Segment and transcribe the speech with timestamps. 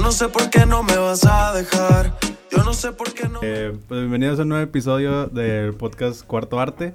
[0.00, 2.18] Yo no sé por qué no me vas a dejar.
[2.50, 3.40] Yo no sé por qué no.
[3.42, 6.94] Eh, pues bienvenidos a un nuevo episodio del podcast Cuarto Arte.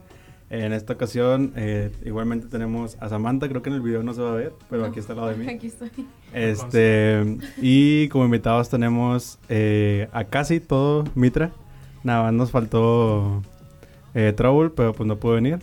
[0.50, 4.23] En esta ocasión, eh, igualmente tenemos a Samantha, creo que en el video no se
[4.23, 5.48] va a ver, pero aquí está al lado de mí.
[5.54, 5.91] Aquí estoy.
[6.34, 11.52] Este, y como invitados tenemos eh, a casi todo Mitra.
[12.03, 13.44] Nada más nos faltó
[14.16, 15.59] eh, Trouble, pero pues no pudo venir.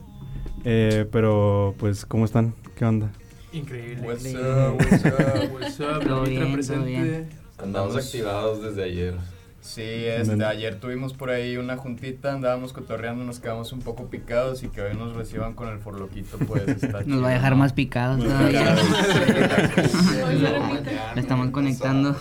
[0.65, 2.55] Eh, pero pues, ¿cómo están?
[2.77, 3.11] ¿Qué onda?
[3.53, 4.07] Increíble.
[4.07, 5.53] What's up, what's up?
[5.53, 6.89] What's up, Todo bien, todo presente.
[6.91, 7.29] bien.
[7.59, 9.15] Andamos activados desde ayer.
[9.61, 14.65] Sí, este, ayer tuvimos por ahí una juntita, andábamos cotorreando, nos quedamos un poco picados
[14.65, 17.53] y que hoy nos reciban con el forloquito, pues está chido, Nos va a dejar
[17.53, 17.59] ¿no?
[17.59, 18.75] más picados Muy todavía.
[18.75, 19.93] picados.
[21.15, 22.17] No, estamos conectando.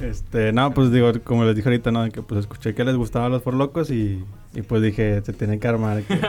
[0.00, 2.08] Este, no, pues digo, como les dije ahorita, ¿no?
[2.10, 4.22] Que pues escuché que les gustaban los forlocos y,
[4.54, 6.02] y pues dije, se tiene que armar.
[6.02, 6.20] que-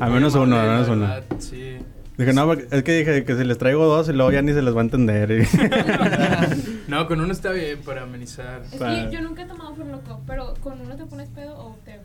[0.00, 1.38] a menos uno, a amable, menos uno.
[1.40, 1.76] Sí.
[2.20, 4.52] Dije, no, porque es que dije que si les traigo dos y luego ya ni
[4.52, 5.46] se les va a entender.
[6.88, 8.62] No, con uno está bien para amenizar.
[8.72, 11.76] Es que yo nunca he tomado por loco, pero ¿con uno te pones pedo o
[11.84, 12.00] te?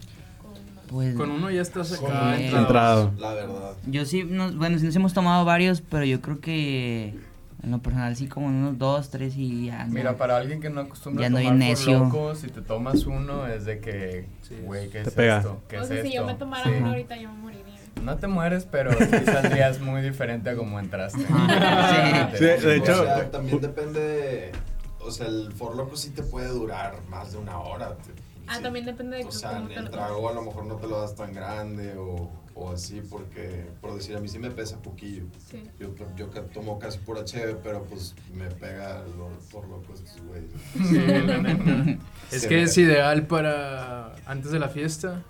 [0.87, 1.95] Pues Con uno ya estás Sí.
[2.05, 2.39] acá.
[2.39, 2.59] Entrado.
[2.61, 3.11] Entrado.
[3.17, 3.71] La verdad.
[3.87, 7.15] yo sí, nos- bueno, sí nos hemos tomado varios, pero yo creo que
[7.63, 9.85] en lo personal sí como unos dos, tres y ya.
[9.85, 9.93] no.
[9.93, 13.47] Mira, para alguien que no acostumbra Ya a tomar por loco, si te tomas uno
[13.47, 14.55] es de que, Sí.
[14.63, 15.37] güey, ¿qué Te es pega.
[15.39, 15.63] esto?
[15.67, 16.69] ¿Qué O es sea, si yo me tomara Sí.
[16.77, 17.64] uno ahorita yo me moriría.
[18.01, 21.25] No te mueres, pero sí saldrías muy diferente a como entraste.
[21.29, 24.51] Ah, Sí, de hecho- O sea, también depende de-
[24.99, 27.95] O sea, el forloco sí te puede durar más de una hora.
[27.95, 28.11] te-
[28.47, 28.63] Ah, sí.
[28.63, 31.33] también depende de O sea, el trago a lo mejor no te lo das tan
[31.33, 35.23] grande o, o así, porque, por decir, a mí sí me pesa poquillo.
[35.49, 35.63] Sí.
[35.79, 40.51] Yo, yo tomo casi pura cheve, pero pues me pega los forlocos, estos güeyes.
[40.73, 41.99] Sí, la neta.
[42.31, 45.21] Es Sí, que es ideal para antes de la fiesta.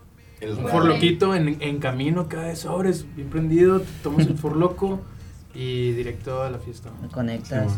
[0.45, 3.81] El forloquito en, en camino acá de sobres, bien prendido.
[4.03, 5.01] Tomas el forloco
[5.53, 6.89] y directo a la fiesta.
[7.01, 7.73] Me conectas.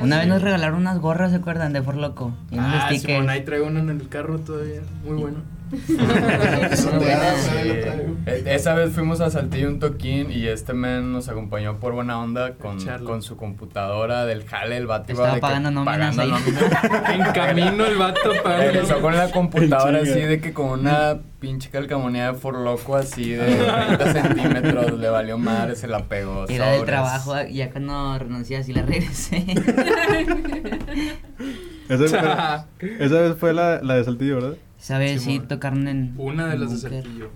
[0.00, 1.72] Una vez nos regalaron unas gorras, ¿se acuerdan?
[1.72, 2.32] De For Loco.
[2.50, 3.02] Y Ah, stickers.
[3.14, 4.82] Simón, ahí traigo uno en el carro todavía.
[5.04, 5.38] Muy bueno.
[8.24, 12.20] Eh, Esa vez fuimos a Saltillo un toquín y este men nos acompañó por buena
[12.20, 16.30] onda con, con su computadora del jale, el vato iba de pagando nóminas pagando ahí.
[16.30, 16.64] nóminas.
[17.14, 18.58] En camino el vato para.
[18.58, 23.56] Regresó con la computadora así de que con una pinche calcamonía de forloco así de
[23.56, 26.46] 30 centímetros, le valió madre, se la pegó.
[26.48, 26.84] Era del sobres.
[26.94, 29.44] trabajo, ya cuando renuncié así la regresé.
[31.88, 34.54] esa, fue, esa vez fue la, la de Saltillo, ¿verdad?
[34.82, 35.22] ¿Sabes?
[35.22, 36.14] Sí, tocaron en.
[36.18, 37.02] Una de en las de Búnker.
[37.04, 37.30] Saltillo.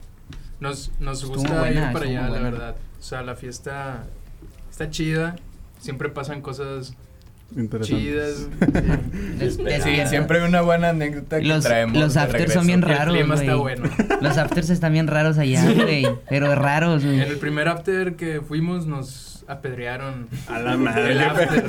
[0.58, 2.76] Nos, nos gusta buena, ir para allá, la verdad.
[2.98, 4.04] O sea, la fiesta
[4.70, 5.36] está chida.
[5.78, 6.94] Siempre pasan cosas
[7.56, 8.02] Interesante.
[8.02, 8.48] chidas.
[9.38, 10.06] Sí, despierta.
[10.08, 11.96] siempre hay una buena anécdota que Los- traemos.
[11.96, 13.78] los de afters son bien El raros, clima está güey.
[13.78, 13.94] bueno.
[14.22, 16.06] Los afters están bien raros allá, güey.
[16.28, 17.20] Pero raros, En güey.
[17.28, 20.28] el primer after que fuimos nos apedrearon.
[20.48, 21.12] A la madre.
[21.12, 21.64] El after.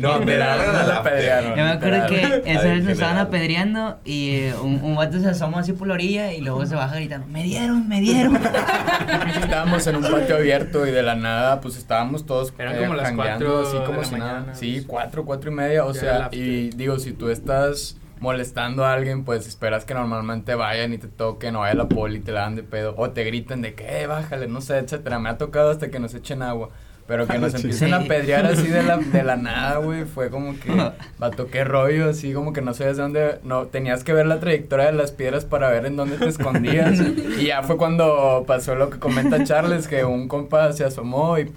[0.00, 1.50] No, apedrearon a la apedrearon.
[1.50, 5.28] Yo me acuerdo que esa vez me estaban apedreando y eh, un, un vato se
[5.28, 8.36] asoma así por la orilla y luego se baja gritando, me dieron, me dieron.
[9.42, 13.12] Estábamos en un patio abierto y de la nada, pues estábamos todos Eran como las
[13.12, 14.32] cuatro así de como la si nada.
[14.34, 14.54] mañana.
[14.54, 18.92] Sí, cuatro, cuatro y media, o Ya sea, y digo, si tú estás molestando a
[18.94, 22.32] alguien, pues esperas que normalmente vayan y te toquen o vaya la poli y te
[22.32, 25.18] la dan de pedo o te griten de que, eh, bájale, no sé, etcétera.
[25.18, 26.70] Me ha tocado hasta que nos echen agua.
[27.06, 27.58] Pero que nos Sí.
[27.58, 30.70] empiecen a pedrear así de la, de la nada, güey, fue como que,
[31.18, 34.40] vato, qué rollo, así como que no sabías de dónde, no, tenías que ver la
[34.40, 36.98] trayectoria de las piedras para ver en dónde te escondías.
[37.38, 41.52] y ya fue cuando pasó lo que comenta Charles, que un compa se asomó y...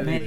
[0.04, 0.22] Me.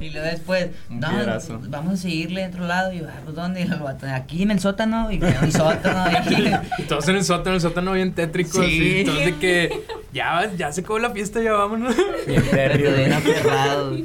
[0.00, 1.60] Y luego después, Un no, piedrazo.
[1.68, 2.92] vamos a seguirle de otro lado.
[2.92, 3.60] Y yo, ah, pues ¿dónde?
[3.60, 5.10] Y el aquí en el sótano.
[5.10, 6.04] Y a un sótano.
[6.30, 6.52] Y,
[6.82, 8.62] Y todos en el sótano, el sótano bien tétrico.
[8.62, 9.02] Sí.
[9.02, 9.80] Así, todos de que
[10.12, 11.94] ya, ya se acabó la fiesta, ya vámonos.
[12.26, 12.96] Bien terrible.
[12.96, 13.98] bien aferrados.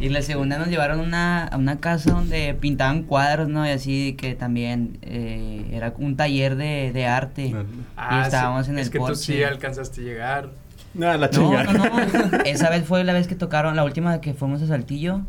[0.00, 3.66] Y en la segunda nos llevaron una, a una casa donde pintaban cuadros, ¿no?
[3.66, 7.46] Y así que también eh, era un taller de, de arte.
[7.48, 9.16] y estábamos sí, en el Es que tú porche.
[9.34, 10.50] sí alcanzaste a llegar.
[10.94, 11.72] No, la No, chingada.
[11.72, 12.38] no, no.
[12.44, 15.22] Esa vez fue la vez que tocaron, la última que fuimos a Saltillo.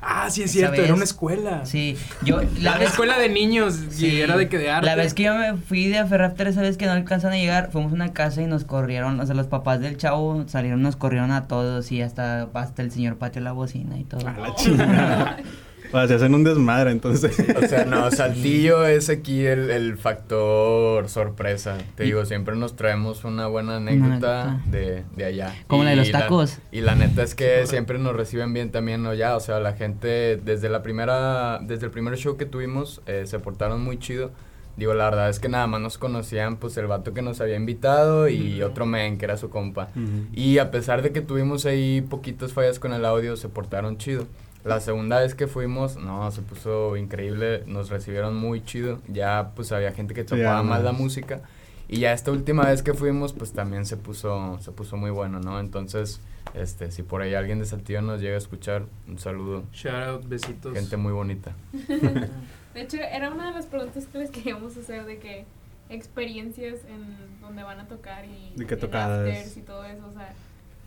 [0.00, 1.66] Ah, sí, es cierto, era una escuela.
[1.66, 2.40] Sí, yo.
[2.60, 4.06] La, vez- escuela de niños Sí.
[4.06, 4.86] y era de que de arte.
[4.86, 7.70] La vez que yo me fui de Ferrafter, esa vez que no alcanzan a llegar,
[7.72, 10.94] fuimos a una casa y nos corrieron, o sea, los papás del chavo salieron, nos
[10.94, 14.26] corrieron a todos y hasta, hasta el señor pateó la bocina y todo.
[14.28, 15.36] A la chingada.
[15.88, 17.36] O sea, se hacen un desmadre, entonces.
[17.56, 21.78] O sea, no, Saltillo es aquí el, el factor sorpresa.
[21.94, 24.60] Te digo, siempre nos traemos una buena anécdota anécdota.
[24.70, 25.54] de, de allá.
[25.66, 26.58] Como la de los tacos.
[26.72, 29.36] y la neta es que siempre nos reciben bien también allá.
[29.36, 33.38] O sea, la gente desde la primera, desde el primer show que tuvimos, eh, se
[33.38, 34.30] portaron muy chido.
[34.76, 37.56] Digo, la verdad es que nada más nos conocían, pues, el vato que nos había
[37.56, 39.88] invitado y otro men, que era su compa.
[39.96, 40.26] Ujú.
[40.32, 44.28] Y a pesar de que tuvimos ahí poquitas fallas con el audio, se portaron chido.
[44.68, 49.72] La segunda vez que fuimos, no, se puso increíble, nos recibieron muy chido, ya pues
[49.72, 51.40] había gente que tocaba más la música
[51.88, 55.40] y ya esta última vez que fuimos pues también se puso, se puso muy bueno,
[55.40, 55.58] ¿no?
[55.58, 56.20] Entonces,
[56.54, 59.64] este, si por ahí alguien de Saltillo nos llega a escuchar, un saludo.
[59.72, 60.74] Shout out, besitos.
[60.74, 61.52] Gente muy bonita.
[62.74, 65.44] De hecho, era una de las preguntas que les queríamos hacer de que
[65.90, 69.56] experiencias en donde van a tocar y ¿De qué tocadas?
[69.56, 70.32] y todo eso, o sea,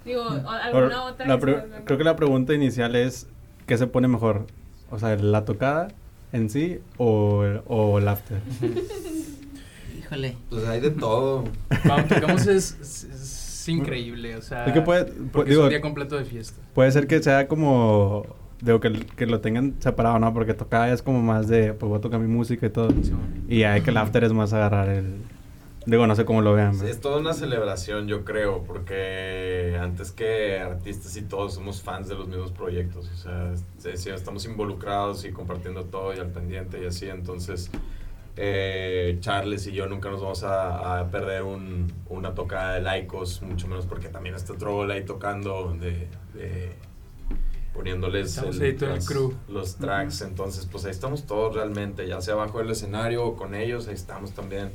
[0.05, 3.27] digo, o- Or- alguna otra la que creo que la pregunta inicial es,
[3.65, 4.45] ¿qué se pone mejor?
[4.89, 5.89] O sea, ¿la tocada
[6.33, 8.39] en sí o, el- o el after?
[9.99, 10.35] Híjole.
[10.49, 11.43] Pues hay de todo.
[11.85, 14.65] Cuando tocamos es, es, es increíble, o sea.
[14.65, 16.59] Es que puede- porque digo- es un día completo de fiesta.
[16.73, 18.25] Puede ser que sea como,
[18.61, 20.33] digo, que, que lo tengan separado, ¿no?
[20.33, 22.89] Porque tocada es como más de, pues voy a tocar mi música y todo.
[23.47, 25.15] Y hay que el after es más agarrar el...
[25.85, 26.73] Digo, no sé cómo lo vean.
[26.73, 26.89] ¿verdad?
[26.89, 32.13] es toda una celebración, yo creo, porque antes que artistas y todos somos fans de
[32.15, 33.09] los mismos proyectos.
[33.11, 33.53] O sea,
[33.97, 37.09] sí, estamos involucrados y compartiendo todo y al pendiente y así.
[37.09, 37.71] Entonces,
[38.37, 43.41] eh, Charles y yo nunca nos vamos a, a perder un, una tocada de laicos,
[43.41, 46.73] mucho menos porque también está Troll ahí tocando, de, de-
[47.73, 49.33] poniéndoles Estamos ahí todo el las- crew.
[49.49, 50.21] los tracks.
[50.21, 53.95] Entonces, pues ahí estamos todos realmente, ya sea abajo del escenario o con ellos, ahí
[53.95, 54.69] estamos también.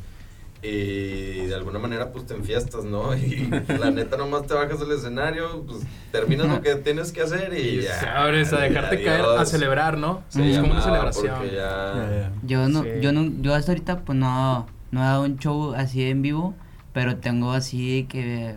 [0.69, 3.15] Y de alguna manera pues te enfiestas, ¿no?
[3.17, 3.49] Y
[3.79, 5.81] la neta nomás te bajas del escenario, pues
[6.13, 8.01] terminas lo que tienes que hacer y, Y ya.
[8.01, 10.23] se abres a dejarte caer, a celebrar, ¿no?
[10.37, 11.35] Es como una celebración.
[11.47, 12.33] Ya, ya.
[12.45, 12.89] Yo no, Sí.
[13.01, 16.55] yo no, yo hasta ahorita pues no, no he dado un show así en vivo,
[16.93, 18.55] pero tengo así que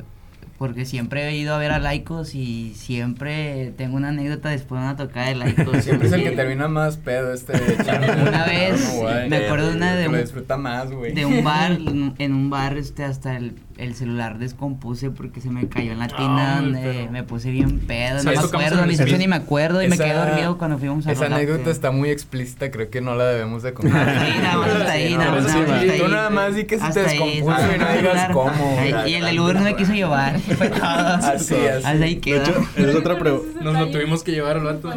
[0.60, 4.88] porque siempre he ido a ver a Laicos y siempre tengo una anécdota después de
[4.88, 5.84] una tocada de Laicos.
[5.86, 7.54] Siempre es el que termina más pedo este
[7.86, 8.28] chavo.
[8.28, 11.72] Una vez, No, me acuerdo una de un, más, de un bar,
[12.18, 16.08] en un bar este hasta el, el celular descompuse porque se me cayó en la
[16.08, 19.82] tina Ay, donde pero- me puse bien pedo, no me acuerdo, ni ni me acuerdo
[19.82, 23.02] y me Esa- quedé dormido cuando fuimos a Esa anécdota está muy explícita, creo que
[23.02, 24.10] no la debemos de contar.
[24.30, 25.72] Sí, nada más hasta ahí, nada más, hasta Tú
[26.06, 26.12] ahí.
[26.12, 28.78] nada más di que se te descompuso y no digas cómo.
[29.08, 30.84] Y el del Uber no me quiso llevar, fue todo.
[30.84, 31.68] Así, así.
[31.68, 32.42] Hasta ahí De quedó.
[32.44, 33.62] hecho, esa es otra pregunta.
[33.62, 34.92] Nos lo tuvimos que llevar al vato.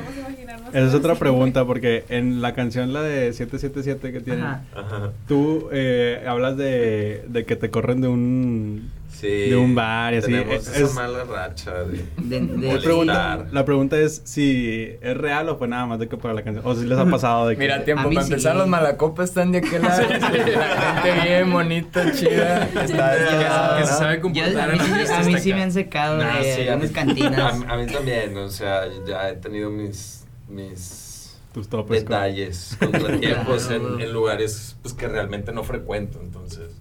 [0.72, 4.46] Esa es otra pregunta, porque en la canción, la de 777 que tienen,
[5.28, 8.71] tú eh, hablas de, de que te corren de un...
[9.12, 9.28] Sí.
[9.50, 10.26] De un bar y así.
[10.32, 12.04] Tenemos Es- esa es- mala racha de...
[12.16, 16.08] De- de- La pregunta, la pregunta es si es real o fue nada más de
[16.08, 16.66] que para la canción.
[16.66, 17.60] O si les ha pasado de que...
[17.62, 18.32] Mira, tiempo, para sí.
[18.32, 20.02] empezar, los malacopas están de aquel lado.
[20.08, 22.64] La gente bien bonita, chida.
[22.64, 25.22] Está Que, se- que se despejada, sabe Yo- comportar a en mí, la sí- a
[25.22, 27.38] mí me han secado de sí, a unas mí- cantinas.
[27.68, 32.02] A, a mí también, o sea, ya he tenido mis, mis Tus topes.
[32.02, 33.94] con- detalles, contratiempos Claro.
[33.94, 36.71] en, en lugares pues, que realmente no frecuento, entonces...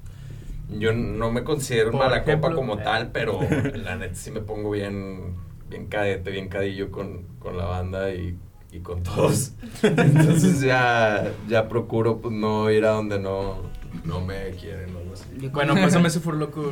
[0.72, 2.84] Yo no me considero Por mala ejemplo, copa como eh.
[2.84, 3.40] tal, pero
[3.76, 5.36] la neta sí me pongo bien,
[5.70, 8.38] bien cadete, bien cadillo con, con la banda y,
[8.72, 9.54] y con todos.
[9.84, 13.58] Entonces ya, ya procuro pues no ir a donde no,
[14.06, 15.26] no me quieren o algo así.
[15.40, 16.72] Yo Bueno, pásame ese furloco.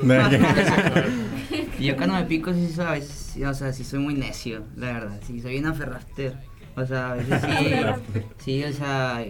[1.80, 4.94] Yo cuando me pico sí soy, a veces, o sea, sí soy muy necio, la
[4.94, 5.19] verdad.
[5.25, 6.38] Sí, soy una ferrafter.
[6.75, 9.25] O sea, a veces sí, sí, o sea,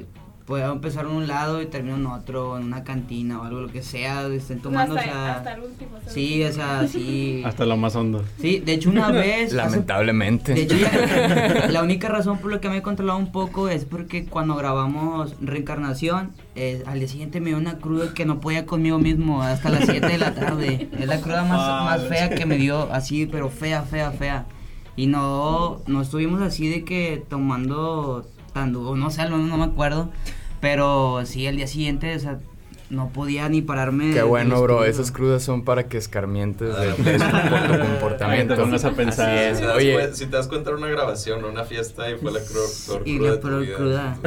[0.49, 3.67] puedo empezar en un lado y termino en otro, en una cantina o algo, lo
[3.71, 5.35] que sea, estén tomando, hasta, o sea...
[5.35, 5.95] hasta el último.
[5.97, 6.63] hasta el Sí, o último.
[6.65, 7.41] sea, sí.
[7.45, 8.25] Hasta lo más hondo.
[8.41, 9.45] Sí, de hecho una vez...
[9.53, 10.55] hace- Lamentablemente.
[10.55, 10.75] De hecho,
[11.69, 15.35] la única razón por la que me he controlado un poco es porque cuando grabamos
[15.39, 19.69] Reencarnación, eh, al día siguiente me dio una cruda que no podía conmigo mismo hasta
[19.69, 20.89] las 7 de la tarde.
[20.99, 24.45] Es la cruda más, Ah, más fea que me dio, así, pero fea, fea, fea.
[24.95, 29.63] Y no, no estuvimos así de que tomando tan duro, no sé, no, no me
[29.65, 30.09] acuerdo.
[30.61, 32.39] Pero sí, al día siguiente, o sea,
[32.89, 34.11] no podía ni pararme.
[34.13, 34.83] Qué bueno, bro.
[34.83, 38.55] Esas crudas son para que escarmientes de, de su comportamiento.
[38.55, 39.29] Para que te a pensar.
[39.37, 42.09] Así Si te, Oye, das, cuen- si te das cuenta, era una grabación, una fiesta
[42.09, 44.17] y fue la cru- peor Y cruda la de tu peor cruda.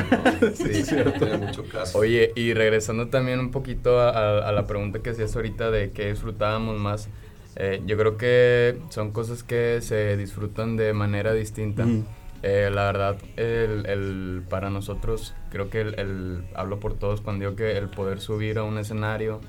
[0.41, 0.83] No, sí,
[1.19, 1.99] tiene mucho caso.
[1.99, 5.91] Oye, y regresando también un poquito a, a- a la pregunta que hacías ahorita de
[5.91, 7.09] qué disfrutábamos más,
[7.57, 11.83] eh, yo creo que son cosas que se disfrutan de manera distinta.
[11.83, 12.05] Ujú.
[12.43, 17.45] Eh, la verdad, el, el- para nosotros, creo que el, el- hablo por todos cuando
[17.45, 19.41] digo que el poder subir a un escenario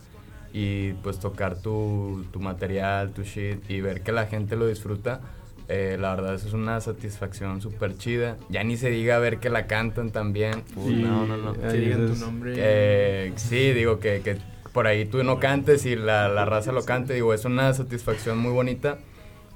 [0.54, 5.22] y pues tocar tu, tu material, tu shit y ver que la gente lo disfruta,
[5.70, 8.38] eh, la verdad eso es una satisfacción súper chida.
[8.50, 10.62] Ya ni se diga ver que la cantan también.
[10.76, 11.54] Puh, Y- no, no, no.
[11.54, 12.54] Que digan tu nombre.
[12.56, 14.38] Eh, sí, digo que, que
[14.72, 18.38] por ahí tú no cantes y la, la raza lo cante, digo, es una satisfacción
[18.38, 19.00] muy bonita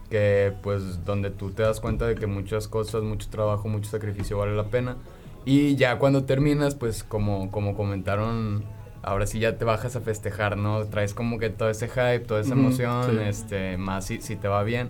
[0.09, 4.37] que pues donde tú te das cuenta de que muchas cosas, mucho trabajo, mucho sacrificio
[4.37, 4.97] vale la pena
[5.45, 8.65] y ya cuando terminas pues como, como comentaron,
[9.01, 10.85] ahora sí ya te bajas a festejar, ¿no?
[10.85, 13.17] Traes como que todo ese hype, toda esa emoción, sí.
[13.25, 14.89] este, más si, si te va bien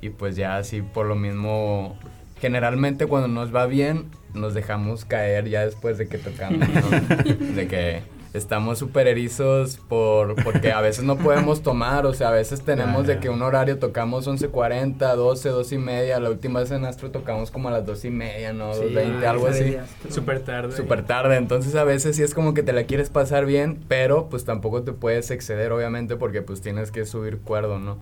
[0.00, 1.96] y pues ya así por lo mismo
[2.40, 7.34] generalmente cuando nos va bien, nos dejamos caer ya después de que tocamos, ¿no?
[7.54, 8.02] De que
[8.36, 13.06] estamos súper erizos por, porque a veces no podemos tomar, o sea, a veces tenemos
[13.06, 17.10] de que un horario tocamos 11.40, 12, 12 y media, la última vez en Astro
[17.10, 18.72] tocamos como a las 12 y media, ¿no?
[18.74, 19.76] Sí, 2.20, algo Ah, así.
[20.10, 20.76] Súper tarde.
[20.76, 24.28] Súper tarde, entonces a veces sí es como que te la quieres pasar bien, pero
[24.28, 27.98] pues tampoco te puedes exceder obviamente porque pues tienes que subir cuerdo, ¿no?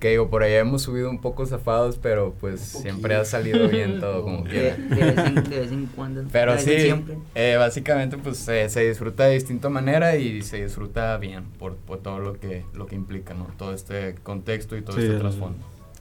[0.00, 4.00] Que digo, por ahí hemos subido un poco zafados, pero pues siempre ha salido bien
[4.00, 4.76] todo como De, quiera.
[4.76, 6.24] de vez en, de vez en cuando.
[6.32, 6.94] Pero de sí,
[7.34, 9.36] eh, básicamente pues se- se disfruta de
[9.70, 13.46] manera y se disfruta bien por, por todo lo que, lo que implica, ¿no?
[13.56, 15.58] Todo este contexto y todo Sí, este el- trasfondo.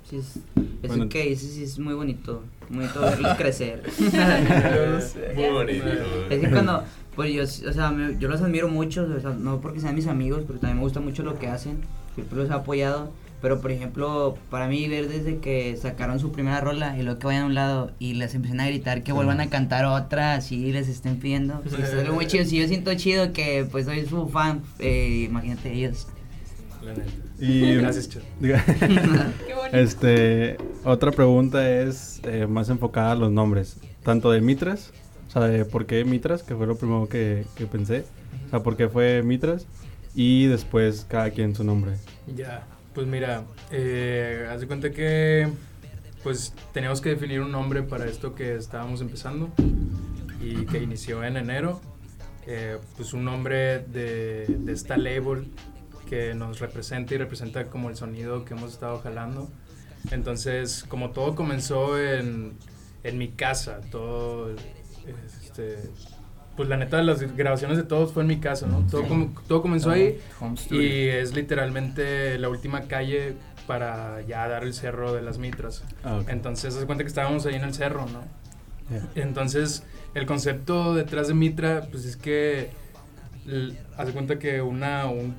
[0.10, 0.44] Sí, es, eso
[0.88, 1.10] Bueno.
[1.10, 2.42] que dices sí es muy bonito.
[2.70, 3.84] Muy bonito verlos crecer.
[5.36, 5.86] Muy bonito.
[6.30, 6.84] Es que cuando,
[7.16, 10.08] pues yo, o sea, me- yo los admiro mucho, o sea, no porque sean mis
[10.08, 11.80] amigos, pero también me gusta mucho lo que hacen,
[12.16, 16.60] siempre los he apoyado, pero por ejemplo, para mí ver desde que sacaron su primera
[16.60, 19.40] rola y luego que vayan a un lado y les empiezan a gritar que vuelvan
[19.42, 22.94] a cantar otra, así les estén pidiendo, pues es algo muy chido, si yo siento
[22.96, 26.08] chido que pues soy su fan, eh, imagínate ellos.
[27.40, 28.10] Y Gracias,
[29.72, 34.92] este, otra pregunta es eh, más enfocada a los nombres, tanto de Mitras,
[35.28, 38.06] o sea, de por qué Mitras, que fue lo primero que, que pensé,
[38.48, 39.68] o sea, por qué fue Mitras,
[40.16, 41.98] y después cada quien su nombre.
[42.36, 42.66] Ya,
[42.98, 45.48] pues mira, eh, haz de cuenta que
[46.24, 49.52] pues teníamos que definir un nombre para esto que estábamos empezando
[50.42, 51.80] y que inició en enero.
[52.48, 55.54] Eh, pues un nombre de, de esta label
[56.10, 59.48] que nos representa y representa como el sonido que hemos estado jalando.
[60.10, 62.58] Entonces, como todo comenzó en,
[63.04, 64.56] en mi casa, todo,
[65.44, 65.78] este,
[66.58, 68.86] pues la neta, las grabaciones de todos fue en mi casa, ¿no?
[68.92, 70.20] Todo, com- todo comenzó ahí.
[70.42, 70.82] Home studio.
[70.82, 73.36] Y es literalmente la última calle
[73.68, 75.84] para ya dar el cerro de las mitras.
[76.04, 76.22] Ah.
[76.28, 78.24] Entonces, se cuenta que estábamos ahí en el cerro, ¿no?
[79.16, 79.84] Entonces,
[80.14, 82.70] el concepto detrás de Mitra, pues es que
[83.46, 85.36] de cuenta que una, un-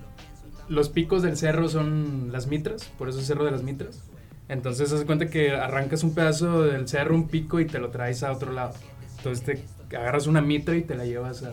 [0.69, 4.03] los picos del cerro son las mitras, por eso es cerro de las mitras.
[4.49, 7.89] Entonces, haz de cuenta que arrancas un pedazo del cerro, un pico y te lo
[7.91, 8.75] traes a otro lado.
[9.19, 9.65] Entonces, te
[9.97, 11.53] agarras una mitra y te la llevas a,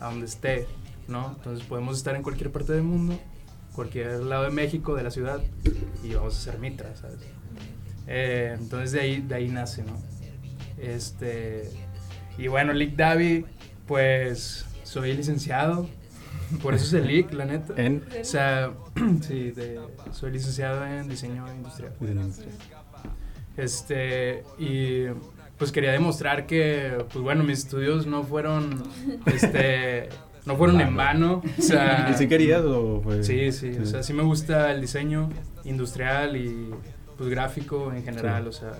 [0.00, 0.66] a donde esté,
[1.08, 1.34] ¿no?
[1.36, 3.18] Entonces podemos estar en cualquier parte del mundo,
[3.74, 5.40] cualquier lado de México, de la ciudad,
[6.04, 7.18] y vamos a mitras, ¿sabes?
[8.06, 9.96] Eh, entonces de ahí, de ahí nace, ¿no?
[10.78, 11.70] Este,
[12.38, 13.44] y bueno, Lick Davi,
[13.86, 15.88] pues soy licenciado,
[16.62, 17.74] por eso es el Lick, la neta.
[17.76, 18.72] En O sea,
[19.20, 19.80] sí, de-
[20.12, 21.92] soy licenciado en diseño industrial.
[23.56, 25.04] Este, y
[25.60, 28.82] pues quería demostrar que, pues bueno, mis estudios no fueron,
[29.26, 30.08] este,
[30.46, 31.42] no fueron en vano.
[31.58, 33.22] O sea, ¿Y si querías o fue?
[33.22, 35.28] sí, sí, o sea, sí me gusta el diseño
[35.64, 36.70] industrial y
[37.18, 38.48] pues gráfico en general, Sí.
[38.48, 38.72] o sea,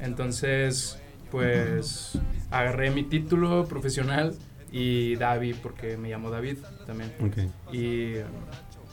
[0.00, 0.98] entonces,
[1.30, 2.18] pues
[2.50, 4.34] agarré mi título profesional
[4.72, 7.12] y David, porque me llamo David también.
[7.20, 7.72] Ok.
[7.72, 8.22] Y um,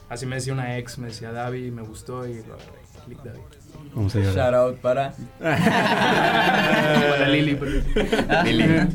[0.10, 2.80] así me decía una ex, me decía David, me gustó y lo agarré.
[3.08, 3.42] Lick David.
[3.94, 7.58] Vamos a Shout out para Para Lili,
[8.46, 8.88] Lili.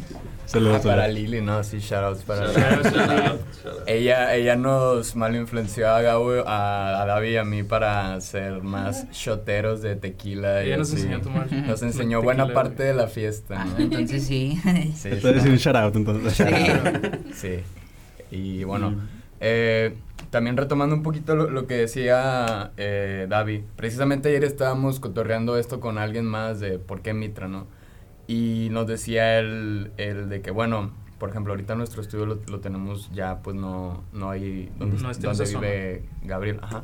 [0.46, 0.80] Saludos.
[0.80, 1.08] Ah, para.
[1.08, 2.98] Lili, no, sí, shout outs para Shout Lili.
[3.26, 3.74] out, shout.
[3.88, 8.62] Ella, ella nos mal influenció a Gabo, a, a David y a mí para ser
[8.62, 10.62] más shoteros de tequila.
[10.62, 10.96] y Ella nos así.
[11.02, 11.50] enseñó a tomar.
[11.52, 13.78] Nos enseñó buena tequila, parte de la fiesta, ¿no?
[13.78, 14.60] Entonces sí.
[14.96, 16.34] Sí, a decir un shout out entonces.
[17.34, 17.60] sí.
[18.30, 19.08] Y bueno, Mm.
[19.40, 19.94] eh,
[20.34, 25.78] también retomando un poquito lo, lo que decía eh, David, precisamente ayer estábamos cotorreando esto
[25.78, 27.68] con alguien más de por qué Mitra, ¿no?
[28.26, 32.58] Y nos decía él, el de que, bueno, por ejemplo, ahorita nuestro estudio lo, lo
[32.58, 36.82] tenemos ya, pues no, no hay donde, No donde vive Gabriel, ajá.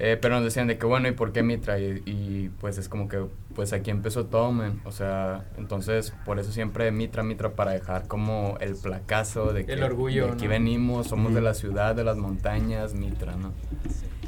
[0.00, 1.80] Eh, pero nos decían de que, bueno, ¿y por qué Mitra?
[1.80, 3.26] Y, y, pues es como que,
[3.56, 4.80] pues aquí empezó todo, man.
[4.84, 9.72] O sea, entonces, por eso siempre Mitra, Mitra, para dejar como el placazo de que
[9.72, 10.50] El orgullo, de aquí ¿no?
[10.50, 13.52] venimos, somos de la ciudad, de las montañas, Mitra, ¿no?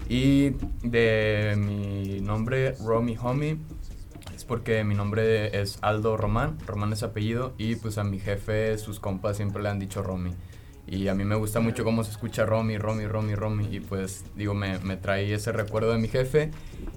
[0.09, 3.59] Y de mi nombre, Romy Homie,
[4.35, 8.77] es porque mi nombre es Aldo Román, Román es apellido, y pues a mi jefe,
[8.77, 10.33] sus compas siempre le han dicho Romy.
[10.91, 13.69] Y a mí me gusta mucho cómo se escucha Romy, Romy, Romy, Romy.
[13.71, 16.51] Y pues digo, me, me trae ese recuerdo de mi jefe.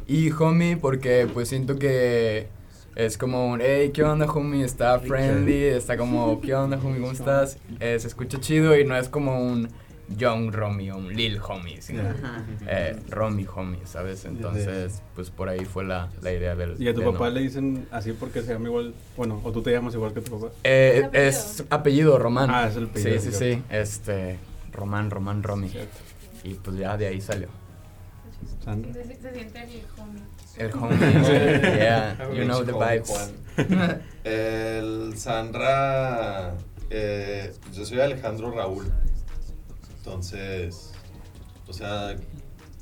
[0.07, 2.47] Y homie, porque pues siento que
[2.95, 4.65] es como un, hey, ¿qué onda, homie?
[4.65, 7.01] Está friendly, está como, ¿qué onda, homie?
[7.01, 7.59] ¿Cómo estás?
[7.79, 9.69] Eh, se escucha chido y no es como un
[10.17, 11.79] young Romy o un lil homie,
[12.67, 14.25] eh, Romy homie, ¿sabes?
[14.25, 16.81] Entonces, pues por ahí fue la, la idea del.
[16.81, 18.93] ¿Y a tu papá le dicen así porque se llama igual?
[19.17, 20.53] Bueno, o tú te llamas igual que tu papá.
[20.63, 22.49] Eh, ¿Es apellido Román.
[22.51, 23.63] Ah, es el apellido, Sí, sí, sí.
[23.69, 24.37] Este,
[24.71, 25.71] Román, Román, Romy.
[26.43, 27.47] Y pues ya de ahí salió.
[28.63, 28.93] Sandra.
[28.93, 30.21] Se, se siente el homie.
[30.57, 30.97] El homie.
[31.77, 33.31] yeah, Ah, you know the vibes.
[34.23, 36.53] El Sandra.
[36.89, 38.85] eh, yo soy Alejandro Raúl.
[40.05, 40.91] Entonces.
[41.65, 42.15] O sea,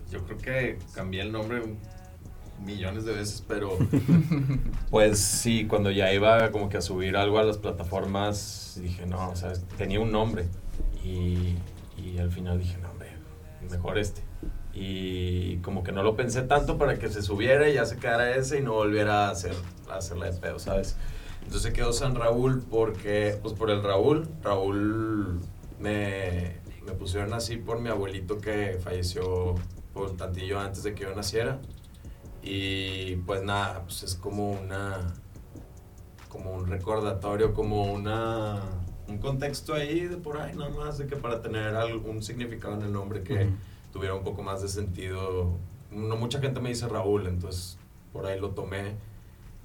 [0.09, 1.61] yo creo que cambié el nombre
[2.65, 3.77] millones de veces, pero.
[4.89, 9.29] Pues sí, cuando ya iba como que a subir algo a las plataformas, dije, no,
[9.29, 10.47] o sea, tenía un nombre.
[11.03, 11.55] Y,
[11.95, 13.09] y al final dije, no, hombre,
[13.69, 14.21] mejor este.
[14.73, 18.35] Y como que no lo pensé tanto para que se subiera y ya se quedara
[18.35, 19.53] ese y no volviera a, hacer,
[19.89, 20.97] a hacerla de pedo, ¿sabes?
[21.45, 25.39] Entonces quedó San Raúl porque, pues por el Raúl, Raúl
[25.79, 29.55] me, me pusieron así por mi abuelito que falleció
[29.93, 31.59] por tantillo antes de que yo naciera.
[32.43, 35.13] Y pues nada, pues es como una,
[36.29, 38.61] como un recordatorio, como una,
[39.07, 42.81] un contexto ahí de por ahí nada más, de que para tener algún significado en
[42.83, 43.49] el nombre que
[43.93, 45.57] tuviera un poco más de sentido.
[45.91, 47.77] No mucha gente me dice Raúl, entonces
[48.11, 48.95] por ahí lo tomé.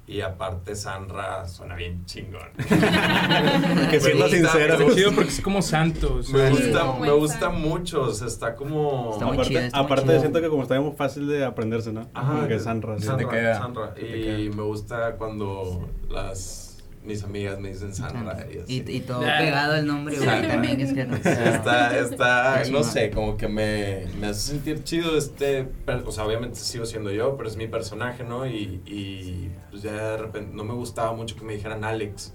[0.09, 2.49] Y aparte Sandra suena bien chingón.
[3.91, 4.77] Que siendo sincero.
[5.15, 6.17] porque es como santo.
[6.17, 9.11] o sea, Me gusta, me gusta mucho, o sea, está como...
[9.13, 10.21] Está muy aparte, chido, está muy aparte chido.
[10.21, 12.09] siento que como está muy fácil de aprenderse, ¿no?
[12.13, 12.97] Como que Sandra.
[12.99, 13.05] sí.
[13.05, 13.59] San- te Sandra, queda.
[13.59, 13.95] Sandra.
[13.95, 16.66] Te Y me gusta cuando las
[17.07, 18.47] mis amigas me dicen Sandra.
[18.53, 18.85] Y, así.
[18.87, 20.27] Y, y todo pegado el nombre, güey.
[20.29, 20.53] Sandra.
[20.53, 21.03] También es que.
[21.03, 26.25] Está, está, no sé, como que me, me hace sentir chido este, per- o sea,
[26.27, 28.47] obviamente sigo siendo yo, pero es mi personaje, ¿no?
[28.47, 32.33] Y, y pues ya de repente no me gustaba mucho que me dijeran Alex,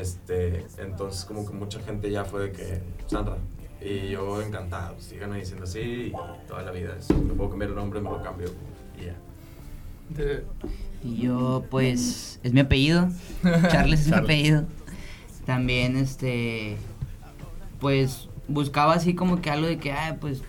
[0.00, 3.38] este, entonces como que mucha gente ya fue de que, Sandra,
[3.80, 6.12] y yo encantado, síganme diciendo así y
[6.46, 8.48] toda la vida, es, me puedo cambiar el nombre, me lo cambio
[9.00, 9.16] y ya.
[10.10, 10.44] De-
[11.04, 13.08] Y yo, pues, es mi apellido.
[13.70, 14.64] Charles es mi apellido.
[15.46, 16.76] También, este,
[17.80, 20.42] pues, buscaba así como que algo de que, ah, pues,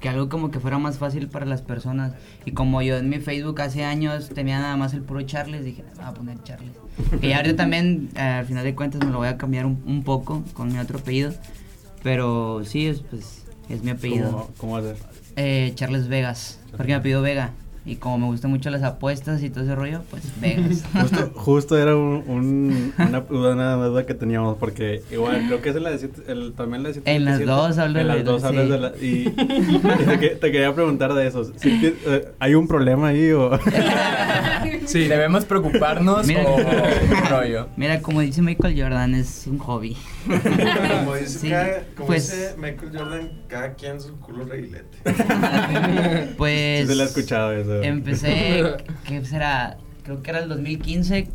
[0.00, 2.14] que algo como que fuera más fácil para las personas.
[2.46, 5.84] Y como yo en mi Facebook hace años tenía nada más el puro Charles, dije,
[5.96, 6.72] voy a poner Charles.
[7.20, 9.82] Y ahora yo también, eh, al final de cuentas, me lo voy a cambiar un,
[9.86, 11.32] un poco con mi otro apellido.
[12.02, 14.30] Pero sí, es, pues, es mi apellido.
[14.30, 14.96] ¿Cómo, ¿Cómo hacer?
[15.36, 17.52] Eh, Charles Vegas, porque me apellido Vega.
[17.90, 20.84] Y como me gustan mucho las apuestas y todo ese rollo, pues Vegas.
[21.00, 25.76] Justo, justo era un, un- una, una duda que teníamos, porque igual creo que es
[25.76, 28.06] en la de siete- el, también la de siete- En las siete- dos hablo En
[28.06, 28.70] de las la- dos hablas sí.
[28.70, 28.92] de la...
[29.00, 29.34] Y,
[29.74, 31.44] y te, que- te quería preguntar de eso.
[31.44, 33.58] ¿sí ti- eh, ¿Hay un problema ahí o...?
[34.86, 36.44] sí, ¿Debemos preocuparnos Mira.
[36.44, 36.64] o un
[37.28, 37.68] rollo?
[37.76, 39.96] Mira, como dice Michael Jordan, es un hobby.
[40.26, 44.98] Como dice, Sí, cada- como pues- dice Michael Jordan, cada quien su culo reguilete.
[46.36, 47.79] Pues Sí se le ha escuchado eso.
[47.82, 48.62] Empecé,
[49.06, 49.78] ¿qué será?
[50.02, 51.28] Creo que era el 2015.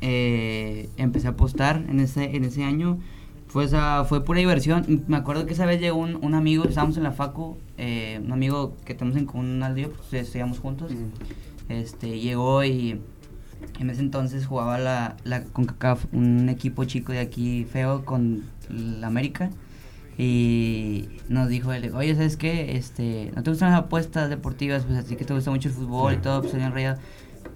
[0.00, 2.98] eh, empecé a apostar en ese, en ese año.
[3.48, 5.04] Fue, esa- fue pura diversión.
[5.08, 8.32] Me acuerdo que esa vez llegó un, un amigo, estábamos en la facu, eh, un
[8.32, 10.92] amigo que tenemos en común al día, pues estudiamos juntos.
[11.68, 13.00] Este, llegó y
[13.78, 19.06] en ese entonces jugaba la, la CONCACAF, un equipo chico de aquí feo con la
[19.06, 19.50] América.
[20.18, 22.76] Y nos dijo él, oye, ¿sabes qué?
[22.76, 24.84] Este, ¿no te gustan las apuestas deportivas?
[24.84, 26.96] Pues así que te gusta mucho el fútbol y todo, pues señor Reyes.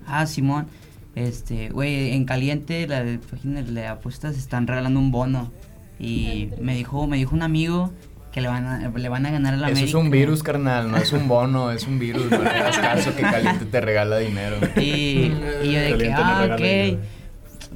[0.06, 0.66] Ah, Simón.
[1.14, 5.52] Este, güey, en caliente, la de- página de apuestas están regalando un bono.
[5.98, 7.90] Y me dijo, me dijo un amigo
[8.32, 9.88] que le van a, le van a ganar a la Eso América.
[9.88, 12.30] es un virus, carnal, no es un bono, es un virus.
[12.30, 14.56] No hagas caso que Caliente te regala dinero.
[14.76, 16.56] Y, y yo de que, ah, ok.
[16.58, 16.98] dinero.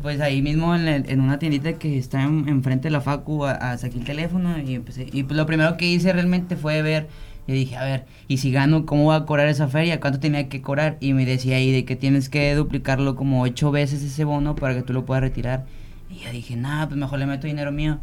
[0.02, 3.44] Pues ahí mismo en, el- en una tiendita que está en- enfrente de la facu,
[3.44, 5.06] a, a saqué el teléfono y empecé.
[5.12, 7.08] Y pues lo primero que hice realmente fue ver,
[7.46, 10.00] y dije, a ver, y si gano, ¿cómo voy a cobrar esa feria?
[10.00, 10.96] ¿Cuánto tenía que cobrar?
[11.00, 14.74] Y me decía ahí de que tienes que duplicarlo como ocho veces ese bono para
[14.74, 15.64] que tú lo puedas retirar.
[16.10, 17.98] Y yo dije, nada, pues mejor le meto dinero mío.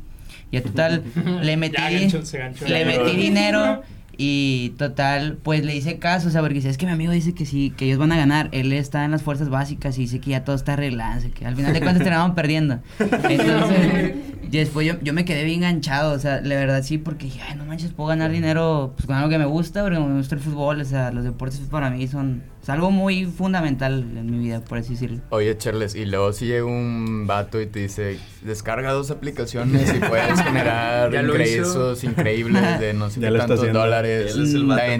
[0.51, 1.03] Y a total,
[1.41, 2.67] le metí, Ya, gancho, se ganchó.
[2.67, 3.81] le metí dinero
[4.19, 7.33] y total, pues le hice caso, o sea, porque dice, es que mi amigo dice
[7.33, 8.49] que sí, que ellos van a ganar.
[8.51, 11.45] Él está en las fuerzas básicas y dice que ya todo está arreglado, así que
[11.45, 12.79] al final de cuentas terminaban perdiendo.
[12.99, 17.25] Entonces, y después yo, yo me quedé bien enganchado, o sea, la verdad sí, porque
[17.25, 20.17] dije, ay, no manches, puedo ganar dinero pues, con algo que me gusta, porque me
[20.17, 24.29] gusta el fútbol, o sea, los deportes para mí son es algo muy fundamental en
[24.29, 25.21] mi vida, por así decirlo.
[25.29, 29.99] Oye, Charles, y luego si llega un vato y te dice, descarga dos aplicaciones y
[29.99, 34.35] puedes generar ingresos increíbles de no sé Ya qué tantos dólares.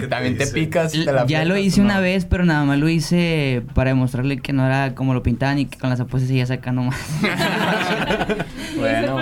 [0.08, 0.94] También te picas.
[0.94, 2.00] y te la ya lo hice ¿o una no?
[2.00, 5.66] vez, pero nada más lo hice para demostrarle que no era como lo pintaban y
[5.66, 6.96] que con las apuestas seguía sacando más.
[8.78, 9.18] Bueno,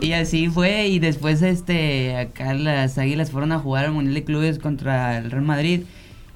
[0.00, 4.24] Y así fue, y después este acá las águilas fueron a jugar al Mundial de
[4.24, 5.82] Clubes contra el Real Madrid.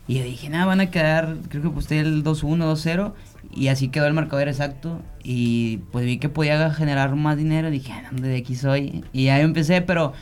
[0.06, 3.12] Y yo dije, nada, van a quedar, creo que aposté el 2-1, 2-0.
[3.54, 5.00] Y así quedó el marcador exacto.
[5.22, 7.70] Y pues vi que podía generar más dinero.
[7.70, 9.04] Dije, ¿dónde de aquí soy?
[9.12, 10.12] Y ahí empecé, pero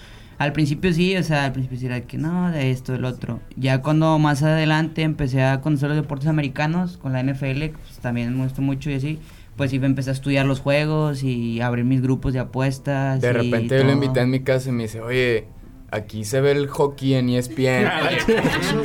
[0.42, 3.40] Al principio sí, o sea, al principio sí era que no, de esto, del otro.
[3.56, 8.36] Ya cuando más adelante empecé a conocer los deportes americanos con la NFL, pues también
[8.36, 9.20] me gustó mucho y así.
[9.56, 13.20] Pues sí, empecé a estudiar los juegos y abrir mis grupos de apuestas.
[13.20, 15.44] De y repente yo lo invité en mi casa y me dice, oye,
[15.92, 17.86] aquí se ve el hockey en E ESPN.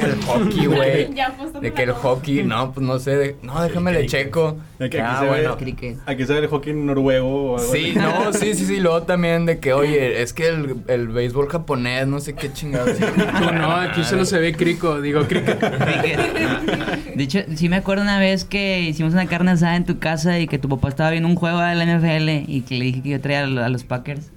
[0.02, 1.08] el hockey, güey.
[1.62, 4.58] De que el hockey, no, pues no sé, de- no, déjame le checo.
[4.78, 5.58] De que aquí ah, se ve- bueno.
[5.58, 5.98] Cricket.
[6.06, 8.00] Aquí se ve el hockey noruego o algo Sí, así.
[8.00, 12.06] no, sí, sí, sí, luego también de que, oye, es que el, el béisbol japonés,
[12.08, 12.98] no sé qué chingados.
[13.00, 15.60] No, aquí solo se ve crico, digo cricket.
[17.16, 20.40] De hecho, sí me acuerdo una vez que hicimos una carne asada en tu casa
[20.40, 23.02] y que tu papá estaba viendo un juego de la NFL y que le dije
[23.02, 24.30] que yo traía a los Packers.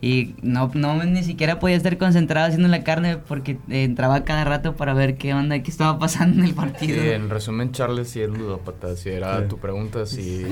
[0.00, 4.44] Y no, no ni siquiera podía estar concentrado haciendo la carne porque eh, entraba cada
[4.44, 7.02] rato para ver qué onda, qué estaba pasando en el Sí, partido.
[7.02, 9.48] en resumen, Charles sí es ludópata, si era Sí.
[9.48, 10.46] tu pregunta, sí.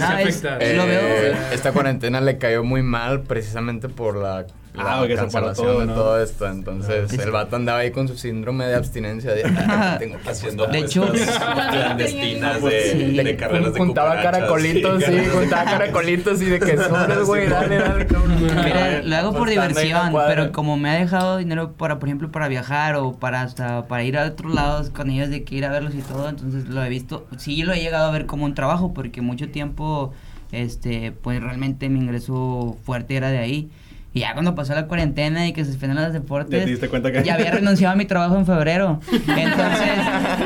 [0.00, 4.96] Ah, es- lo veo- Eh, esta cuarentena le cayó muy mal precisamente por la Ah,
[5.00, 5.94] porque se paró cancelación todo, de ¿no?
[5.94, 6.46] todo esto.
[6.48, 7.16] Entonces, Sí.
[7.20, 10.78] el vato andaba ahí con su síndrome de abstinencia de "Ah, tengo que Haciendo De
[10.78, 11.10] hecho-
[11.70, 13.16] clandestinas de, Sí.
[13.16, 18.06] de carreras de juntaba caracolitos, sí, juntaba caracolitos y de que sobres, güey, dale, dale,
[18.06, 18.38] cabrón.
[18.64, 22.30] Mira, lo hago por la diversión, pero como me ha dejado dinero para, por ejemplo,
[22.30, 25.64] para viajar o para hasta para ir a otros lados con ellos de que ir
[25.64, 28.44] a verlos y todo, entonces lo he visto, sí lo he llegado a ver como
[28.44, 30.12] un trabajo porque mucho tiempo,
[30.52, 33.70] este, pues realmente mi ingreso fuerte era de ahí.
[34.18, 36.88] Y ya cuando pasó la cuarentena y que se suspendieron los Ya deportes, te diste
[36.88, 37.22] cuenta que...
[37.22, 38.98] ya había renunciado a mi trabajo en febrero.
[39.12, 39.90] Entonces,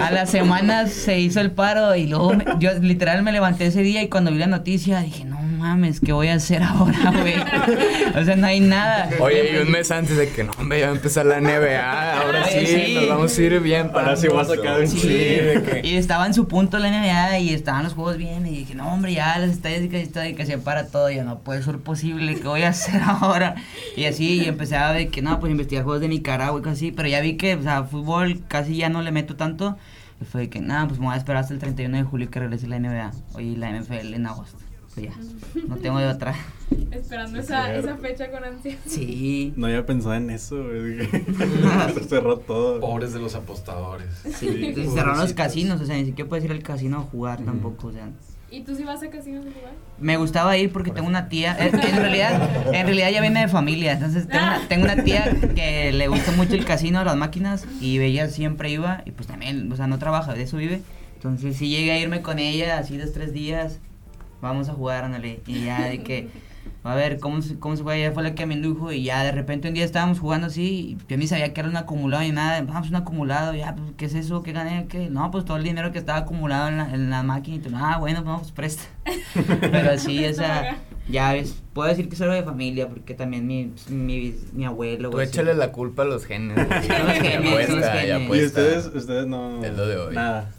[0.00, 3.82] a las semanas se hizo el paro y luego me- yo literal me levanté ese
[3.82, 7.34] día y cuando vi la noticia dije, no mames, ¿qué voy a hacer ahora, güey?
[8.20, 9.08] O sea, no hay nada.
[9.20, 12.20] Oye, y un mes antes de que no, hombre, ya va a empezar la NBA,
[12.20, 12.94] ahora sí, Oye, sí.
[12.96, 13.90] nos vamos a ir bien.
[13.94, 16.78] Ahora sí voy a sacar un Sí, Sí, de que- y estaba en su punto
[16.78, 20.06] la NBA y estaban los juegos bien y dije, no hombre, ya las estadísticas y
[20.08, 22.68] todo y que se para todo, y yo no puede ser posible, ¿qué voy a
[22.70, 23.54] hacer ahora?
[23.96, 26.78] Y así y empecé a ver que no, pues investigar juegos de Nicaragua y cosas
[26.78, 29.76] así, pero ya vi que, o sea, fútbol casi ya no le meto tanto,
[30.20, 32.40] y fue que nada, pues me voy a esperar hasta el 31 de julio que
[32.40, 34.58] regrese la NBA, y la NFL en agosto,
[34.96, 35.12] ya,
[35.68, 36.34] no tengo de otra.
[36.90, 38.76] Esperando esa, esa fecha con ansia.
[38.86, 40.56] Sí, No había pensado en eso,
[41.94, 42.80] Se cerró todo.
[42.80, 44.08] Pobres de los apostadores.
[44.36, 47.42] sí, entonces cerraron los casinos, o sea, ni siquiera puedes ir al casino a jugar
[47.42, 48.10] tampoco, o sea.
[48.50, 49.72] ¿Y tú sí vas a casinos a jugar?
[49.98, 53.48] Me gustaba ir porque tengo una tía, eh, en realidad, en realidad ya viene de
[53.48, 57.66] familia, entonces tengo una, tengo una tía que le gusta mucho el casino, las máquinas,
[57.80, 60.82] y ella siempre iba, y pues también, o sea, no trabaja, de eso vive,
[61.14, 63.78] entonces si llegué a irme con ella, así dos, tres días,
[64.42, 66.28] vamos a jugar, ándale, y ya de que,
[66.82, 67.98] a ver, ¿cómo se, cómo se juega?
[67.98, 70.62] Ella fue la que me indujo, y ya de repente un día estábamos jugando así,
[70.62, 73.92] y yo ni sabía que era un acumulado ni nada, vamos, un acumulado, ya, pues,
[73.96, 74.42] ¿qué es eso?
[74.42, 74.86] ¿Qué gané?
[74.88, 75.08] ¿Qué?
[75.08, 78.24] No, pues todo el dinero que estaba acumulado en la, máquina, y tú, ah, bueno,
[78.24, 78.82] pues, pues presta.
[79.60, 83.72] Pero sí, o sea, ya ves, puedo decir que soy de familia, porque también mi,
[83.88, 85.10] mi, mi abuelo.
[85.10, 86.56] Tú échale la culpa a los genes.
[86.68, 88.42] los genes, los apuesta, ya genes.
[88.42, 89.64] Y ustedes, ustedes no...
[89.64, 90.14] Es lo de hoy.
[90.14, 90.50] Nada.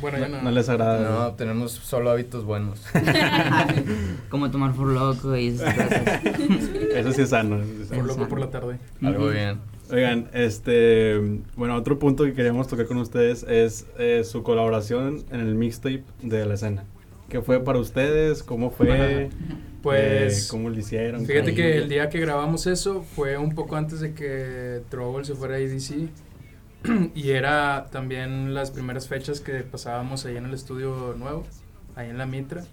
[0.00, 0.42] Bueno, No, yo no.
[0.42, 1.10] no les agrada.
[1.10, 2.82] No, tenemos solo hábitos buenos.
[4.30, 6.24] Como tomar por loco y esas cosas.
[6.94, 7.56] Eso sí es sano.
[7.56, 8.78] eso sí es Por loco por la tarde.
[9.02, 9.58] Algo bien.
[9.90, 11.20] Oigan, este,
[11.54, 16.02] bueno, otro punto que queríamos tocar con ustedes es eh, su colaboración en el mixtape
[16.22, 16.84] de la escena.
[17.28, 18.42] ¿Qué fue para ustedes?
[18.42, 19.30] ¿Cómo fue?
[19.82, 21.26] Pues, Eh, ¿Cómo lo hicieron?
[21.26, 25.24] Fíjate ¿Cómo- que el día que grabamos eso fue un poco antes de que Trouble
[25.24, 26.08] se fuera a EDC.
[27.14, 31.44] y era también las primeras fechas que pasábamos ahí en el estudio nuevo,
[31.96, 32.64] ahí en la Mitra.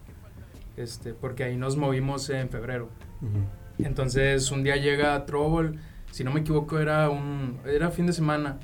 [0.78, 2.90] Este, porque ahí nos movimos en febrero.
[3.22, 3.86] Ujú.
[3.86, 5.80] Entonces un día llega Trouble,
[6.12, 8.60] si no me equivoco era un era fin de semana.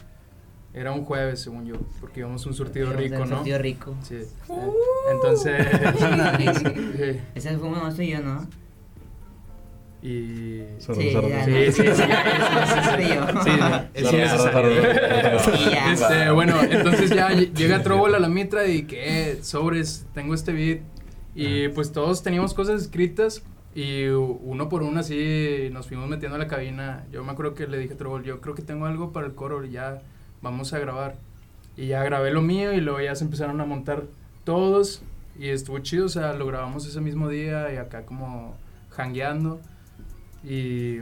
[0.74, 3.36] Era un jueves, según yo, porque íbamos a un surtido rico, Un ¿no?
[3.38, 3.96] surtido rico.
[4.04, 4.16] Sí.
[4.16, 4.28] eh,
[5.12, 8.48] Entonces, sí, Ese fue uno y yo, ¿no?
[10.02, 12.04] y Sí, Sí, sí, sí.
[15.92, 20.34] Este, bueno, entonces ya ll- llega Trouble a la mitra y que "Eh, sobres, tengo
[20.34, 20.80] este beat.
[21.36, 23.44] Y pues todos teníamos cosas escritas
[23.76, 27.06] y uno por uno así nos fuimos metiendo a la cabina.
[27.12, 29.34] Yo me acuerdo que le dije a Trouble, yo creo que tengo algo para el
[29.36, 30.02] coro, ya
[30.42, 31.16] vamos a grabar.
[31.78, 34.04] Y ya grabé lo mío y luego ya se empezaron a montar
[34.44, 35.02] todos
[35.38, 38.56] y estuvo chido, o sea, lo grabamos ese mismo día y acá como
[38.90, 39.62] jangueando.
[40.44, 40.98] Y,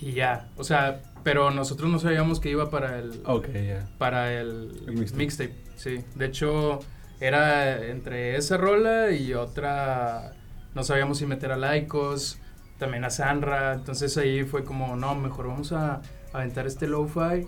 [0.00, 3.88] y ya, o sea, pero nosotros no sabíamos que iba para el, Ok, ya.
[3.98, 5.18] para el, El mixtape.
[5.18, 5.54] mixtape.
[5.76, 6.80] Sí, de hecho
[7.20, 10.32] era entre esa rola y otra,
[10.74, 12.38] no sabíamos si meter a Laicos,
[12.78, 16.00] también a Sanra, entonces ahí fue como, no, mejor vamos a
[16.32, 17.46] aventar este lo-fi,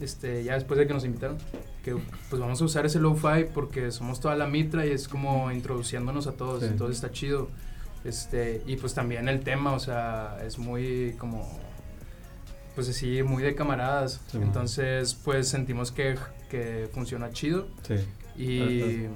[0.00, 1.38] este, ya después de que nos invitaron,
[1.84, 1.96] que
[2.28, 6.26] pues vamos a usar ese lo-fi porque somos toda la mitra y es como introduciéndonos
[6.26, 6.66] a todos, Sí.
[6.70, 7.48] entonces está chido.
[8.04, 11.48] Este, y pues también el tema, o sea, es muy como,
[12.74, 14.20] pues así, muy de camaradas.
[14.28, 14.38] Sí.
[14.38, 16.16] Entonces, pues sentimos que,
[16.48, 17.66] que funciona chido.
[17.82, 17.94] Sí.
[18.40, 19.06] Y,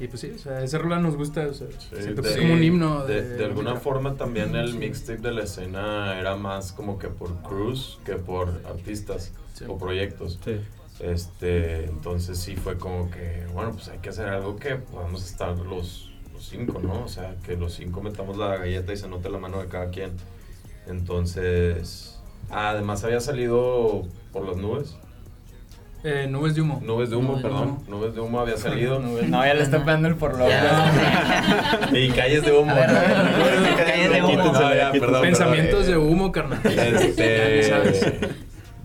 [0.00, 2.34] y pues sí, o sea, esa rola nos gusta, o sea, Sí, siento que de-
[2.34, 3.04] es como un himno.
[3.06, 7.34] De, de alguna forma también el mixtape de la escena era más como que por
[7.42, 9.64] crews que por artistas Sí.
[9.66, 10.38] o proyectos.
[10.44, 10.60] Sí.
[11.00, 15.56] Este, entonces sí fue como que, bueno, pues hay que hacer algo que podamos estar
[15.58, 17.04] los, los cinco, ¿no?
[17.04, 19.90] O sea, que los cinco metamos la galleta y se note la mano de cada
[19.90, 20.12] quien.
[20.86, 22.18] Entonces,
[22.50, 24.96] ah, además había salido por las nubes.
[26.04, 26.80] Eh, Nubes de humo.
[26.84, 27.68] Nubes de humo, Nubes de perdón.
[27.68, 27.84] humo.
[27.88, 29.00] Nubes de humo había salido.
[29.00, 30.48] No, ya le está pegando el por loco.
[30.48, 31.90] Ya.
[31.92, 32.72] y calles de humo.
[32.74, 34.28] Calles de humo.
[34.28, 35.00] Quítense, No, ya, quítense.
[35.00, 36.06] perdón, Pensamientos perdón.
[36.06, 36.60] de humo, carnal.
[36.64, 38.12] Este, sabes.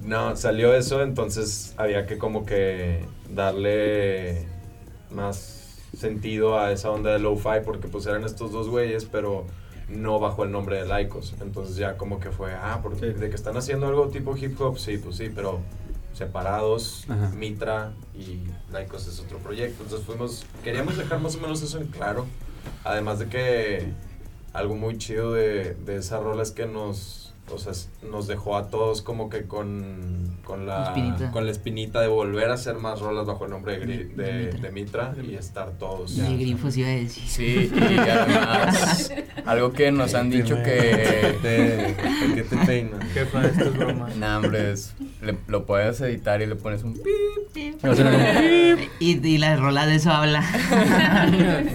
[0.01, 4.47] no, salió eso, entonces había que como que darle
[5.11, 9.45] más sentido a esa onda de lo-fi porque pues eran estos dos güeyes, pero
[9.87, 11.35] no bajo el nombre de Laicos.
[11.41, 13.19] Entonces ya como que fue, ah, porque Sí.
[13.19, 15.59] de que están haciendo algo tipo hip hop, sí, pues sí, pero
[16.13, 17.29] separados, Ajá.
[17.29, 18.39] Mitra y
[18.71, 19.83] Laicos es otro proyecto.
[19.83, 22.25] Entonces fuimos, queríamos dejar más o menos eso en claro.
[22.83, 23.91] Además de que
[24.53, 27.73] algo muy chido de, de esa rola es que nos, o sea,
[28.09, 31.31] nos dejó a todos como que con, con, la, Espinita.
[31.31, 34.23] con la espinita de volver a hacer más rolas bajo el nombre de, Gri- De-
[34.23, 35.11] de de, Mitra.
[35.11, 36.15] de Mitra y estar todos.
[36.17, 37.23] De grifos iba a decir.
[37.27, 39.11] Sí, y además,
[39.45, 41.35] algo que nos han dicho que.
[42.21, 43.03] ¿Por qué te peinas?
[43.13, 44.09] Jefa, esto es broma.
[44.17, 47.75] Nah, hombre, es- le- lo puedes editar y le pones un pi.
[48.99, 50.43] Y, y la rola de eso habla.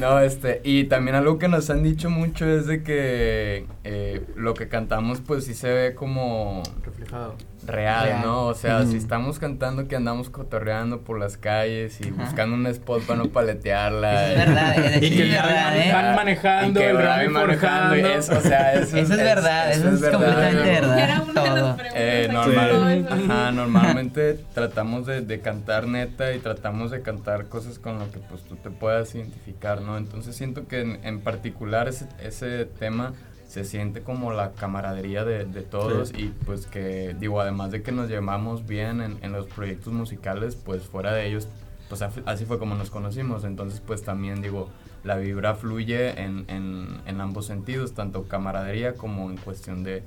[0.00, 4.54] No, este, y también algo que nos han dicho mucho es de que eh, lo
[4.54, 7.34] que cantamos, pues sí se ve como Reflejado.
[7.66, 8.22] real, Real.
[8.22, 8.46] ¿no?
[8.46, 12.22] O sea, si estamos cantando que andamos cotorreando por las calles y Ajá.
[12.24, 14.30] buscando un spot para no paletearla.
[14.32, 15.92] Es verdad, es Y que es verdad, ¿eh?
[15.92, 18.18] van manejando, y que el van Rami manejando y forjando.
[18.20, 20.98] eso, o sea, eso, Eso es verdad, eso es completamente verdad.
[20.98, 21.56] Era una de Todo.
[21.66, 21.92] las preguntas.
[22.00, 27.98] Eh, normal, ajá, normalmente tratamos de, de cantar neta y tratamos de cantar cosas con
[27.98, 29.96] lo que pues tú te puedas identificar, ¿no?
[29.98, 33.12] Entonces siento que en, en particular ese, ese tema
[33.48, 37.90] se siente como la camaradería de, de todos y pues que digo, además de que
[37.90, 41.48] nos llevamos bien en, en los proyectos musicales, pues fuera de ellos,
[41.88, 44.68] pues así fue como nos conocimos, entonces pues también digo,
[45.02, 50.02] la vibra fluye en, en, en ambos sentidos, tanto camaradería como en cuestión de,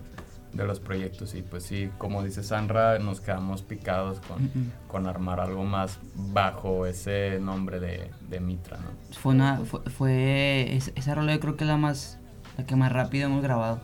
[0.53, 1.33] de los proyectos.
[1.33, 4.51] Y pues sí, como dice Sandra, nos quedamos picados con,
[4.87, 9.15] con armar algo más bajo ese nombre de, de Mitra, ¿no?
[9.17, 12.19] Fue una, fue, fue es- esa rola yo creo que es la más,
[12.61, 13.81] la que más rápido hemos grabado.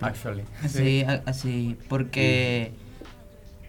[0.00, 0.44] Actually.
[0.68, 2.72] Sí, a- así, porque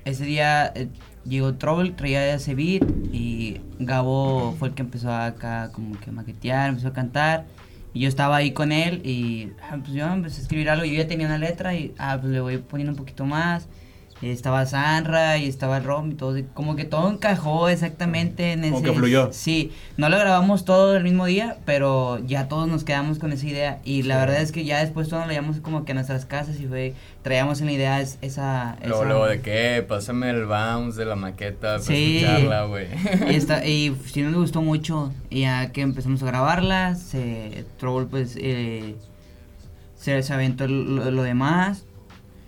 [0.06, 0.88] ese día eh,
[1.26, 6.13] llegó Trouble, traía ese beat y Gabo fue el que empezó acá como que a
[6.13, 7.45] maquetear, empezó a cantar
[7.93, 10.93] y yo estaba ahí con él y ah, pues yo empecé a escribir algo, yo
[10.93, 13.67] ya tenía una letra y ah, pues le voy poniendo un poquito más.
[14.22, 18.66] Y estaba Sanra y estaba el Rom y todo, como que todo encajó exactamente en
[18.66, 18.72] ese...
[18.74, 19.30] Como que fluyó.
[19.32, 23.48] Sí, no lo grabamos todo el mismo día, pero ya todos nos quedamos con esa
[23.48, 23.80] idea.
[23.86, 24.20] Y la Sí.
[24.20, 26.96] verdad es que ya después todos lo llevamos como que a nuestras casas y fue,
[27.22, 28.76] traíamos en la idea es- esa...
[28.82, 32.18] Luego, esa- luego de que, pásame el bounce de la maqueta para Sí.
[32.18, 32.88] escucharla, güey.
[33.32, 35.14] Y, está, y sí nos gustó mucho.
[35.30, 38.96] Y ya que empezamos a grabarla, se, Trouble pues eh,
[39.96, 41.86] se, se aventó lo, lo demás.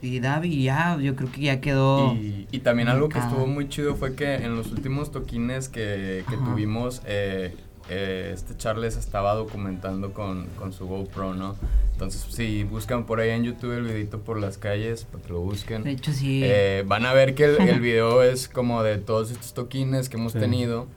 [0.02, 2.14] Y Davi ya, yo creo que ya quedó...
[2.14, 6.24] Y, y también algo que estuvo muy chido fue que en los últimos toquines que,
[6.28, 7.56] que tuvimos, eh,
[7.90, 11.56] eh, este Charles estaba documentando con, con su GoPro, ¿no?
[12.02, 15.42] Entonces, si buscan por ahí en YouTube el videito por las calles, para que lo
[15.42, 15.84] busquen.
[15.84, 16.42] De hecho, sí.
[16.44, 20.18] Eh, van a ver que el, el video es como de todos estos toquines que
[20.18, 20.40] hemos Sí.
[20.40, 20.88] tenido.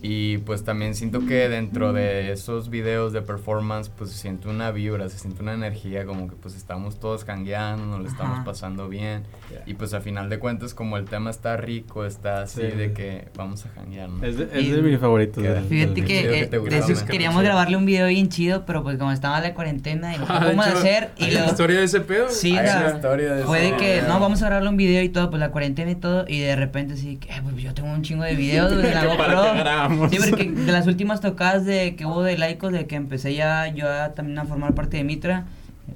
[0.00, 4.70] Y pues también siento que dentro de esos videos de performance, pues se siente una
[4.70, 8.88] vibra, se siente una energía, como que pues estamos todos cangueando, nos lo estamos pasando
[8.88, 9.24] bien.
[9.66, 12.76] Y pues a final de cuentas, como el tema está rico, está así Sí.
[12.76, 14.24] de que vamos a janguear, ¿no?
[14.24, 14.98] Es de, es de.
[15.42, 18.06] Queda- del- Fíjate del- que, que eh, te gustaba, esos me queríamos grabarle un video
[18.06, 21.10] bien chido, pero pues como estaba la cuarentena y no Hecho, hacer.
[21.18, 22.28] Y hay lo, una historia de ese pedo.
[22.30, 23.76] Sí, Hay la- una historia de Fue de eso.
[23.76, 26.40] que, no, vamos a grabarle un video y todo, pues la cuarentena y todo, y
[26.40, 29.88] de repente sí, que, "Ay, pues yo tengo un chingo de videos de la ¿Para
[29.88, 30.10] GoPro.
[30.10, 33.66] Sí, porque de las últimas tocadas de que hubo de laicos, de que empecé ya
[33.68, 35.44] yo a, también a formar parte de Mitra,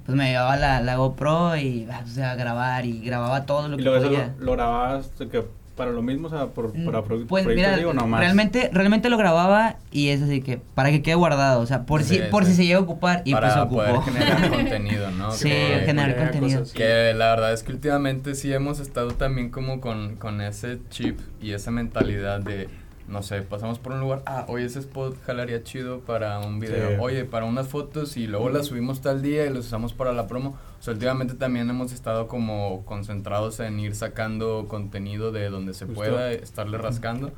[0.07, 3.75] pues me llevaba la, la GoPro y ah, pues, a grabar y grababa todo lo
[3.75, 4.33] Y que luego eso podía.
[4.39, 5.45] lo, lo grababas de que
[5.77, 8.21] para lo mismo, o sea, por, para pro- Pues proyectos mira, digo, no más.
[8.21, 12.03] realmente, realmente lo grababa y es así que para que quede guardado, o sea, por
[12.03, 13.77] Sí, si, por si se llega a ocupar y para pues se ocupó.
[13.85, 15.31] poder generar contenido, ¿no?
[15.33, 16.61] Sí, Que- generar contenido.
[16.61, 16.75] cosas.
[16.75, 21.19] Que la verdad es que últimamente sí hemos estado también como con, con ese chip
[21.41, 22.69] y esa mentalidad de
[23.09, 26.91] no sé, pasamos por un lugar, ah, oye, ese spot jalaría chido para un video,
[26.91, 26.97] Sí.
[27.01, 30.27] oye, para unas fotos y luego las subimos tal día y los usamos para la
[30.29, 30.57] promo.
[30.83, 35.85] O sea, últimamente también hemos estado como concentrados en ir sacando contenido de donde se
[35.85, 35.95] Justo.
[36.01, 37.31] pueda, estarle rascando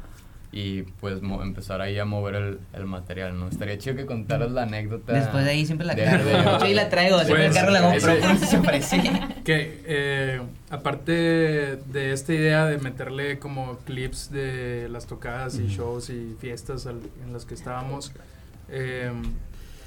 [0.51, 3.49] y pues mo- empezar ahí a mover el, el material, ¿no?
[3.49, 5.13] Estaría chido que contaras la anécdota.
[5.13, 6.31] Después de ahí siempre la de- cargo.
[6.31, 7.19] hecho, ahí la traigo.
[7.23, 9.03] Siempre Pues, la ese- por eso se ofrece.
[9.45, 16.09] Que eh, aparte de esta idea de meterle como clips de las tocadas y shows
[16.09, 18.11] y fiestas al- en las que estábamos,
[18.71, 19.13] eh,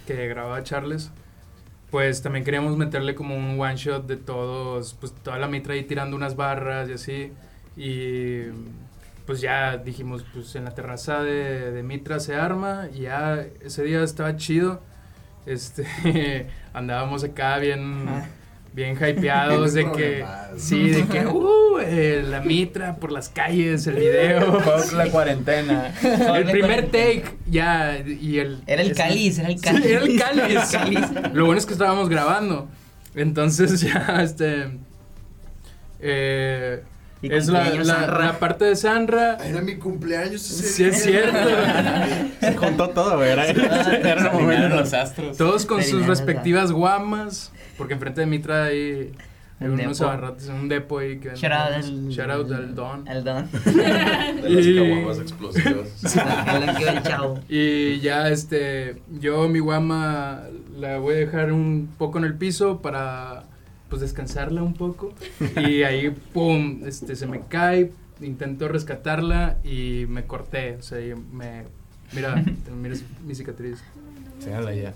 [0.05, 1.09] que grababa Charles,
[1.91, 5.83] pues también queríamos meterle como un one shot de todos, pues toda la mitra ahí
[5.83, 7.31] tirando unas barras y así.
[7.77, 8.43] Y
[9.27, 13.83] pues ya dijimos, pues en la terraza de, de Mitra se arma y ya ese
[13.83, 14.81] día estaba chido.
[15.45, 15.85] Este,
[16.73, 18.05] andábamos acá bien,
[18.77, 20.23] bien hypeados de que,
[20.55, 24.61] sí, de que, uh, eh, la Mitra por las calles, el video.
[24.93, 25.93] La cuarentena.
[26.03, 28.61] El primer take, ya, y el...
[28.67, 29.85] Era el cáliz, era el Sí, cáliz.
[29.85, 30.73] era el cáliz.
[30.73, 31.33] El cáliz.
[31.33, 32.67] Lo bueno es que estábamos grabando.
[33.15, 34.67] Entonces ya, este...
[35.99, 36.83] eh,
[37.23, 39.37] Y es la, la- parte de Sanra.
[39.43, 41.49] Era mi cumpleaños ese Sí, es cierto.
[42.41, 43.31] Se juntó todo, güey.
[43.31, 44.75] Era, era el momento.
[44.75, 45.35] los astros.
[45.35, 47.51] Todos con sus respectivas guamas.
[47.77, 49.11] Porque enfrente de Mitra hay,
[49.59, 50.09] hay Un unos depo.
[50.11, 51.35] abarrotes, un depo ahí que...
[51.35, 53.07] Shout out al- Shout out al Don.
[53.07, 53.49] Al don.
[53.65, 56.03] De las caguamas explosivas.
[56.55, 57.39] El don que va el chavo.
[57.49, 60.43] Y ya, este, yo mi guama
[60.77, 63.43] la voy a dejar un poco en el piso para,
[63.89, 65.13] pues, descansarla un poco.
[65.57, 70.75] Y ahí, pum, este, se me cae, intento rescatarla y me corté.
[70.79, 70.97] O sea,
[71.31, 71.63] me,
[72.13, 72.43] mira,
[72.81, 73.79] mira mi cicatriz.
[74.39, 74.93] Síganla ya.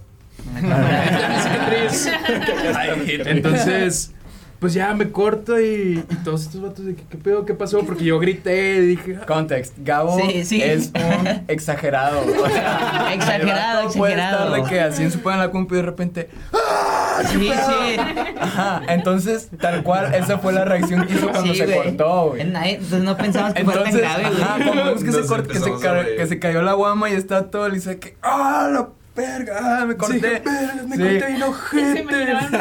[0.55, 1.69] Esta
[3.25, 4.12] Entonces,
[4.60, 7.45] pues ya me corto y, y todos estos vatos de que, ¿qué pedo?
[7.45, 7.80] ¿Qué pasó?
[7.84, 9.25] Porque yo grité y dije, "Ah".
[9.25, 10.62] Context, Gabo Sí, sí.
[10.62, 12.19] es un exagerado.
[12.21, 14.54] O sea, Exagerado, vato Puede estar exagerado.
[14.54, 16.30] de que así en su en la compu y de repente.
[16.54, 17.23] ¡Ah!
[17.27, 17.99] Sí, sí.
[18.39, 21.77] Ajá, entonces, tal cual, esa fue la reacción que hizo cuando Sí, se güey.
[21.97, 22.41] cortó, güey.
[22.41, 24.41] Entonces no pensamos que fuera tan Entonces, grave, güey.
[24.43, 25.60] ajá, cuando vemos que, se, cortó, que,
[26.27, 29.58] se que cayó la guama y está todo, le dice que, ¡ah, la verga!
[29.82, 30.15] ¡Ah, me corté!
[30.19, 31.02] Sí, verga, me Sí.
[31.02, 32.04] corté bien ojete.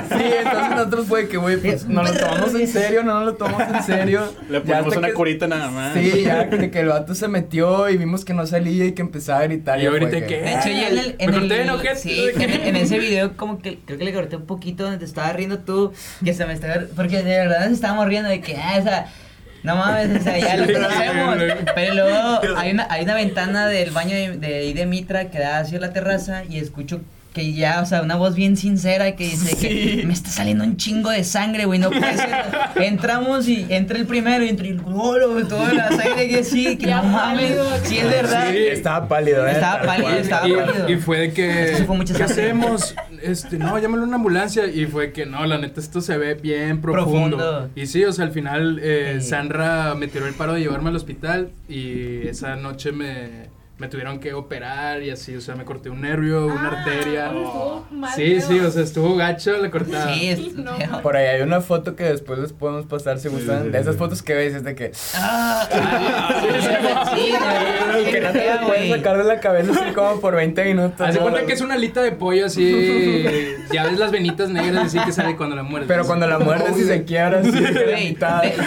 [0.08, 3.34] Sí, entonces nosotros fue que, güey, pues no lo tomamos en serio, no nos lo
[3.34, 4.32] tomamos en serio.
[4.48, 5.94] Le Ya ponemos una que- curita nada más.
[5.94, 9.02] Sí, ya de que el vato se metió y vimos que no salía y que
[9.02, 9.78] empezaba a gritar.
[9.78, 11.96] Y ya ahorita fue que- De hecho, yo en el, en Me corté el- ojete,
[11.96, 14.98] sí, que- en, en ese video como que creo que le corté un poquito donde
[14.98, 15.92] te estaba riendo tú,
[16.24, 19.06] que se me estaba, porque de verdad nos estábamos riendo de que, ah, o sea,
[19.62, 21.36] no mames, o sea, ya lo conocemos,
[21.74, 25.58] pero luego hay una, hay una ventana del baño de, de, de Mitra que da
[25.58, 27.00] hacia la terraza y escucho
[27.32, 30.76] que ya, o sea, una voz bien sincera que dice que me está saliendo un
[30.76, 32.30] chingo de sangre, güey, no puede ser.
[32.82, 36.86] Entramos y entra el primero y entra el culo, toda la sangre que sí, que
[36.86, 37.66] Ya no mames, pálido.
[37.84, 38.50] sí es verdad.
[38.50, 38.56] Sí.
[38.58, 39.52] Estaba pálido, ¿eh?
[39.52, 40.88] Estaba pálido, estaba y, pálido.
[40.90, 42.42] y fue de que, Sí, fue mucha ¿qué sangre.
[42.44, 42.94] hacemos?
[43.22, 44.66] Este, no, llámale una ambulancia.
[44.66, 47.36] Y fue que, no, la neta, esto se ve bien profundo.
[47.36, 47.70] Profundo.
[47.76, 49.28] Y sí, o sea, al final, eh, Sí.
[49.30, 51.50] Sandra me tiró el paro de llevarme al hospital.
[51.68, 53.48] Y esa noche me,
[53.80, 57.32] me tuvieron que operar y así, o sea, me corté un nervio, una Ah, arteria.
[57.90, 60.12] mal Sí, sí, o sea, estuvo gacho la cortada.
[60.12, 60.76] Sí, es No.
[61.02, 63.64] Por ahí hay una foto que después les podemos pasar si gustan.
[63.64, 63.98] sí, de esas sí.
[63.98, 64.92] fotos que ves, es de que.
[65.14, 65.66] Ah,
[68.10, 71.00] que no te la puedes sacar de la cabeza así como por 20 minutos.
[71.00, 73.54] Haz cuenta que es una alita de pollo así.
[73.72, 75.88] ya ves las venitas negras así que sale cuando la muerdes.
[75.88, 78.16] Pero cuando la muerdes y se quiebra así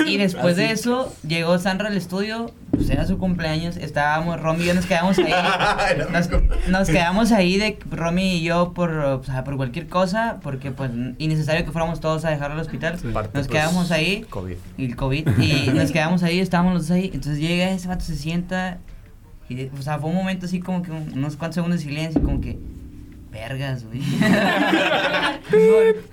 [0.07, 4.65] y después de eso, llegó Sandra al estudio, pues era su cumpleaños, estábamos, Romy y
[4.67, 5.31] yo nos quedamos ahí,
[6.11, 6.29] nos,
[6.69, 10.91] nos quedamos ahí de Romy y yo por, o sea, por cualquier cosa, porque pues
[11.19, 14.55] innecesario que fuéramos todos a dejarlo al hospital, nos pues, quedamos ahí, COVID.
[14.77, 18.03] y el COVID, y nos quedamos ahí, estábamos los dos ahí, entonces llega ese vato,
[18.03, 18.79] se sienta,
[19.49, 22.21] y, o sea, fue un momento así como que un- unos cuantos segundos de silencio,
[22.23, 22.57] como que,
[23.33, 23.99] vergas, güey.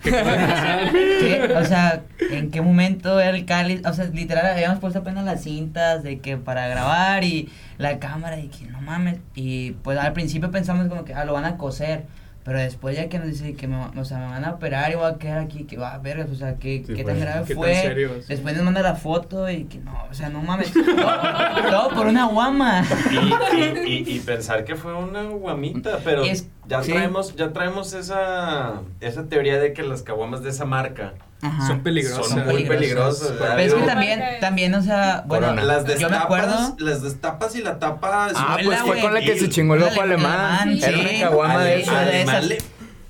[0.03, 1.55] ¿Qué?
[1.57, 3.83] O sea, ¿en qué momento era el cáliz?
[3.87, 8.41] O sea, literal, habíamos puesto apenas las cintas de que para grabar y la cámara
[8.41, 9.19] y que no mames.
[9.35, 12.05] Y pues al principio pensamos como que, ah, lo van a coser.
[12.51, 14.97] Pero después ya que nos dice que me, o sea, me van a operar y
[14.97, 17.43] voy a quedar aquí, que va a ver, o sea, qué, Sí, qué tan grave
[17.47, 17.75] ¿Qué tan fue.
[17.77, 18.11] serio?
[18.23, 18.25] Sí.
[18.31, 20.73] Después nos manda la foto y que no, o sea, no mames.
[20.73, 20.85] Todo,
[21.71, 22.83] todo por una guama.
[23.13, 26.91] Y, y, y, y pensar que fue una guamita, pero Es- ya sí.
[26.91, 31.67] traemos, ya traemos esa, esa teoría de que las caguamas de esa marca Ajá.
[31.67, 32.27] Son peligrosas.
[32.27, 33.29] son muy Peligrosas.
[33.29, 33.33] peligrosas.
[33.39, 35.63] Pero es que también, también, o sea, bueno, Corona.
[35.65, 36.77] las yo me destapas, acuerdo.
[36.79, 39.01] las destapas y la tapa Ah, pues fue güey.
[39.01, 40.69] con la que se chingó el ojo ale- alemán.
[40.69, 41.17] alemán, Era sí.
[41.19, 42.45] una caguama de esas.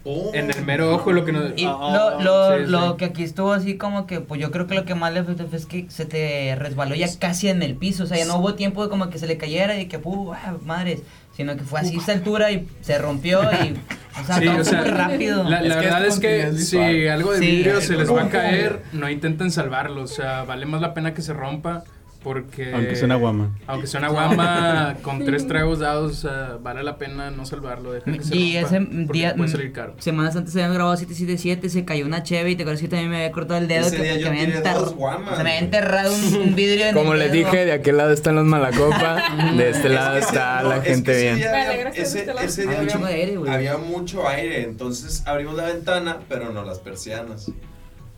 [0.03, 0.31] Oh.
[0.33, 1.51] En el mero ojo, lo que nos.
[1.57, 2.71] Y Ah, lo, lo, sí, sí.
[2.71, 5.21] lo que aquí estuvo así como que, pues yo creo que lo que más le
[5.21, 8.25] afectó fue es que se te resbaló ya casi en el piso, o sea, ya
[8.25, 11.01] no hubo tiempo de como que se le cayera y que, puh, ah, madres,
[11.41, 13.75] sino que fue así a esta altura y se rompió y,
[14.21, 15.45] o sea, Sí, todo o sea, súper rápido.
[15.45, 17.47] La, la Es que verdad es es que si algo de Sí.
[17.47, 20.03] vidrio se les va a caer, no intenten salvarlo.
[20.03, 21.85] O sea, vale más la pena que se rompa
[22.23, 22.73] porque...
[22.75, 23.57] Aunque sea una guama.
[23.67, 26.27] Aunque sea una guama con tres tragos dados,
[26.63, 27.93] vale la pena no salvarlo.
[27.93, 29.95] Dejar que se Y rompa, ese día, puede salir caro.
[29.99, 33.17] semanas antes habían grabado 777, se cayó una cheve y te acuerdas que también me
[33.17, 35.51] había cortado el dedo, Ese que, día que yo me había dos guamas, se me
[35.51, 37.45] había enterrado un, un vidrio en Como el les dedo.
[37.51, 39.23] dije, de aquel lado están los malacopa,
[39.57, 41.37] de este Es lado que ese- está no, la es que gente ese bien.
[41.37, 43.51] día había- ese, este ese día Había de aire, güey.
[43.53, 47.51] había mucho aire, entonces abrimos la ventana, pero no las persianas.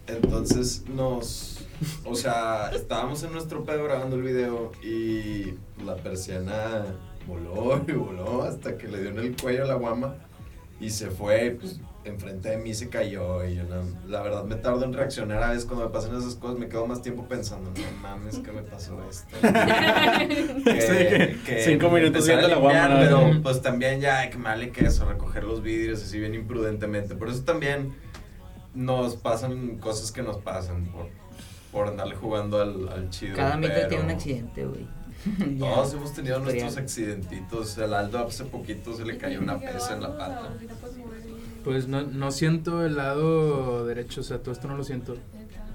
[0.09, 1.59] Entonces nos,
[2.05, 5.55] o sea, estábamos en nuestro pedo grabando el video y
[5.85, 6.85] la persiana
[7.26, 10.14] voló y voló hasta que le dio en el cuello a la guama
[10.80, 14.57] y se fue, pues enfrente de mí se cayó y yo no- la verdad me
[14.57, 17.70] tardo en reaccionar a veces cuando me pasan esas cosas, me quedo más tiempo pensando,
[17.70, 19.37] no mames, que me pasó esto.
[20.64, 23.01] Sí, que cinco me minutos viendo la guama, ¿no?
[23.01, 26.35] Pero pues también ya hay que me vale que eso, recoger los vidrios así bien
[26.35, 27.14] imprudentemente.
[27.14, 27.95] Por eso también
[28.74, 31.07] nos pasan cosas que nos pasan por,
[31.72, 33.34] por andarle jugando al, al chido.
[33.34, 34.86] Cada mitad pero tiene un accidente, güey.
[35.56, 35.74] Ya.
[35.74, 36.42] Todos hemos tenido Historial.
[36.62, 37.78] nuestros accidentitos.
[37.78, 40.50] El Aldo hace poquito se le cayó una pesa en la pata.
[41.64, 45.16] Pues no, no siento el lado derecho, o sea, todo esto no lo siento.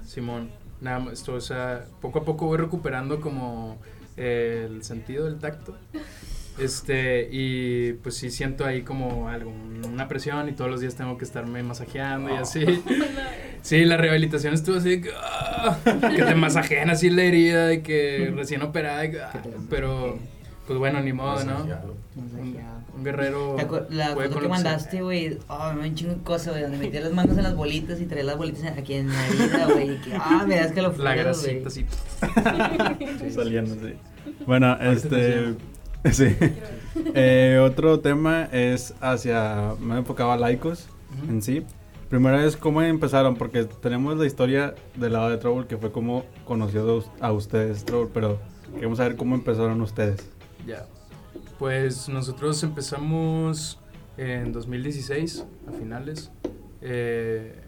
[0.04, 0.50] Simón,
[0.82, 3.78] nada más, esto, o sea, poco a poco voy recuperando como
[4.18, 5.74] eh, el sentido del tacto.
[6.60, 9.52] Este, y pues sí siento ahí como algo,
[9.86, 12.64] una presión y todos los días tengo que estarme masajeando y así.
[13.62, 15.76] Sí, la rehabilitación estuvo así de que, ah,
[16.16, 19.32] que te masajean así la herida de que recién operada, de que, ah,
[19.70, 20.18] pero
[20.66, 21.64] pues bueno, ni modo, ¿no?
[22.16, 22.56] Un,
[22.96, 26.22] un guerrero ¿Te acuer- La foto con que mandaste, güey, oh, me un chingo de
[26.22, 29.08] cosas, güey, donde metía las manos en las bolitas y traía las bolitas aquí en
[29.08, 31.86] la herida, güey, y que, ah, me das que lo La grasita así.
[33.34, 33.94] Saliendo, sí.
[34.46, 35.54] Bueno, este.
[36.12, 36.36] Sí.
[37.14, 39.74] Eh, otro tema es hacia.
[39.80, 40.88] Me he enfocado a laicos
[41.28, 41.64] en sí.
[42.08, 46.24] Primero es cómo empezaron, porque tenemos la historia del lado de Trouble, que fue como
[46.46, 48.38] conoció a ustedes, Trouble, pero
[48.74, 50.26] queremos saber cómo empezaron ustedes.
[50.66, 50.86] Ya.
[51.58, 53.78] Pues nosotros empezamos
[54.16, 56.30] en 2016, a finales.
[56.80, 57.60] Eh,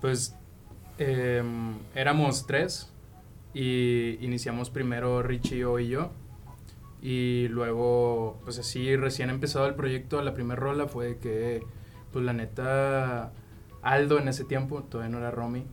[0.00, 0.34] pues
[0.98, 2.90] em, éramos tres
[3.52, 6.10] y iniciamos primero Richie y yo.
[7.04, 11.62] Y luego, pues así recién empezado el proyecto, la primera rola fue que,
[12.14, 13.30] pues la neta,
[13.82, 15.66] Aldo en ese tiempo, todavía no era Romy,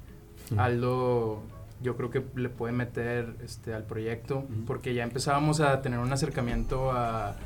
[0.57, 1.41] Aldo
[1.81, 6.11] yo creo que le puede meter este, al proyecto porque ya empezábamos a tener un
[6.11, 7.37] acercamiento a,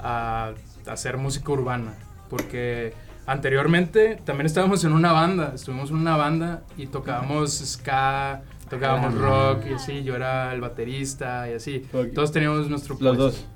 [0.00, 0.52] a
[0.86, 1.94] hacer música urbana
[2.28, 2.92] porque
[3.26, 9.18] anteriormente también estábamos en una banda estuvimos en una banda y tocábamos ska tocábamos Ah.
[9.54, 13.22] rock y así yo era el baterista y así todos teníamos nuestro Los puesto.
[13.24, 13.46] dos.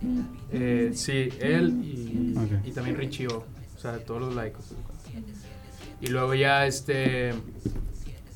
[0.53, 2.35] Eh, sí él y,
[2.69, 3.39] y también Richie O,
[3.77, 4.65] o sea todos los laicos
[6.01, 7.33] y luego ya este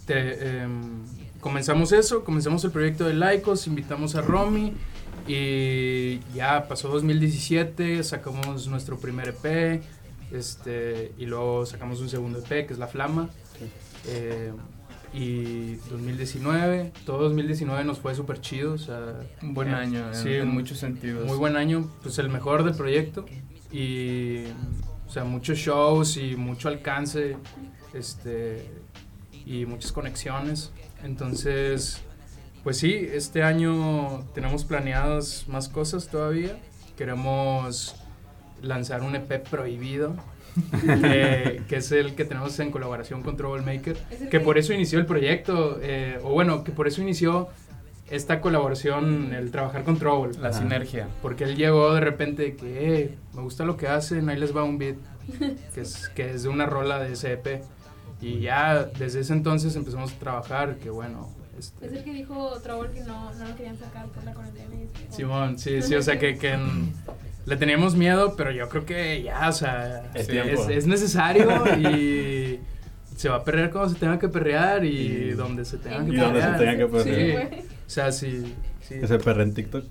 [0.07, 1.03] te- em,
[1.41, 4.73] comenzamos eso, comenzamos el proyecto de Laicos, invitamos a Romy
[5.27, 9.83] y ya pasó 2017, sacamos nuestro primer EP
[10.33, 13.29] este, y luego sacamos un segundo EP que es La Flama.
[14.07, 14.53] Eh,
[15.17, 20.15] y 2019, todo 2019 nos fue súper chido, o sea, Un buen eh, año, en,
[20.15, 21.27] sí, en muchos sentidos.
[21.27, 23.25] muy buen año, pues el mejor del proyecto
[23.73, 24.45] y
[25.07, 27.39] o sea, muchos shows y mucho alcance,
[27.95, 28.69] este
[29.47, 30.73] y muchas conexiones.
[31.03, 32.03] Entonces,
[32.63, 36.59] pues sí, este año tenemos planeadas más cosas todavía.
[36.97, 37.97] Queremos
[38.61, 40.15] lanzar un EP prohibido,
[40.81, 44.73] que, que es el que tenemos en colaboración con Troublemaker, ¿Es el que por eso
[44.73, 47.49] inició el proyecto, eh, o bueno, que por eso inició
[48.11, 50.39] esta colaboración, el trabajar con Trouble.
[50.41, 50.59] La Ajá.
[50.61, 51.09] sinergia.
[51.23, 54.63] Porque él llegó de repente que, "Eh, me gusta lo que hacen, ahí les va
[54.63, 54.97] un beat,
[55.75, 57.63] que es, que es de una rola de ese EP.
[58.21, 61.29] Y ya desde ese entonces empezamos a trabajar, que bueno,
[61.59, 64.69] este, Es el que dijo Trouble que no, no lo querían sacar por la cuarentena.
[65.11, 66.93] Simón, sí, sí, o sea que, que mm,
[67.47, 70.69] le teníamos miedo, pero yo creo que ya, o sea, Es es, tiempo.
[70.69, 72.61] es necesario y
[73.17, 76.13] se va a perrear como se tenga que perrear y, Y- donde se tenga que
[76.13, 76.77] y donde se perrear.
[76.77, 77.51] tenga que Sí, perrear.
[77.55, 78.95] o sea, sí, sí.
[79.01, 79.85] Ese perro en TikTok.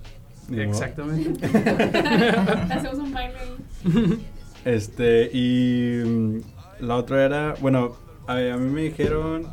[0.52, 1.44] Exactamente.
[2.70, 4.26] Hacemos un baile ahí.
[4.64, 6.38] Este, y mm,
[6.80, 7.96] la otra era, bueno,
[8.26, 9.46] a, a mí me dijeron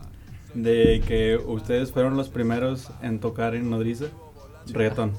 [0.53, 4.05] de que ustedes fueron los primeros en tocar en Nodriza
[4.71, 5.13] reggaetón.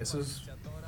[0.00, 0.42] Eso es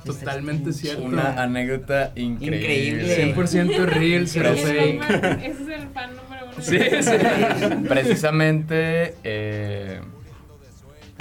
[0.05, 1.03] totalmente cierto.
[1.03, 3.05] Una anécdota increíble.
[3.05, 3.33] Increíble.
[3.35, 5.03] 100% real, cero Ese es el fake.
[5.21, 7.87] fan- Ese es el fan número Sí, sí.
[7.89, 9.99] Precisamente eh,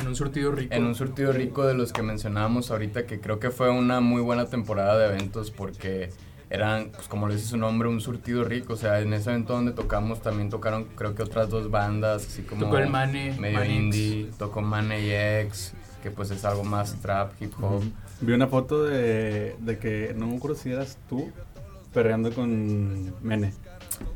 [0.01, 0.75] En un surtido rico.
[0.75, 4.21] en un surtido rico de los que mencionábamos ahorita, que creo que fue una muy
[4.21, 6.11] buena temporada de eventos porque
[6.51, 8.75] eran, pues como le dice su nombre, un surtido rico.
[8.75, 12.43] O sea, en ese evento donde tocamos también tocaron creo que otras dos bandas, así
[12.43, 15.13] como Tocó el Mane, medio indie, tocó Mane y
[15.47, 15.73] X,
[16.03, 17.83] que pues es algo más trap, hip hop.
[18.23, 21.31] Vi una foto de, de que, no me acuerdo si eras tú,
[21.93, 23.53] perreando con Mene.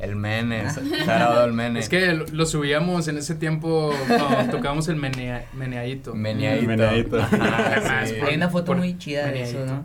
[0.01, 1.79] El Mene, shout out al Mene.
[1.81, 6.15] Es que lo, lo subíamos en ese tiempo cuando tocábamos el menea, meneadito.
[6.15, 6.67] Meneadito.
[6.67, 7.21] Meneadito.
[7.21, 8.15] Ajá, sí.
[8.27, 9.85] Hay una foto Por- muy chida de eso, ¿no?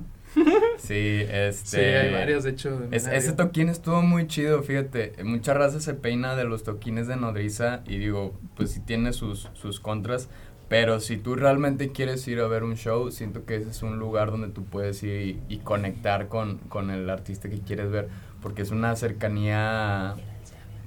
[0.77, 1.65] Sí, este.
[1.65, 2.83] Sí, hay varios, de hecho.
[2.91, 5.13] Es- ese toquín estuvo muy chido, fíjate.
[5.23, 9.49] Mucha raza se peina de los toquines de nodriza y digo, pues sí tiene sus,
[9.53, 10.29] sus contras.
[10.71, 13.99] Pero si tú realmente quieres ir a ver un show, siento que ese es un
[13.99, 18.07] lugar donde tú puedes ir y, y conectar con, con el artista que quieres ver.
[18.41, 20.15] Porque es una cercanía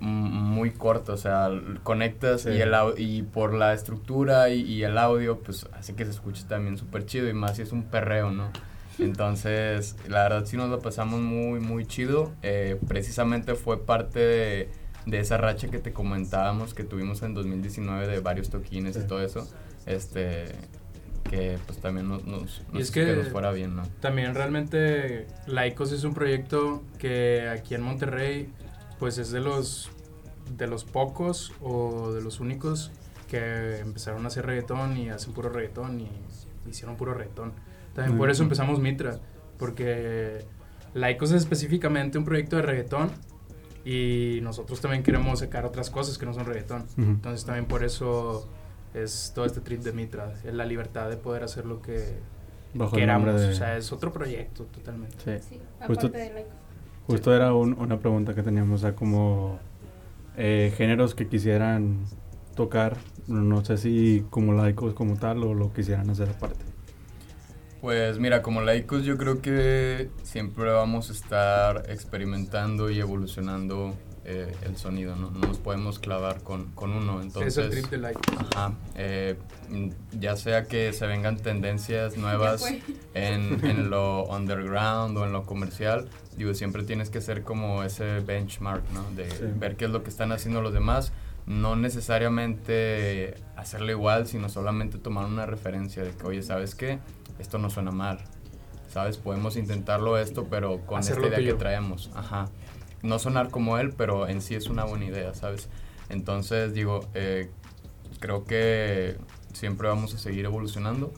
[0.01, 1.51] muy corta, o sea,
[1.83, 2.51] conectas Sí.
[2.51, 6.45] y, el, y por la estructura y, y el audio, pues hace que se escuche
[6.49, 8.49] también súper chido y más si es un perreo, ¿no?
[8.99, 12.33] Entonces, la verdad sí nos lo pasamos muy, muy chido.
[12.43, 14.69] Eh, precisamente fue parte de,
[15.07, 19.03] de esa racha que te comentábamos que tuvimos en 2019 de varios toquines Sí.
[19.05, 19.47] y todo eso.
[19.87, 20.47] Este,
[21.29, 23.83] que pues también nos, nos, Y es hizo que- nos fuera bien, ¿no?
[24.01, 28.51] También realmente Laicos es un proyecto que aquí en Monterrey
[28.99, 29.91] pues es de los
[30.57, 32.93] de los pocos o de los únicos
[33.29, 36.11] que empezaron a hacer reggaetón y hacen puro reggaetón y
[36.69, 37.53] hicieron puro reggaetón.
[37.95, 39.19] También por eso empezamos Mitra,
[39.59, 40.45] porque
[40.93, 43.11] Laicos es específicamente un proyecto de reggaetón
[43.85, 46.85] y nosotros también queremos sacar otras cosas que no son reggaetón.
[46.99, 48.47] Entonces también por eso
[48.95, 52.15] es todo este trip de Mitra, es la libertad de poder hacer lo que
[52.75, 53.41] Bajo queramos.
[53.41, 53.49] de...
[53.49, 55.17] O sea, es otro proyecto totalmente.
[55.41, 55.49] Sí.
[55.57, 56.51] Sí, Justo- aparte de like.
[57.07, 59.59] Justo era un- una pregunta que teníamos, o sea, como
[60.37, 61.99] eh, géneros que quisieran
[62.57, 62.97] tocar,
[63.29, 66.65] no sé si como laicos como tal o lo quisieran hacer aparte.
[67.81, 73.95] Pues mira, como laicos yo creo que siempre vamos a estar experimentando y evolucionando
[74.27, 75.31] eh, el sonido, ¿no?
[75.31, 77.57] No nos podemos clavar con, con uno, entonces...
[77.59, 78.21] es el trip de like.
[78.55, 79.37] Ajá, eh,
[80.19, 82.65] ya sea que se vengan tendencias nuevas
[83.13, 86.09] en, en lo underground o en lo comercial,
[86.39, 89.05] digo, siempre tienes que ser como ese benchmark, ¿no?
[89.15, 89.45] De Sí.
[89.57, 91.13] ver qué es lo que están haciendo los demás,
[91.47, 96.99] no necesariamente hacerlo igual, sino solamente tomar una referencia de que, oye, ¿sabes qué?
[97.39, 98.19] Esto no suena mal,
[98.89, 99.19] ¿sabes?
[99.19, 101.53] Podemos intentarlo esto, pero con Hacerlo esta idea tuyo.
[101.57, 102.49] que traemos, ajá.
[103.05, 105.69] No sonar como él, pero en sí es una buena idea, ¿sabes?
[106.09, 107.51] Entonces, digo, eh,
[108.19, 109.17] creo que
[109.53, 111.13] siempre vamos a seguir evolucionando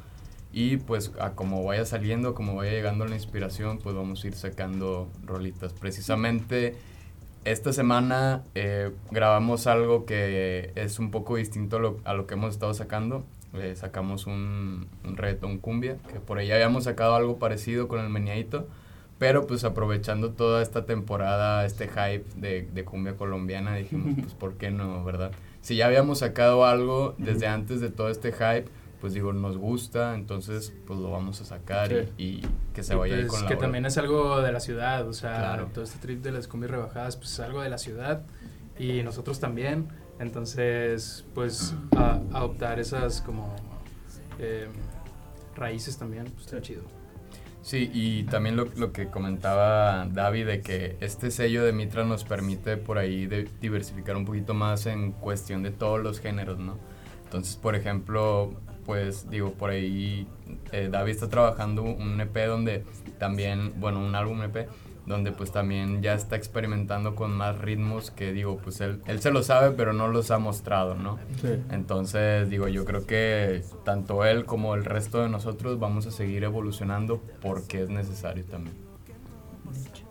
[0.53, 4.34] y pues a como vaya saliendo, como vaya llegando la inspiración, pues vamos a ir
[4.34, 5.72] sacando rolitas.
[5.72, 6.76] Precisamente
[7.45, 12.74] esta semana eh, grabamos algo que es un poco distinto a lo, que hemos estado
[12.74, 13.24] sacando.
[13.55, 18.66] Eh, sacamos un, un cumbia, que por ahí habíamos sacado algo parecido con el meneadito,
[19.19, 24.55] pero pues aprovechando toda esta temporada, este hype de, de cumbia colombiana, dijimos, pues ¿por
[24.55, 25.33] qué no, verdad?
[25.62, 28.67] Si ya habíamos sacado algo desde antes de todo este hype,
[29.01, 32.09] pues digo, nos gusta, entonces pues lo vamos a sacar y- Sí.
[32.19, 32.43] y,
[32.75, 35.12] que se Y, vaya pues, con la que también es algo de la ciudad, o
[35.12, 35.69] sea, Claro.
[35.73, 38.23] todo este trip de las combis rebajadas, pues es algo de la ciudad
[38.79, 39.89] y nosotros también.
[40.19, 43.55] Entonces, pues a- adoptar esas como
[44.39, 44.67] eh,
[45.57, 46.83] raíces también, pues está chido.
[47.67, 52.77] Sí, y también lo, que comentaba David de que este sello de Mitra nos permite
[52.77, 53.27] por ahí
[53.61, 56.79] diversificar un poquito más en cuestión de todos los géneros, ¿no?
[57.25, 58.55] Entonces, por ejemplo,
[58.85, 60.29] pues digo, por ahí
[60.71, 62.85] eh, David está trabajando un EP donde
[63.19, 64.69] también, bueno, un álbum EP
[65.07, 69.31] donde pues también ya está experimentando con más ritmos que digo, pues él, él se
[69.31, 71.19] lo sabe pero no los ha mostrado, ¿no?
[71.41, 71.49] Sí.
[71.71, 76.43] Entonces, digo, yo creo que tanto él como el resto de nosotros vamos a seguir
[76.45, 78.75] evolucionando porque es necesario también.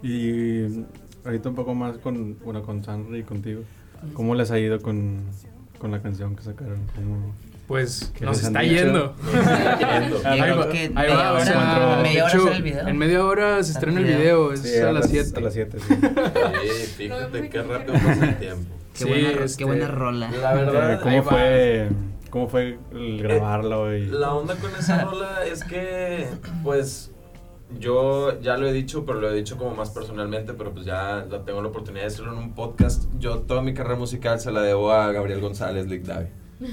[0.04, 0.86] Y
[1.26, 3.62] ahorita un poco más con, bueno, con Sanri y contigo.
[4.14, 5.22] ¿Cómo les ha ido con,
[5.80, 6.80] con la canción que sacaron?
[6.96, 7.34] ¿Cómo-
[7.68, 9.16] Pues ¿Qué nos está yendo.
[12.86, 15.32] En media hora se estrena el el video, es Sí, a las 7.
[15.38, 15.96] A las 7, sí.
[15.96, 18.76] Sí, fíjate qué rápido pasa el tiempo.
[18.94, 20.32] Qué, Sí, buena, este, qué buena rola.
[20.32, 21.90] La verdad, Eh, ¿Cómo fue,
[22.30, 23.96] ¿Cómo fue el grabarlo?
[23.96, 24.06] Y...
[24.06, 26.28] La onda con esa rola es que,
[26.64, 27.12] pues,
[27.80, 31.26] yo ya lo he dicho, pero lo he dicho como más personalmente, pero pues ya
[31.30, 33.06] la tengo la oportunidad de decirlo en un podcast.
[33.18, 36.28] Yo toda mi carrera musical se la debo a Gabriel González, Lick Davi.
[36.58, 36.72] Pues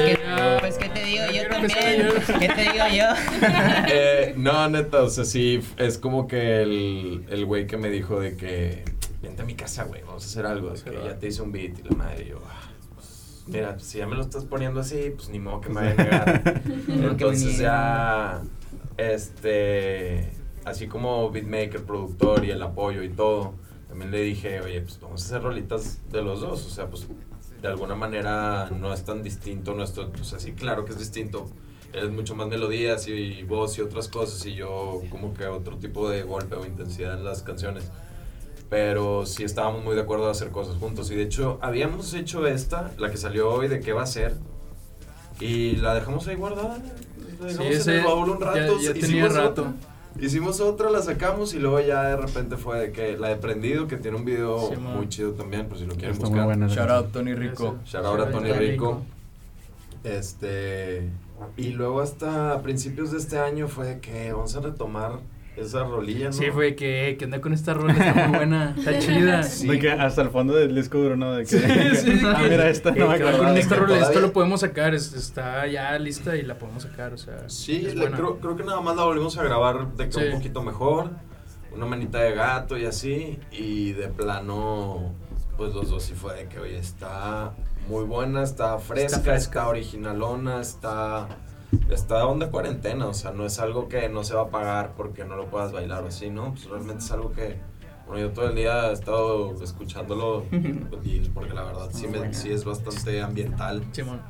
[0.00, 0.18] que,
[0.60, 2.08] pues que te digo yo también.
[2.40, 3.04] ¿Qué te digo yo?
[3.94, 8.20] Eh, no, neta, o sea, sí, es como que el, el güey que me dijo
[8.20, 8.84] de que,
[9.20, 10.70] vente a mi casa, güey, vamos a hacer algo.
[10.70, 13.78] de que ya te hice un beat y la madre, y yo, ah, pues, mira,
[13.78, 16.62] si ya me lo estás poniendo así, pues ni modo que me vaya a negar.
[16.88, 18.42] Entonces ya,
[18.96, 20.30] este,
[20.64, 23.54] así como beatmaker, productor y el apoyo y todo,
[23.88, 27.06] también le dije, oye, pues vamos a hacer rolitas de los dos, o sea, pues
[27.62, 31.48] de alguna manera no es tan distinto nuestro, o sea, sí, claro que es distinto.
[31.92, 36.08] Es mucho más melodías y voz y otras cosas y yo como que otro tipo
[36.08, 37.84] de golpe o intensidad en las canciones.
[38.70, 41.10] Pero sí estábamos muy de acuerdo de hacer cosas juntos.
[41.10, 44.34] Y de hecho habíamos hecho esta, la que salió hoy de qué va a ser.
[45.40, 46.78] Y la dejamos ahí guardada.
[47.40, 48.78] La dejamos en ese el baúl un rato.
[48.80, 49.62] ya- ya tenía rato.
[49.62, 49.72] otra.
[50.20, 53.88] Hicimos otra, la sacamos y luego ya de repente fue de que la de Prendido,
[53.88, 56.44] que tiene un video Sí, muy chido también, por si lo quieren Está buscar.
[56.44, 56.68] buena.
[56.68, 57.78] Shout out Tony Rico.
[57.84, 59.02] Shout out a Tony Rico.
[60.04, 61.08] Este.
[61.56, 65.18] Y luego hasta principios de este año fue de que vamos a retomar
[65.56, 66.32] esa rolilla, ¿no?
[66.32, 69.42] Sí, fue que, que onda con esta rola, está muy buena, está chida.
[69.42, 69.68] Sí.
[69.68, 71.32] De que hasta el fondo del disco duro, ¿no?
[71.34, 74.32] De que, Sí, sí, ah, mira, esta no que con esta rola, esto todavía- lo
[74.32, 77.48] podemos sacar, es- está ya lista y la podemos sacar, o sea.
[77.48, 80.20] Sí, creo, creo que nada más la volvimos a grabar de que Sí.
[80.26, 81.10] un poquito mejor,
[81.74, 85.12] una manita de gato y así, y de plano,
[85.56, 87.52] pues los dos sí fue de que, oye, está
[87.88, 89.68] muy buena, está fresca, está, fresca.
[89.68, 91.28] originalona, está,
[91.90, 95.24] está onda cuarentena, o sea, no es algo que no se va a pagar porque
[95.24, 96.52] no lo puedas bailar o así, ¿no?
[96.52, 97.58] Pues realmente es algo que,
[98.06, 100.44] bueno, yo todo el día he estado escuchándolo,
[101.04, 104.20] y porque la verdad sí, me, sí es bastante ambiental, Simón,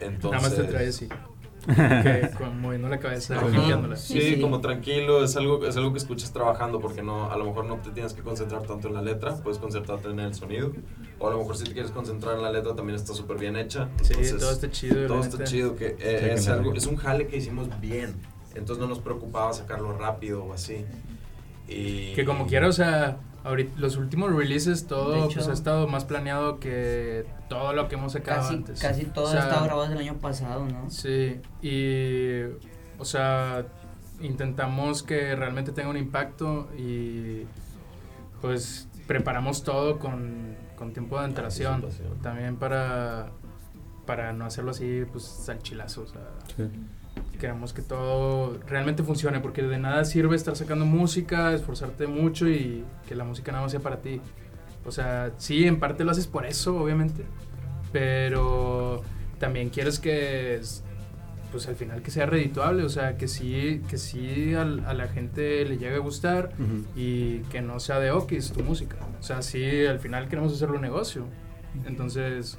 [0.00, 0.30] entonces...
[0.30, 1.08] nada más te trae así.
[1.66, 3.96] Que, con, moviendo la cabeza, limpiándola.
[3.96, 4.40] Sí, Sí, sí.
[4.40, 7.76] como tranquilo, es algo, es algo que escuchas trabajando porque no, a lo mejor no
[7.76, 10.72] te tienes que concentrar tanto en la letra, puedes concentrarte en el sonido.
[11.18, 13.56] O a lo mejor si te quieres concentrar en la letra también está súper bien
[13.56, 13.88] hecha.
[14.02, 15.06] Sí, Entonces, todo está chido.
[15.06, 16.60] todo está chido, que eh, Sí, es, claro.
[16.60, 18.14] algo, es un jale que hicimos bien.
[18.54, 20.84] Entonces no nos preocupaba sacarlo rápido o así.
[21.68, 25.86] Y, Que como quiera, o sea, ahorita, los últimos releases, todo hecho- pues, ha estado
[25.86, 28.80] más planeado que todo lo que hemos sacado Casi, antes.
[28.80, 30.90] casi todo O sea, ha estado grabado desde el año pasado, ¿no?
[30.90, 32.42] Sí, y,
[32.98, 33.64] o sea,
[34.20, 37.42] intentamos que realmente tenga un impacto y
[38.40, 41.74] pues preparamos todo con, con tiempo de antelación.
[41.74, 42.18] Anticipación.
[42.20, 43.30] También para,
[44.06, 46.22] para no hacerlo así, pues al chilazo, o sea,
[46.56, 46.64] Sí.
[47.38, 52.84] Queremos que todo realmente funcione, porque de nada sirve estar sacando música, esforzarte mucho y
[53.08, 54.20] que la música nada más sea para ti.
[54.86, 57.24] O sea, sí, en parte lo haces por eso, obviamente,
[57.92, 59.02] pero
[59.38, 60.82] también quieres que, es-
[61.52, 65.06] pues al final que sea redituable, o sea, que sí, que sí al- a la
[65.06, 66.84] gente le llegue a gustar Ujú.
[66.96, 68.96] y que no sea de okis tu música.
[69.20, 71.24] O sea, sí, al final queremos hacerlo un negocio.
[71.86, 72.58] Entonces,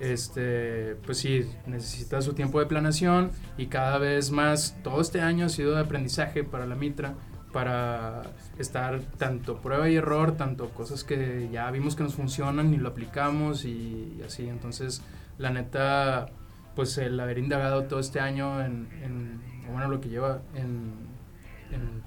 [0.00, 5.46] este, pues sí, necesita su tiempo de planeación y cada vez más, todo este año
[5.46, 7.14] ha sido de aprendizaje para la Mitra,
[7.52, 8.22] para
[8.58, 12.88] estar tanto prueba y error, tanto cosas que ya vimos que nos funcionan y lo
[12.88, 14.48] aplicamos y, así.
[14.48, 15.02] Entonces,
[15.38, 16.26] la neta,
[16.74, 19.40] pues el haber indagado todo este año en, en
[19.70, 21.14] bueno, lo que lleva en,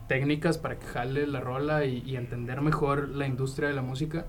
[0.07, 4.25] técnicas para que jale la rola y, entender mejor la industria de la música.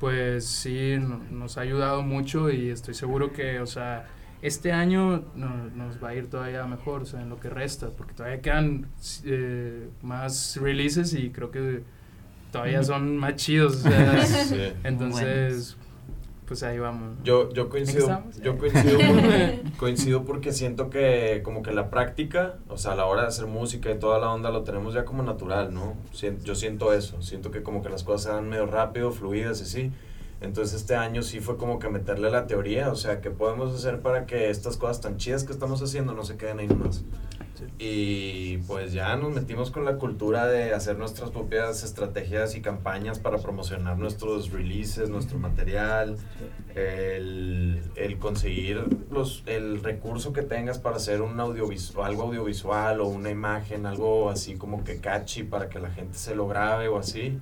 [0.00, 4.06] Pues sí, no- nos ha ayudado mucho y estoy seguro que, o sea,
[4.42, 7.88] este año no- nos va a ir todavía mejor, o sea, en lo que resta,
[7.90, 8.86] porque todavía quedan
[9.24, 11.82] eh, más releases y creo que
[12.52, 14.60] todavía son más chidos, o sea, Sí.
[14.84, 15.76] entonces,
[16.46, 17.16] pues ahí vamos.
[17.24, 22.78] Yo, yo coincido, yo coincido, por- coincido porque siento que como que la práctica, o
[22.78, 25.22] sea, a la hora de hacer música y toda la onda lo tenemos ya como
[25.22, 25.94] natural, ¿no?
[26.44, 29.62] Yo siento eso, siento que como que las cosas se dan medio rápido, fluidas y
[29.64, 29.92] así.
[30.40, 34.00] Entonces este año sí fue como que meterle la teoría, o sea, ¿qué podemos hacer
[34.00, 37.02] para que estas cosas tan chidas que estamos haciendo no se queden ahí nomás?
[37.78, 43.18] Y pues ya nos metimos con la cultura de hacer nuestras propias estrategias y campañas
[43.18, 46.16] para promocionar nuestros releases, nuestro material,
[46.74, 53.06] el, el conseguir los, el recurso que tengas para hacer un audiovisual, algo audiovisual o
[53.06, 56.98] una imagen, algo así como que catchy para que la gente se lo grabe o
[56.98, 57.38] así.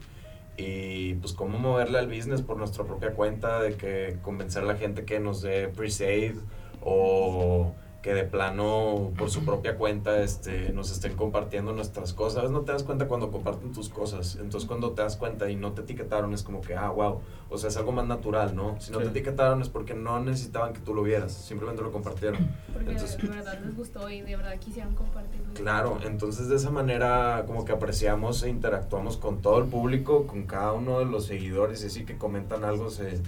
[0.56, 4.76] Y pues cómo moverle al business por nuestra propia cuenta, de que convencer a la
[4.76, 6.36] gente que nos dé pre-save
[6.80, 7.74] o
[8.04, 12.50] que de plano por su propia cuenta este, nos estén compartiendo nuestras cosas.
[12.50, 14.36] No te das cuenta cuando comparten tus cosas.
[14.38, 17.22] Entonces cuando te das cuenta y no te etiquetaron es como que, ah, wow.
[17.48, 18.78] O sea, es algo más natural, ¿no?
[18.78, 19.04] Si no Sí.
[19.04, 21.32] te etiquetaron es porque no necesitaban que tú lo vieras.
[21.32, 22.46] Simplemente lo compartieron.
[22.74, 25.54] Porque Entonces- de verdad les gustó y de verdad quisieron compartirlo.
[25.54, 30.42] Claro, entonces de esa manera como que apreciamos e interactuamos con todo el público, con
[30.44, 33.18] cada uno de los seguidores y así que comentan algo se,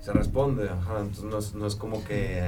[0.00, 2.42] se responde, ajá, entonces no es, no es como que,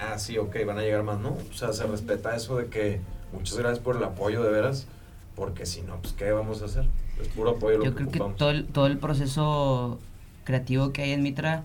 [0.00, 3.00] ah, sí, ok, van a llegar más, no, o sea, se respeta eso de que
[3.32, 4.86] muchas gracias por el apoyo de veras,
[5.34, 6.86] porque si no, pues, ¿qué vamos a hacer?
[7.20, 9.98] Es puro apoyo lo Yo que creo que todo el, todo el proceso
[10.44, 11.62] creativo que hay en Mitra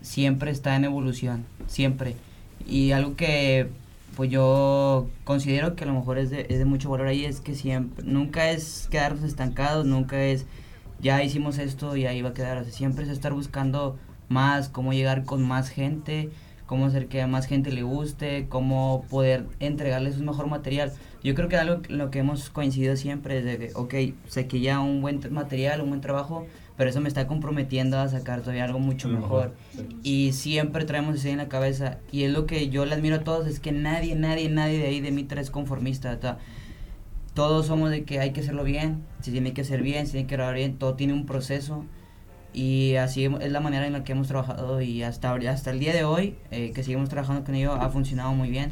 [0.00, 2.16] siempre está en evolución, siempre.
[2.66, 3.68] Y algo que
[4.18, 7.40] pues yo considero que a lo mejor es de, es de mucho valor ahí es
[7.40, 10.44] que siempre, nunca es quedarnos estancados, nunca es
[11.00, 13.96] ya hicimos esto y ahí va a quedar, o sea, siempre es estar buscando
[14.28, 16.30] más, cómo llegar con más gente,
[16.68, 20.92] cómo hacer que a más gente le guste, cómo poder entregarles un mejor material.
[21.24, 23.94] Yo creo que algo lo que hemos coincidido siempre es de que, ok,
[24.28, 26.46] sé que ya un buen material, un buen trabajo,
[26.76, 29.54] pero eso me está comprometiendo a sacar todavía algo mucho mejor.
[29.76, 32.00] mejor, Y siempre traemos eso en la cabeza.
[32.12, 34.88] Y es lo que yo le admiro a todos, es que nadie, nadie, nadie de
[34.88, 36.12] ahí de Mitra es conformista.
[36.12, 36.38] o sea,
[37.32, 40.26] todos somos de que hay que hacerlo bien, se tiene que hacer bien, se tiene
[40.26, 41.86] que grabar bien, todo tiene un proceso.
[42.52, 45.92] Y así es la manera en la que hemos trabajado y hasta, hasta el día
[45.92, 48.70] de hoy, eh, que seguimos trabajando con ello, ha funcionado muy bien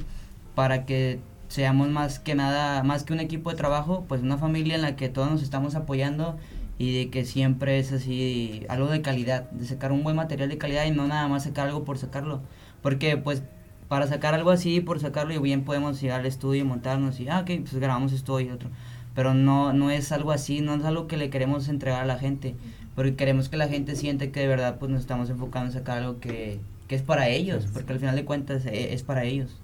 [0.54, 4.74] para que seamos más que nada, más que un equipo de trabajo, pues una familia
[4.74, 6.36] en la que todos nos estamos apoyando
[6.78, 10.58] y de que siempre es así algo de calidad, de sacar un buen material de
[10.58, 12.40] calidad y no nada más sacar algo por sacarlo.
[12.82, 13.42] Porque pues
[13.88, 17.28] para sacar algo así, por sacarlo, y bien podemos ir al estudio y montarnos y,
[17.28, 18.70] ah, ok, pues grabamos esto y otro.
[19.14, 22.18] Pero no, no es algo así, no es algo que le queremos entregar a la
[22.18, 22.56] gente,
[22.96, 25.98] porque queremos que la gente siente que de verdad pues nos estamos enfocando en sacar
[25.98, 29.56] algo que, que es para ellos, porque al final de cuentas eh, es para ellos.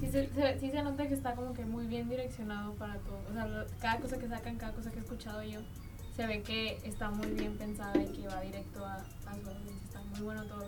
[0.00, 3.18] Sí se, se- sí se nota que está como que muy bien direccionado para todo.
[3.30, 5.60] O sea, lo- cada cosa que sacan, cada cosa que he escuchado yo,
[6.16, 9.84] se ve que está muy bien pensada y que va directo a, a su audiencia.
[9.86, 10.66] Está muy bueno todo.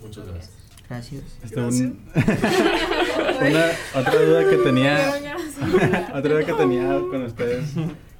[0.00, 0.52] Muchas gracias.
[0.88, 1.22] Gracias.
[1.42, 1.98] Este, un-
[3.40, 3.66] una,
[4.00, 5.10] otra duda que tenía,
[6.14, 7.70] otra duda que tenía con ustedes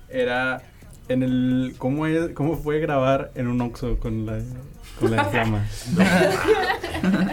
[0.08, 0.62] era
[1.08, 4.40] en el cómo es, cómo fue grabar en un Oxxo con la
[4.98, 5.66] con la llama.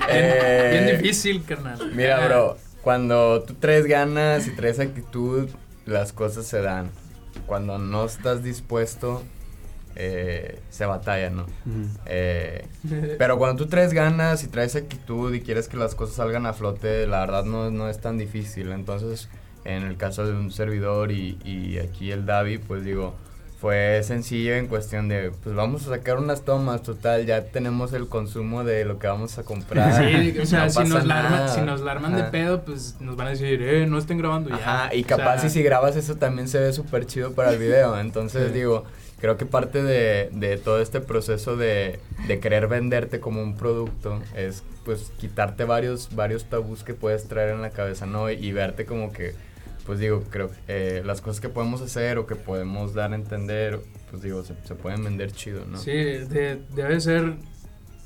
[0.09, 1.79] Eh, Bien difícil, carnal.
[1.95, 5.49] Mira, bro, cuando tú traes ganas y traes actitud,
[5.85, 6.91] las cosas se dan.
[7.47, 9.23] Cuando no estás dispuesto,
[9.95, 11.45] eh, se batalla, ¿no?
[12.05, 12.67] Eh,
[13.17, 16.53] pero cuando tú traes ganas y traes actitud y quieres que las cosas salgan a
[16.53, 18.71] flote, la verdad no, no es tan difícil.
[18.71, 19.29] Entonces,
[19.65, 23.15] en el caso de un servidor y, y aquí el Davi, pues digo,
[23.63, 28.09] fue sencillo en cuestión de, pues vamos a sacar unas tomas, total, ya tenemos el
[28.09, 30.03] consumo de lo que vamos a comprar.
[30.11, 32.97] Sí, o sea, no si, nos la arman, si nos la arman de pedo, pues
[32.99, 34.55] nos van a decir, eh, no estén grabando ya.
[34.57, 37.51] Ajá, y O capaz sea, y si grabas eso también se ve súper chido para
[37.51, 37.97] el video.
[37.97, 38.53] Entonces Sí.
[38.53, 38.83] digo,
[39.21, 44.21] creo que parte de, de todo este proceso de, de querer venderte como un producto
[44.35, 48.29] es pues quitarte varios, varios tabús que puedes traer en la cabeza, ¿no?
[48.29, 49.35] Y, verte como que,
[49.85, 53.15] pues digo, creo que eh, las cosas que podemos hacer o que podemos dar a
[53.15, 53.79] entender,
[54.09, 55.77] pues digo, se, se pueden vender chido, ¿no?
[55.77, 57.35] Sí, de- debe ser,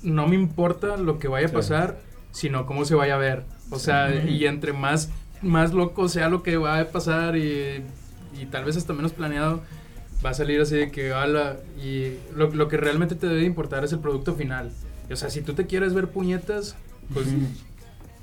[0.02, 1.56] no me importa lo que vaya a Sí.
[1.56, 2.00] pasar,
[2.32, 3.44] sino cómo se vaya a ver.
[3.70, 5.10] O sea, y entre más,
[5.42, 7.84] más loco sea lo que va a pasar y,
[8.40, 9.62] y tal vez hasta menos planeado,
[10.26, 13.84] va a salir así de que, ala, y lo, lo que realmente te debe importar
[13.84, 14.72] es el producto final.
[15.12, 16.76] O sea, si tú te quieres ver puñetas,
[17.14, 17.28] pues,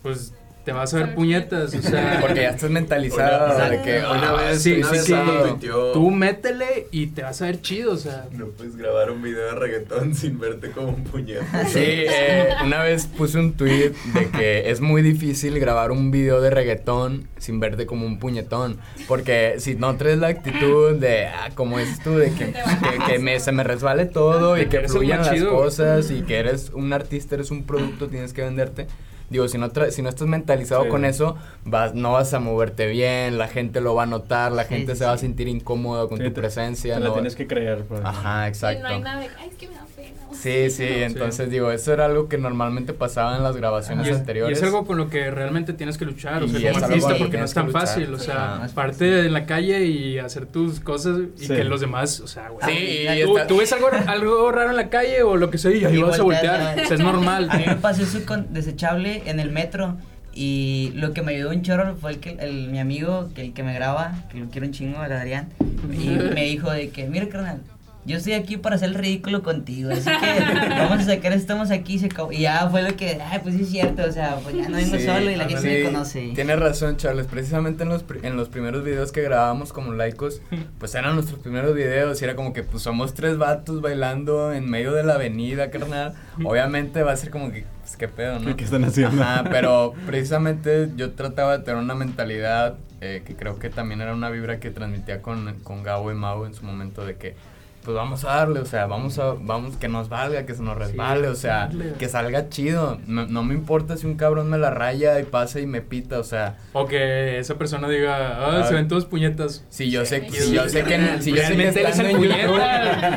[0.03, 0.33] pues
[0.65, 2.19] te vas a ver puñetas, o sea...
[2.23, 5.69] Porque ya estás mentalizado Una- de que una ah, vez- sí, una sí, vez sí.
[5.93, 8.27] Tú métele y te vas a ver chido, o sea...
[8.33, 11.69] No puedes grabar un video de reggaetón sin verte como un puñetazo.
[11.69, 16.41] Sí, eh, una vez puse un tweet de que es muy difícil grabar un video
[16.41, 18.79] de reggaetón sin verte como un puñetón.
[19.07, 23.19] Porque si no traes la actitud de, ah, como dices tú, de que, que, que
[23.19, 26.93] me, se me resbale todo y que que fluyan las cosas y que eres un
[26.93, 28.87] artista, eres un producto, tienes que venderte.
[29.35, 30.89] Digo, si no, tra- si no estás mentalizado Sí.
[30.91, 34.62] con eso, vas, no vas a moverte bien, la gente lo va a notar, la
[34.62, 35.22] Sí, gente sí, se va a sí.
[35.26, 36.95] sentir incómoda con Sí, tu te- presencia.
[36.95, 37.85] Te la no- tienes que creer.
[37.89, 38.01] pues.
[38.05, 38.82] Ajá, Sí, exacto.
[38.85, 40.11] no hay nada de, ay, es que me da pena.
[40.35, 44.16] Sí, sí, entonces digo, eso era algo que normalmente pasaba en las grabaciones Y es,
[44.16, 44.59] y anteriores.
[44.59, 47.39] es algo con lo que realmente tienes que luchar, o Y sea, como artista, porque
[47.39, 48.26] no es tan fácil, o Sí.
[48.26, 51.55] sea, Más parte en la calle y hacer tus cosas y Sí.
[51.55, 52.66] que los demás, o sea, güey.
[52.66, 55.59] Sí, y tú, está- tú ves algo, algo raro en la calle o lo que
[55.59, 57.49] sea y ahí vas a voltear, o sea, es normal.
[57.51, 59.97] A mí me pasó eso con desechable en el metro.
[60.37, 63.53] Y lo que me ayudó un chorro fue el que el, mi amigo, que el
[63.53, 65.49] que me graba, que lo quiero un chingo, el Adrián.
[65.93, 67.61] Y me dijo de que, mira, carnal,
[68.07, 69.91] yo estoy aquí para hacer el ridículo contigo.
[69.91, 71.99] Así que vamos a sacar, estamos aquí.
[71.99, 72.09] Se.
[72.33, 74.05] Y ya fue lo que, ay, pues sí es cierto.
[74.05, 76.33] O sea, pues ya no vengo Sí, solo y la gente sí, me conoce.
[76.35, 77.27] Tienes razón, Charles.
[77.27, 80.43] Precisamente en los, en los primeros videos que grabábamos como laicos,
[80.79, 84.68] pues eran nuestros primeros videos y era como que pues somos tres vatos bailando en
[84.68, 86.12] medio de la avenida, carnal.
[86.45, 87.64] Obviamente va a ser como que,
[87.95, 88.57] pues qué pedo, ¿no?
[88.57, 89.23] ¿Qué están haciendo?
[89.23, 94.15] Ajá, pero precisamente yo trataba de tener una mentalidad eh, que creo que también era
[94.15, 97.37] una vibra que transmitía con, con Gabo y Mau en su momento de que
[97.85, 100.76] pues vamos a darle, o sea, vamos a, vamos, que nos valga, que se nos
[100.76, 102.99] resbale, o sea, que salga chido.
[103.07, 106.18] No, no me importa si un cabrón me la raya y pasa y me pita,
[106.18, 108.66] o sea, O que esa persona diga, ah, Ah.
[108.66, 109.64] se ven todos puñetas.
[109.68, 110.39] si yo sé, Sí.
[110.41, 112.59] si yo sé que, si yo sé que estando en YouTube,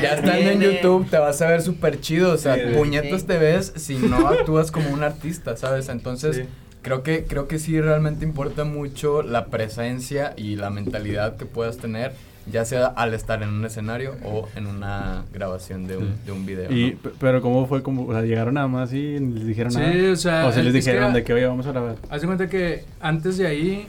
[0.01, 0.61] ya estando en.
[0.61, 2.73] YouTube te vas a ver súper chido, o sea, Sí, sí.
[2.75, 3.27] puñetas Sí.
[3.27, 5.89] te ves si no actúas como un artista, ¿sabes?
[5.89, 6.43] Entonces, Sí.
[6.83, 11.79] Creo que, creo que sí realmente importa mucho la presencia y la mentalidad que puedas
[11.79, 12.13] tener,
[12.51, 16.13] ya sea al estar en un escenario o en una grabación de un, Sí.
[16.25, 16.71] de un video.
[16.71, 17.83] Y, pero ¿cómo fue?
[17.83, 20.11] Como, o sea, llegaron nada más y les dijeron Sí, nada.
[20.11, 21.95] o sea, o se les es que dijeron era- de que, oye, vamos a grabar.
[22.09, 23.87] Haz de cuenta que antes de ahí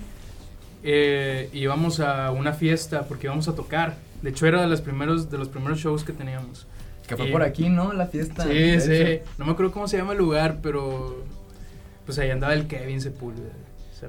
[0.83, 3.97] eh, íbamos a una fiesta porque íbamos a tocar.
[4.23, 6.67] De hecho, era de los primeros, de los primeros shows que teníamos.
[7.07, 7.95] que fue por aquí, ¿no?
[7.95, 8.43] La fiesta.
[8.45, 8.93] Sí, sí.
[8.93, 9.25] hecho.
[9.39, 11.25] No me acuerdo cómo se llama el lugar, pero
[12.05, 13.49] pues ahí andaba el Kevin Sepúlveda.
[13.97, 14.09] esa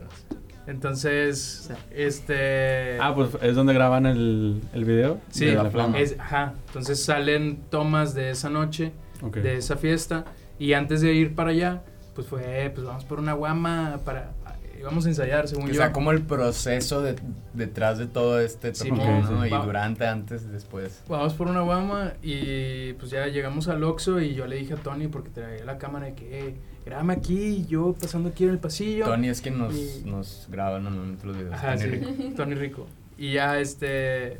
[0.70, 2.97] Entonces, este...
[2.99, 5.20] Ah, pues es donde graban el, el video.
[5.30, 5.97] sí, de la flama.
[5.99, 6.53] es- ajá.
[6.67, 8.91] Entonces salen tomas de esa noche,
[9.22, 9.38] Ok.
[9.38, 10.26] de esa fiesta,
[10.57, 11.82] y antes de ir para allá,
[12.15, 14.32] pues fue, pues vamos por una guama para...
[14.80, 15.74] Íbamos a ensayar, según O yo.
[15.74, 17.17] sea, como el proceso de,
[17.53, 19.41] detrás de todo este Sí, toque, ok, ¿no?
[19.41, 19.47] sí.
[19.49, 21.03] Y Va- durante, antes, después.
[21.09, 24.78] Vamos por una guama y pues ya llegamos al Oxxo y yo le dije a
[24.78, 26.55] Tony porque traía la cámara de que "Eh,
[26.90, 29.06] grábame aquí y yo pasando aquí en el pasillo.
[29.06, 31.54] Tony es quien nos, Y- nos graba normalmente los videos.
[31.54, 32.10] Ajá, Tony sí, Rico.
[32.36, 32.88] Tony Rico.
[33.18, 34.40] Y ya este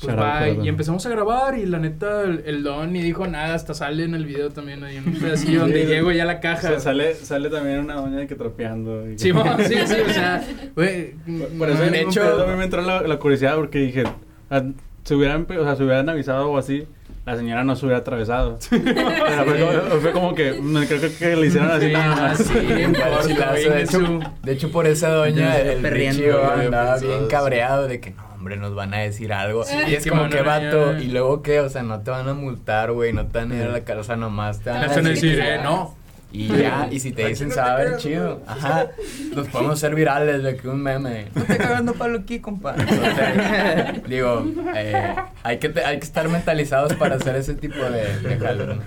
[0.00, 3.54] pues va, y empezamos a grabar y la neta el, el Don ni dijo nada,
[3.54, 5.86] hasta sale en el video también hay un pedacillo donde Sí.
[5.86, 6.68] llego ya a la O caja.
[6.70, 9.08] sea, sale, sale también una doña de que tropeando.
[9.08, 10.42] y Sí, sí, sí, o sea,
[10.74, 11.12] güey,
[11.56, 14.02] Por eso de hecho- hecho, a mí me entró la, la curiosidad porque dije,
[14.50, 14.64] ah,
[15.04, 16.84] si hubieran, o sea, si hubieran avisado o así,
[17.24, 18.58] la señora no se hubiera atravesado.
[18.70, 22.16] Pero fue, como, fue como que, mm, creo que, que le hicieron así Sí, nada
[22.16, 22.48] más.
[22.48, 28.24] de, hecho, de hecho, por esa doña, el güey, andaba bien cabreado de que no,
[28.34, 29.64] hombre, nos van a decir algo.
[29.64, 32.34] Sí, y es como que vato, y luego qué, o sea, no te van a
[32.34, 35.38] multar, güey, no te van a ir a la sea, nomás te van a decir,
[35.38, 36.01] eh, no.
[36.32, 38.40] Y ya, y si te dicen, saber, chido.
[38.46, 38.86] Ajá,
[39.34, 41.26] los podemos hacer virales de que un meme.
[41.34, 42.74] No te cagando palo aquí, compa.
[42.78, 48.18] Entonces, digo, eh, hay, que te- hay que estar mentalizados para hacer ese tipo de,
[48.20, 48.82] de jales, ¿no?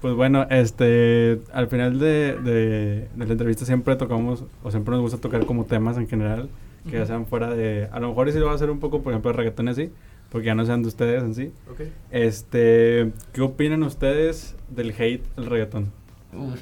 [0.00, 5.02] Pues bueno, este, al final de, de, de la entrevista siempre tocamos, o siempre nos
[5.02, 6.48] gusta tocar como temas en general,
[6.90, 9.02] que ya sean fuera de, a lo mejor sí lo va a hacer un poco,
[9.02, 9.90] por ejemplo, de reggaetón y así,
[10.30, 11.52] porque ya no sean de ustedes en sí.
[11.70, 11.80] Ok.
[12.10, 15.92] Este, ¿qué opinan ustedes del hate del reggaetón?
[16.32, 16.58] Uy.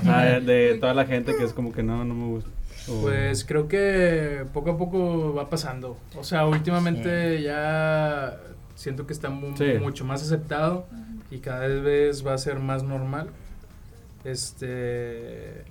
[0.00, 2.50] O sea, de, de toda la gente que es como que no, no me gusta.
[2.88, 5.96] o- Pues creo que poco a poco va pasando.
[6.16, 8.38] O sea, últimamente ya
[8.74, 9.74] siento que está mu- Sí.
[9.80, 10.86] mucho más aceptado
[11.30, 13.28] y cada vez va a ser más normal.
[14.24, 15.64] Este.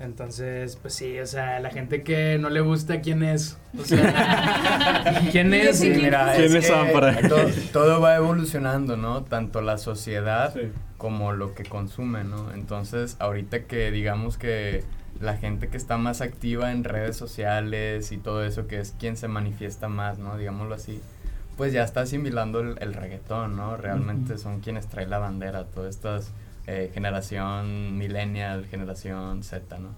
[0.00, 3.58] Entonces, pues sí, o sea, la gente que no le gusta, ¿quién es?
[3.76, 5.80] O sea, ¿quién es?
[5.80, 7.40] Sí, mira, ¿Quiénes es para- todo,
[7.72, 9.24] todo va evolucionando, ¿no?
[9.24, 10.70] Tanto la sociedad Sí.
[10.98, 12.52] como lo que consume, ¿no?
[12.52, 14.84] Entonces, ahorita que digamos que
[15.20, 19.16] la gente que está más activa en redes sociales y todo eso, que es quien
[19.16, 20.38] se manifiesta más, ¿no?
[20.38, 21.00] Digámoslo así,
[21.56, 23.76] pues ya está asimilando el, el reggaetón, ¿no?
[23.76, 26.30] Realmente son quienes traen la bandera, todas estas
[26.70, 29.88] eh, generación millennial, generación Z, ¿no?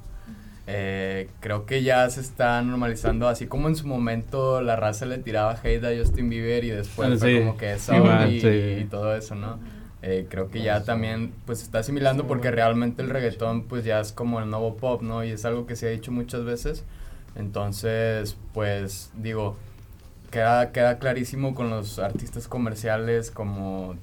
[0.66, 5.18] Eh, creo que ya se está normalizando, así como en su momento la raza le
[5.18, 7.38] tiraba hate a Justin Bieber y después Ah, fue sí.
[7.40, 7.92] como que eso
[8.28, 8.76] y, sí.
[8.82, 9.58] y todo eso, ¿no?
[10.02, 13.98] Eh, creo que ya también pues se está asimilando porque realmente el reggaetón pues ya
[14.00, 15.24] es como el nuevo pop, ¿no?
[15.24, 16.84] Y es algo que se ha dicho muchas veces.
[17.34, 19.56] Entonces, pues digo,
[20.30, 23.96] queda, queda clarísimo con los artistas comerciales como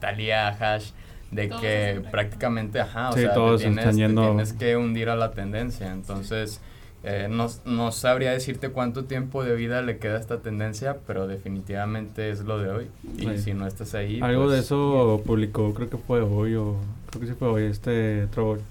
[0.00, 0.90] Thalia, Hash,
[1.34, 4.52] de Todos que prácticamente, ajá, o Sí, sea, te todos tienes, están te yendo- tienes
[4.52, 5.92] que hundir a la tendencia.
[5.92, 6.60] Entonces,
[7.02, 11.26] eh, no, no sabría decirte cuánto tiempo de vida le queda a esta tendencia, pero
[11.26, 12.86] definitivamente es lo de hoy.
[13.18, 13.38] Y Sí.
[13.38, 14.20] si no estás ahí...
[14.22, 16.76] Algo de pues, eso publicó, creo que fue hoy o
[17.10, 18.62] creo que sí fue hoy este Trouble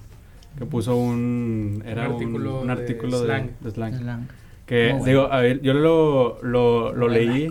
[0.58, 3.50] que puso un era un artículo un de artículo de, slang.
[3.60, 3.94] de slang.
[3.98, 4.28] Slang.
[4.66, 5.04] Que bueno.
[5.04, 7.48] digo, a ver, yo lo lo, lo leí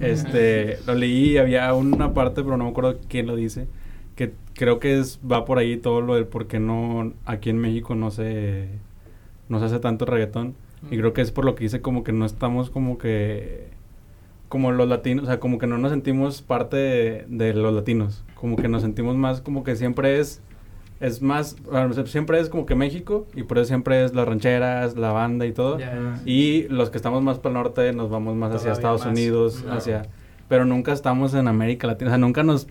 [0.00, 3.66] este lo leí y había una parte pero no me acuerdo quién lo dice
[4.54, 7.94] creo que es va por ahí todo lo del por qué no aquí en México
[7.94, 8.68] no se
[9.48, 10.54] no se hace tanto reggaetón
[10.90, 13.70] y creo que es por lo que dice como que no estamos como que
[14.48, 18.22] como los latinos, o sea, como que no nos sentimos parte de, de los latinos,
[18.34, 20.42] como que nos sentimos más como que siempre es
[21.00, 24.96] es más bueno, siempre es como que México y por eso siempre es las rancheras,
[24.96, 25.78] la banda y todo.
[25.78, 26.20] Ya.
[26.26, 29.10] Y los que estamos más para el norte nos vamos más hacia Todavía Estados más.
[29.10, 29.76] Unidos, Ajá.
[29.78, 30.02] hacia
[30.48, 32.68] pero nunca estamos en América Latina, o sea, nunca nos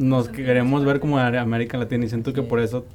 [0.00, 2.86] nos queremos ver como América Latina y siento que por eso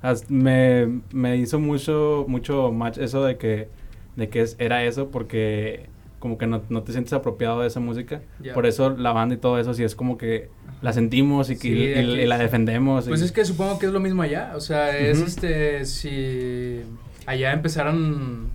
[0.00, 3.68] as- me, me hizo mucho mucho match eso de que
[4.16, 5.86] de que es- era eso porque
[6.18, 8.22] como que no, no te sientes apropiado de esa música.
[8.54, 10.50] Por eso la banda y todo eso, sí es como que
[10.80, 11.72] la sentimos y, que, Sí,
[12.20, 13.08] y- la defendemos.
[13.08, 14.52] Pues y- es que supongo que es lo mismo allá.
[14.54, 15.84] O sea, es este.
[15.84, 16.80] Si
[17.26, 18.50] allá empezaron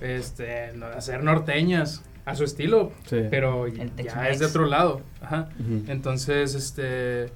[0.00, 3.22] este, a hacer norteñas a su estilo, Sí.
[3.30, 5.00] pero ya es de otro lado.
[5.20, 5.48] Ajá.
[5.86, 7.26] Entonces, este.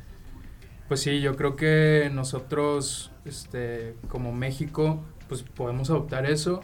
[0.88, 6.60] Pues sí, yo creo que nosotros, este, como México, pues podemos adoptar eso,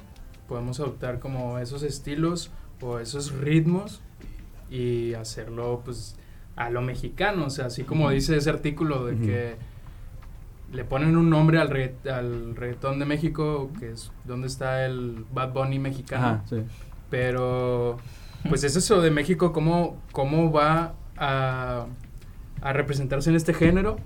[0.49, 2.51] podemos adoptar como esos estilos
[2.83, 4.03] o esos ritmos
[4.71, 6.17] y hacerlo, pues,
[6.57, 9.57] a lo mexicano, o sea, así como dice ese artículo de que
[10.73, 15.25] le ponen un nombre al, regga- al reggaetón de México, que es donde está el
[15.33, 16.27] Bad Bunny mexicano.
[16.27, 16.57] Ajá, sí.
[17.11, 17.99] Pero,
[18.49, 21.87] pues es eso de México, cómo, cómo va a,
[22.61, 23.97] a representarse en este género,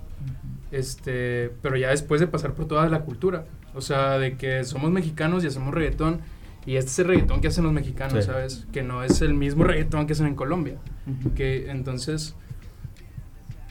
[0.71, 3.45] este, pero ya después de pasar por toda la cultura.
[3.75, 6.21] O sea, de que somos mexicanos y hacemos reggaetón,
[6.67, 8.31] y este es el reggaetón que hacen los mexicanos, Sí.
[8.31, 8.67] ¿sabes?
[8.73, 10.77] Que no es el mismo reggaetón que hacen en Colombia.
[11.07, 11.35] Ujú.
[11.35, 12.37] Que entonces,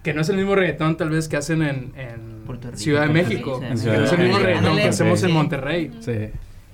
[0.04, 3.14] que no es el mismo reggaetón tal vez que hacen en, en Rico, Ciudad de
[3.14, 3.60] México.
[3.62, 5.34] Rico, En Que no es el mismo reggaetón que hacemos en sí.
[5.34, 5.92] Monterrey.
[6.02, 6.12] Sí.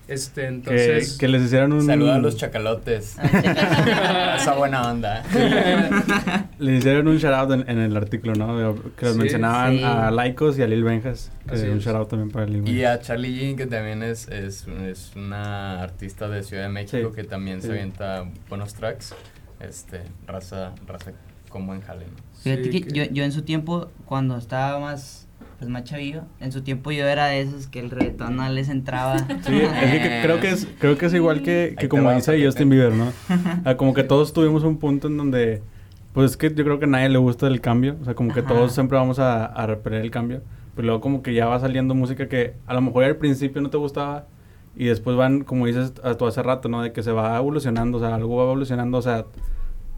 [0.07, 1.17] Este, Que, entonces...
[1.17, 1.85] que les hicieron un...
[1.85, 3.17] Saluda a los chacalotes.
[4.37, 5.21] Esa buena onda.
[6.59, 8.75] Le hicieron un shout out en, en el artículo, ¿no?
[8.95, 9.83] Que los Sí, mencionaban sí.
[9.83, 11.31] a Laicos y a Lil Benjas.
[11.47, 12.99] Que Así un shout out también para Lil Y Benjas.
[12.99, 17.15] a Charlie Jean, que también es, es, es una artista de Ciudad de México Sí,
[17.15, 17.67] que también sí.
[17.67, 19.13] se avienta buenos tracks.
[19.59, 21.11] Este, raza, raza
[21.49, 22.13] con buen jale, ¿no?
[22.43, 25.26] Fíjate Sí, que, que- Yo, yo en su tiempo, cuando estaba más,
[25.57, 28.69] pues más chavillo, en su tiempo yo era de esos que el reggaetón no les
[28.69, 29.17] entraba.
[29.41, 32.43] Sí, es que, creo que es creo que es igual que, que como dice.
[32.43, 33.11] Justin Bieber, ¿no?
[33.65, 35.61] Ah, como que todos tuvimos un punto en donde
[36.13, 38.33] pues es que yo creo que a nadie le gusta el cambio, o sea, como
[38.33, 38.49] que Ajá.
[38.49, 40.41] todos siempre vamos a, a repeler el cambio,
[40.75, 43.69] pero luego como que ya va saliendo música que a lo mejor al principio no
[43.69, 44.25] te gustaba
[44.75, 46.81] y después van, como dices a- tú hace rato, ¿no?
[46.83, 49.25] De que se va evolucionando, o sea, algo va evolucionando, o sea,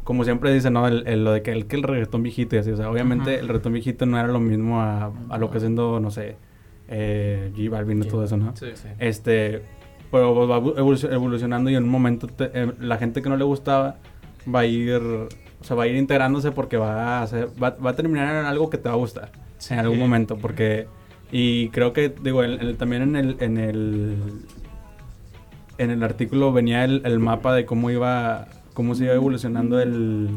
[0.03, 0.87] como siempre dicen, ¿no?
[0.87, 3.39] El, el- lo de que el, que el reggaetón viejito y así, o sea, obviamente
[3.39, 6.37] el reggaetón viejito no era lo mismo a, a lo que haciendo, no sé,
[6.87, 8.55] eh, J Balvin y todo eso, ¿no?
[8.55, 8.67] Sí.
[8.73, 8.87] Sí.
[8.97, 9.61] Este,
[10.11, 13.43] pero va evoluc- evolucionando y en un momento te- eh, la gente que no le
[13.43, 13.97] gustaba
[14.53, 17.91] va a ir, o sea, va a ir integrándose porque va a hacer, va, va
[17.91, 19.73] a terminar en algo que te va a gustar Sí.
[19.75, 20.87] en algún momento, porque
[21.31, 24.17] y creo que digo en- en- también en el en el
[25.77, 30.29] en el artículo venía el, el mapa de cómo iba cómo se iba evolucionando el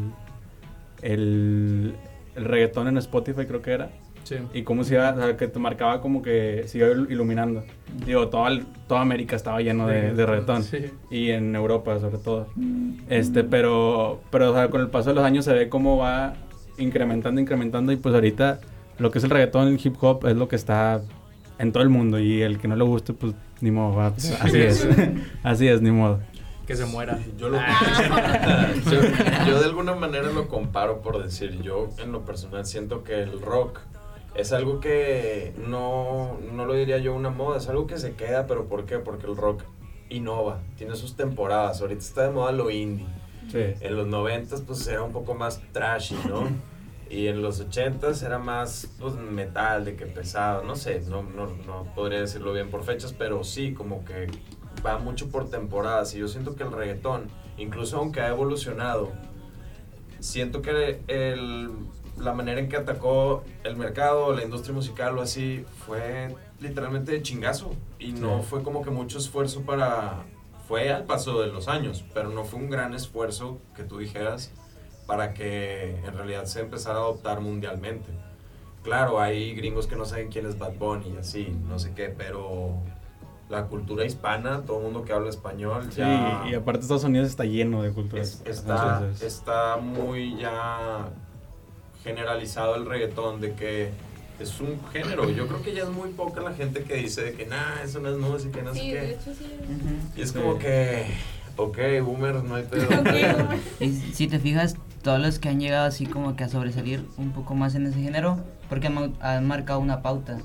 [1.01, 1.93] el
[2.35, 3.89] el reggaetón en Spotify creo que era
[4.23, 4.35] Sí.
[4.53, 7.61] y cómo se iba, o sea, que te marcaba como que se iba il- iluminando.
[8.05, 10.63] Digo, toda, el- toda América estaba lleno de, de reggaetón.
[10.63, 10.77] Sí.
[11.11, 12.47] Y en Europa, sobre todo.
[13.09, 16.35] Este, pero, pero, o sea, con el paso de los años se ve cómo va
[16.77, 17.91] incrementando, incrementando.
[17.91, 18.61] Y pues ahorita
[18.97, 21.01] lo que es el reggaetón, el hip hop, es lo que está
[21.59, 22.17] en todo el mundo.
[22.17, 24.77] Y el que no le guste, pues ni modo, va, pues, así es.
[24.89, 25.01] Sí.
[25.43, 26.21] así es, ni modo.
[26.67, 27.19] Que se muera.
[27.37, 28.67] Yo, lo, Ah.
[28.85, 29.01] yo,
[29.47, 33.41] yo de alguna manera lo comparo por decir, yo en lo personal siento que el
[33.41, 33.79] rock
[34.35, 38.47] es algo que no, no lo diría yo una moda, es algo que se queda,
[38.47, 38.97] pero ¿por qué?
[38.99, 39.63] Porque el rock
[40.09, 43.05] innova, tiene sus temporadas, ahorita está de moda lo indie,
[43.51, 43.59] Sí.
[43.81, 46.47] en los 90 pues era un poco más trashy, ¿no?
[47.09, 51.47] Y en los 80s era más pues, metal, de que pesado, no sé, no, no,
[51.67, 54.27] no podría decirlo bien por fechas, pero sí, como que
[54.85, 56.13] va mucho por temporadas.
[56.15, 57.27] Y yo siento que el reggaetón,
[57.57, 59.11] incluso aunque ha evolucionado,
[60.19, 61.69] siento que el,
[62.19, 67.21] la manera en que atacó el mercado, la industria musical o así, fue literalmente de
[67.21, 67.71] chingazo.
[67.99, 68.47] Y no Sí.
[68.49, 70.23] fue como que mucho esfuerzo para...
[70.67, 74.49] Fue al paso de los años, pero no fue un gran esfuerzo que tú dijeras
[75.05, 78.09] para que en realidad se empezara a adoptar mundialmente.
[78.81, 82.07] Claro, hay gringos que no saben quién es Bad Bunny y así, no sé qué,
[82.07, 82.77] pero
[83.49, 87.27] la cultura hispana, todo el mundo que habla español, Sí, ya y aparte Estados Unidos
[87.29, 88.21] está lleno de cultura.
[88.21, 91.09] es- está, Entonces, está muy ya
[92.03, 93.91] generalizado el reggaetón de que
[94.39, 95.29] es un género.
[95.29, 97.99] Yo creo que ya es muy poca la gente que dice de que nah, eso
[97.99, 99.11] no es música, no sé Sí, de qué.
[99.13, 99.45] hecho sí.
[100.17, 100.39] Y es Sí.
[100.39, 101.05] como que,
[101.55, 102.87] ok, boomer, no hay pedo.
[103.79, 107.31] Y si te fijas, todos los que han llegado así como que a sobresalir un
[107.31, 108.39] poco más en ese género,
[108.69, 110.39] porque han, han marcado una pauta.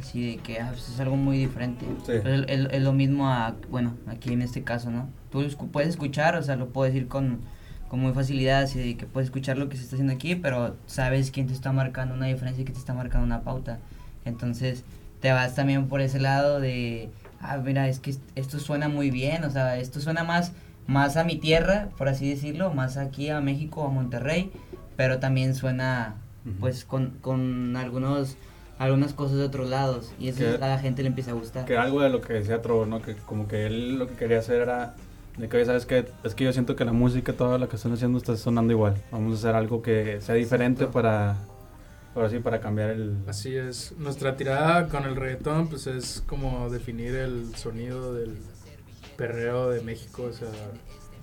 [0.00, 1.86] Así de que ah, pues es algo muy diferente.
[2.04, 2.12] Sí.
[2.22, 5.08] Pero Es, es- es lo mismo a, bueno, aquí en este caso, ¿no?
[5.30, 5.42] Tú
[5.72, 7.40] puedes escuchar, o sea, lo puedo decir con,
[7.88, 10.76] con muy facilidad, así de que puedes escuchar lo que se está haciendo aquí, pero
[10.86, 13.78] sabes quién te está marcando una diferencia y que te está marcando una pauta.
[14.24, 14.84] Entonces,
[15.20, 19.10] te vas también por ese lado de, ah, mira, es que est- esto suena muy
[19.10, 20.52] bien, o sea, esto suena más,
[20.86, 24.50] más a mi tierra, por así decirlo, más aquí a México, a Monterrey,
[24.96, 26.54] pero también suena, Ujú.
[26.60, 28.36] pues, con, con algunos,
[28.78, 31.64] algunas cosas de otros lados, y eso Que- a la gente le empieza a gustar.
[31.64, 33.00] Que algo de lo que decía Trovo, ¿no?
[33.02, 34.94] Que como que él lo que quería hacer era
[35.38, 36.06] De que, ¿sabes qué?
[36.24, 38.96] Es que yo siento que la música, toda la que están haciendo está sonando igual.
[39.12, 40.92] Vamos a hacer algo que sea diferente Exacto.
[40.94, 41.36] para,
[42.14, 43.18] ahora sí, para cambiar el...
[43.28, 43.92] Así es.
[43.98, 48.38] Nuestra tirada con el reggaetón, pues es como definir el sonido del
[49.18, 50.22] perreo de México.
[50.22, 50.48] O sea,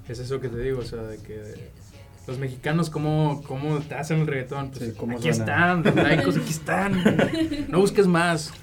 [0.08, 1.72] es eso que te digo, o sea, de que
[2.28, 4.70] los mexicanos, ¿cómo, cómo te hacen el reggaetón?
[4.70, 5.44] Pues Sí, ¿cómo aquí suena?
[5.44, 7.04] están, los laicos, aquí están.
[7.68, 8.54] No busques más.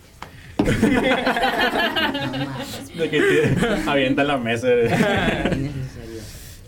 [2.97, 4.69] De que te avienta la mesa.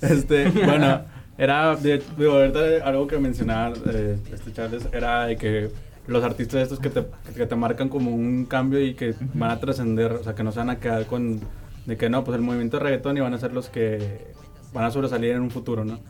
[0.03, 1.03] Este, bueno,
[1.39, 5.71] era, de, digo, ahorita algo que mencionaba eh, este Charles, era de que
[6.09, 7.05] los artistas estos que te,
[7.37, 10.51] que te marcan como un cambio y que van a trascender, o sea, que no
[10.51, 11.39] se van a quedar con,
[11.87, 14.33] de que no, pues el movimiento de reggaetón y van a ser los que
[14.73, 16.01] van a sobresalir en un futuro, ¿no?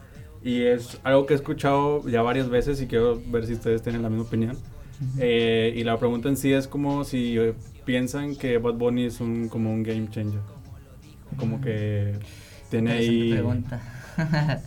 [0.44, 4.02] Y es algo que he escuchado ya varias veces y quiero ver si ustedes tienen
[4.02, 4.56] la misma opinión.
[5.18, 7.36] Eh, y la pregunta en sí es como si
[7.84, 10.40] piensan que Bad Bunny es un, como un game changer.
[11.36, 12.18] Como que
[12.70, 13.32] tiene ahí...
[13.32, 13.80] pregunta.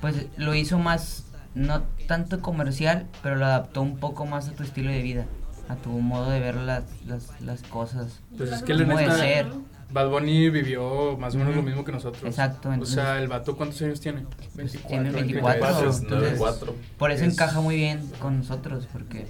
[0.00, 4.62] pues lo hizo más, no tanto comercial, pero lo adaptó un poco más a tu
[4.62, 5.26] estilo de vida,
[5.68, 8.20] a tu modo de ver las, las, las cosas.
[8.36, 9.46] Pues es que la neta, ser.
[9.90, 11.60] Bad Bunny vivió más o menos Ujú.
[11.62, 12.24] lo mismo que nosotros.
[12.24, 14.26] Exacto, O entonces- sea, el vato, ¿cuántos años tiene?
[14.54, 14.88] 24.
[14.88, 15.48] tiene 24.
[15.60, 15.78] 24.
[15.78, 16.74] Entonces, entonces- 94.
[16.98, 19.26] Por eso Es- encaja muy bien con nosotros, porque...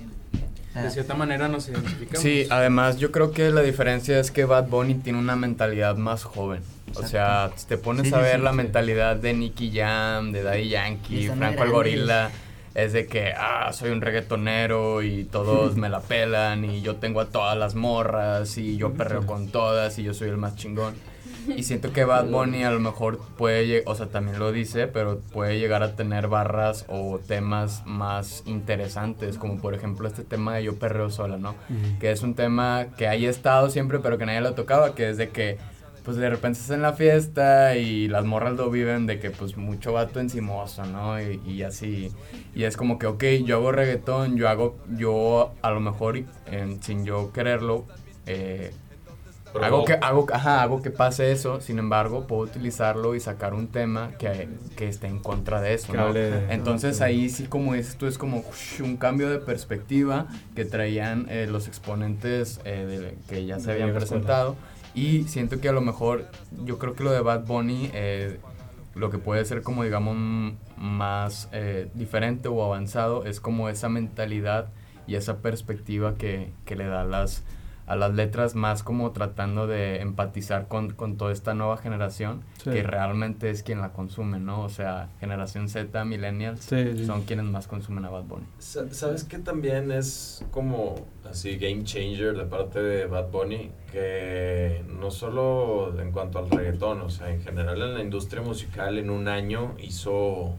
[0.71, 2.21] o sea, De cierta manera nos identificamos.
[2.23, 6.25] Sí, además yo creo que la diferencia es que Bad Bunny tiene una mentalidad más
[6.25, 6.63] joven.
[6.89, 7.09] O Exacto.
[7.09, 8.57] sea, si te pones Sí, a ver sí, la sí.
[8.57, 11.71] mentalidad de Nicky Jam, de Daddy Yankee, Franco el.
[11.71, 12.31] Gorila,
[12.77, 17.23] es de que, ah, soy un reggaetonero y todos me la pelan y yo tengo
[17.23, 20.95] a todas las morras y yo perreo con todas y yo soy el más chingón.
[21.57, 25.21] Y siento que Bad Bunny a lo mejor puede, o sea, también lo dice, pero
[25.33, 30.65] puede llegar a tener barras o temas más interesantes, como por ejemplo este tema de
[30.65, 31.55] Yo Perreo Sola, ¿no?
[31.99, 35.17] Que es un tema que haya estado siempre, pero que nadie lo tocaba, que es
[35.17, 35.57] de que,
[36.07, 39.57] pues de repente estás en la fiesta y las morras lo viven de que, pues,
[39.57, 41.21] mucho vato encimoso, ¿no?
[41.21, 42.13] Y, y así,
[42.55, 46.19] y es como que, ok, yo hago reggaetón, yo hago, yo a lo mejor,
[46.51, 47.85] en- sin yo quererlo,
[48.25, 48.73] eh,
[49.63, 53.69] Hago que, hago, ajá, hago que pase eso, sin embargo, puedo utilizarlo y sacar un
[53.69, 55.95] tema que, que esté en contra de eso.
[55.95, 56.13] ¿no?
[56.51, 58.45] Entonces ahí sí, como tú, es como
[58.81, 63.89] un cambio de perspectiva que traían eh, los exponentes eh, de- que ya se habían
[64.21, 64.57] presentado.
[64.97, 66.27] Y siento que a lo mejor,
[66.65, 68.39] yo creo que lo de Bad Bunny, eh,
[68.95, 70.17] lo que puede ser como, digamos,
[70.79, 74.69] más eh, diferente o avanzado, es como esa mentalidad
[75.07, 77.45] y esa perspectiva que, que le da las,
[77.87, 82.71] a las letras, más como tratando de empatizar con, con toda esta nueva generación, Sí.
[82.71, 84.63] que realmente es quien la consume, ¿no?
[84.63, 87.07] O sea, generación Z, millennials, Sí, sí.
[87.07, 88.47] son quienes más consumen a Bad Bunny.
[88.59, 90.97] Sa- ¿Sabes qué también es como
[91.31, 93.71] así game changer de parte de Bad Bunny?
[93.93, 98.99] Que no solo en cuanto al reggaetón, o sea, en general en la industria musical
[98.99, 100.55] en un año hizo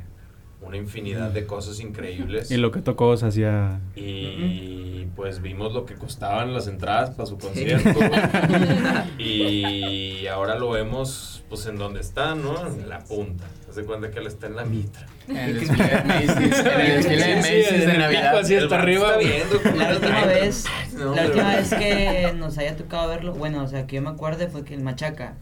[0.67, 2.51] una infinidad de cosas increíbles.
[2.51, 3.79] Y lo que tocó se hacía...
[3.95, 7.47] Y pues vimos lo que costaban las entradas para su Sí.
[7.47, 7.89] concierto.
[9.17, 12.67] y ahora lo vemos pues en donde está, ¿no?
[12.67, 13.45] En la punta.
[13.69, 15.05] Haz de cuenta que él está en la mitra.
[15.29, 17.99] En el desfile de Macy's, en el desfile de Sí, sí, Macy's en de el
[17.99, 18.37] Navidad.
[18.37, 19.17] así hasta arriba.
[19.17, 23.67] viendo La última vez, No, la última vez que nos haya tocado verlo, bueno, o
[23.67, 25.35] sea, que yo me acuerde fue que el Machaca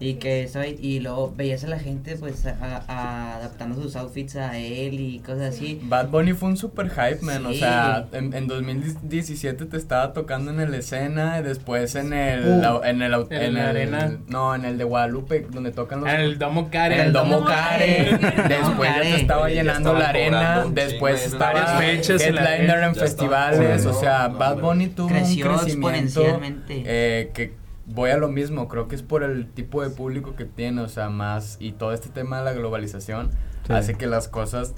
[0.00, 4.36] y que ahí, y luego veías a la gente pues a- a- adaptando sus outfits
[4.36, 5.80] a él y cosas así.
[5.84, 7.46] Bad Bunny fue un super hype, man.
[7.46, 7.60] O Sí.
[7.60, 12.60] sea, en, en 2017 te estaba tocando en el escena, y después en el, Uh.
[12.60, 14.18] la- en el, En el- arena.
[14.28, 17.00] no, en el de Guadalupe, donde tocan los, En el Domo Karen.
[17.00, 17.44] en el Domo.
[17.44, 18.18] Karen.
[18.48, 20.64] Después ya te estaba llenando la arena.
[20.70, 23.86] Después chingo, estaba varias fechas headliner en festivales.
[23.86, 24.58] O sea, Bad.
[24.60, 28.68] Bunny tuvo un crecimiento eh, que voy a lo mismo.
[28.68, 30.80] Creo que es por el tipo de público que tiene.
[30.82, 31.56] O sea, más.
[31.60, 33.30] Y todo este tema de la globalización
[33.66, 33.72] Sí.
[33.72, 34.74] hace que las cosas.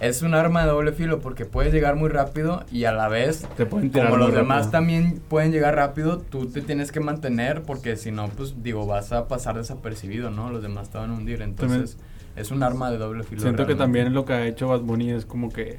[0.00, 3.46] Es un arma de doble filo porque puedes llegar muy rápido y a la vez
[3.56, 4.70] Te pueden tirar como los muy demás rápido.
[4.72, 9.12] también pueden llegar rápido, tú te tienes que mantener porque si no, pues digo, vas
[9.12, 10.50] a pasar desapercibido, ¿no?
[10.50, 11.42] Los demás te van a hundir.
[11.42, 11.96] Entonces,
[12.34, 13.42] es un arma de doble filo.
[13.42, 13.82] Siento que realmente.
[13.84, 15.78] también lo que ha hecho Bad Bunny es como que...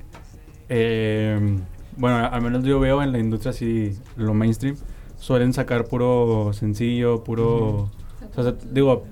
[0.70, 1.58] eh,
[1.98, 4.78] bueno, al menos yo veo en la industria así, lo mainstream,
[5.26, 7.90] suelen sacar puro sencillo, puro...
[8.30, 9.06] o sea, se- digo,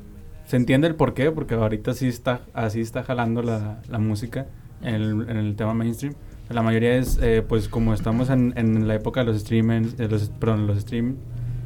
[0.46, 4.46] se entiende el por qué, porque ahorita sí está, así está jalando la, la música
[4.84, 6.14] en el, en el tema mainstream.
[6.50, 10.08] La mayoría es, eh, pues como estamos en, en la época de los streamers, de
[10.08, 11.16] los, perdón, los stream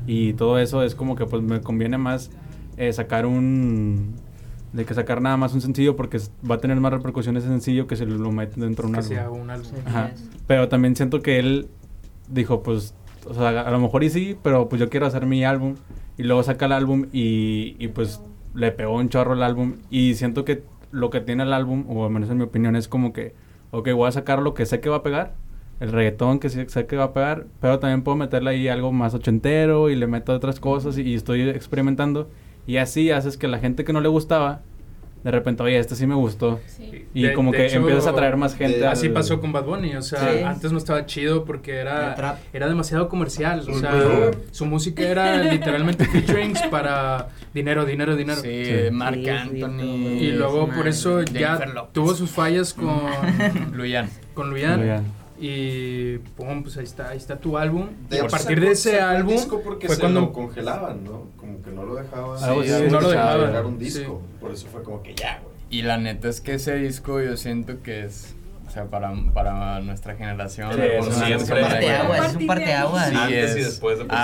[0.06, 2.32] y todo eso, es como que pues me conviene más
[2.78, 4.14] eh, sacar un...
[4.72, 6.19] De que sacar nada más un sencillo porque
[6.49, 8.99] va a tener más repercusiones ese sencillo que si lo meten dentro de un Que
[8.99, 9.10] álbum.
[9.10, 9.72] sea un álbum.
[9.86, 10.11] Ajá.
[10.45, 11.68] Pero también siento que él
[12.30, 12.94] dijo, pues,
[13.30, 15.76] o sea, a lo mejor y sí, pero pues yo quiero hacer mi álbum.
[16.18, 18.22] Y luego saca el álbum y, y pues
[18.56, 19.76] le pegó un chorro el álbum.
[19.90, 22.88] Y siento que lo que tiene el álbum, o al menos en mi opinión, es
[22.88, 23.36] como que,
[23.72, 25.36] ok, voy a sacar lo que sé que va a pegar.
[25.80, 29.14] El reggaetón que sé que va a pegar, pero también puedo meterle ahí algo más
[29.14, 32.30] ochentero y le meto otras cosas y estoy experimentando.
[32.66, 34.62] Y así haces que la gente que no le gustaba,
[35.23, 36.60] de repente, oye, este sí me gustó.
[36.68, 37.06] Sí.
[37.14, 38.77] Y De- como de que hecho, empiezas a traer más gente.
[38.80, 40.44] de- Así pasó con Bad Bunny, o sea, Sí.
[40.44, 46.06] antes no estaba chido porque era, era demasiado comercial, o sea, su música era literalmente
[46.06, 48.39] featurings para dinero, dinero, dinero.
[48.41, 48.91] Sí, Sí.
[48.91, 49.84] Mark Sí, sí, Anthony.
[50.22, 51.60] Y luego por eso ya
[51.91, 53.02] tuvo sus fallas con,
[53.73, 54.10] Luyan.
[54.34, 55.03] con Muy Luyan.
[55.39, 57.89] Y pum, pues ahí está, ahí está tu álbum.
[58.09, 61.27] Y a partir de ese álbum disco porque fue se cuando lo congelaban, ¿no?
[61.38, 62.38] Como que no lo dejaban.
[62.38, 63.85] Así, no no lo dejaban un Sí.
[63.85, 64.22] disco.
[64.39, 65.55] Por eso fue como que ya, güey.
[65.69, 68.35] Y la neta es que ese disco yo siento que es,
[68.68, 70.73] o sea, para, para nuestra generación.
[70.73, 71.61] Sí, años siempre.
[71.61, 73.10] para Parteaguas, es un parteaguas.
[73.10, 73.65] Sí, Antes y es.
[73.65, 74.18] después de por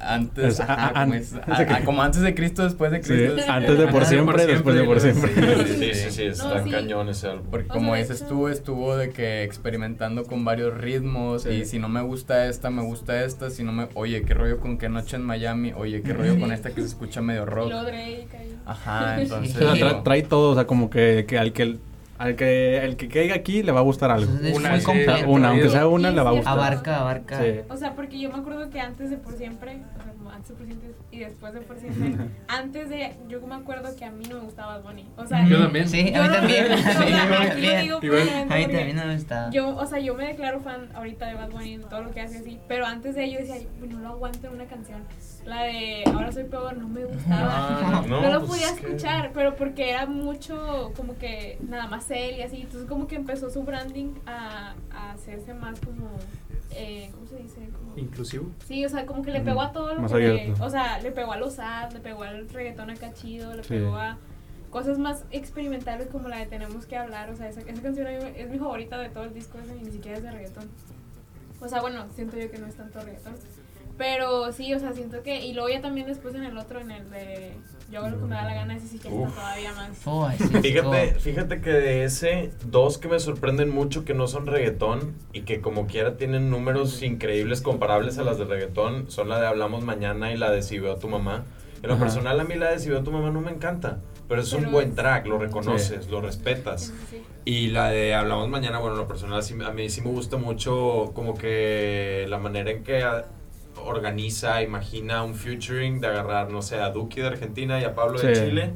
[0.00, 1.34] antes, Es- ajá, como, es-
[1.84, 3.42] como antes de Cristo, después de Sí, Cristo.
[3.52, 5.66] antes de por siempre, después de por siempre.
[5.66, 6.70] Sí, sí, sí, está No, sí.
[6.70, 7.46] cañón ese álbum.
[7.50, 11.50] Porque O sea, como dices tú, estuvo de que experimentando con varios ritmos Sí.
[11.50, 14.58] y si no me gusta esta, me gusta esta, si no me, oye, qué rollo
[14.58, 16.40] con qué noche en Miami, oye, qué rollo Sí.
[16.40, 17.72] con esta que se escucha medio Y rock.
[18.66, 19.56] Ajá, entonces.
[19.56, 21.62] O sea, digo, tra- trae todo, o sea, como que, que al que
[22.22, 24.32] al que el que caiga aquí le va a gustar algo.
[24.44, 26.52] Es Una, sí, aunque sea una, le va a gustar.
[26.52, 27.42] Abarca, abarca.
[27.42, 27.60] Sí.
[27.68, 30.48] O sea, porque yo me acuerdo que antes de por siempre, o sea, como antes
[30.50, 32.14] de por siempre y después de por siempre,
[32.48, 35.06] antes de, yo me acuerdo que a mí no me gustaba Bad Bunny.
[35.16, 35.88] O sea, Yo también.
[35.88, 36.72] Sí, a yo mí no- también.
[36.72, 38.28] o sea, Sí, a aquí lo digo Igual.
[38.50, 39.50] A mí también no me gustaba.
[39.50, 42.20] Yo, o sea, yo me declaro fan ahorita de Bad Bunny en todo lo que
[42.20, 45.02] hace así, pero antes de ello decía, "Ay, no lo aguanto en una canción.
[45.44, 48.02] La de Ahora soy peor no me gustaba.
[48.06, 51.58] No, No, no, lo pues podía es que- escuchar, pero porque era mucho como que
[51.68, 52.60] nada más él y así.
[52.62, 56.10] Entonces como que empezó su branding a, a hacerse más como,
[56.74, 57.68] eh, ¿cómo se dice?
[57.70, 58.50] Como, Inclusivo.
[58.66, 60.18] Sí, o sea, como que le pegó a todo lo Más que...
[60.18, 63.62] le- o sea, le pegó a los sad, le pegó al reggaetón acá chido, le
[63.62, 63.68] Sí.
[63.70, 64.18] pegó a
[64.70, 67.30] cosas más experimentales como la de Tenemos que hablar.
[67.30, 69.90] O sea, esa, esa canción es mi favorita de todo el disco ese y ni
[69.90, 70.68] siquiera es de reggaetón.
[71.60, 73.34] O sea, bueno, siento yo que no es tanto reggaetón.
[73.98, 75.44] Pero sí, o sea, siento que...
[75.44, 77.52] Y luego ya también después en el otro, en el de
[77.90, 79.90] Yo hago lo que me da la gana, ese sí que está todavía más...
[80.06, 80.60] Oh, ese disco.
[80.62, 85.42] Fíjate, fíjate que de ese, dos que me sorprenden mucho que no son reggaetón y
[85.42, 89.84] que como quiera tienen números increíbles comparables a las de reggaetón, son la de Hablamos
[89.84, 91.44] Mañana y la de Si veo a tu mamá.
[91.82, 92.04] En lo Ajá.
[92.04, 93.98] personal a mí la de Si veo a tu mamá no me encanta,
[94.28, 96.92] pero es un Pero buen es- track, lo reconoces, lo Sí, respetas.
[97.10, 97.22] sí.
[97.44, 101.10] Y la de Hablamos Mañana, bueno, en lo personal a mí sí me gusta mucho
[101.12, 103.04] como que la manera en que
[103.84, 108.18] organiza, imagina un featuring de agarrar, no sé, a Duki de Argentina y a Pablo
[108.18, 108.32] de.
[108.34, 108.70] Chile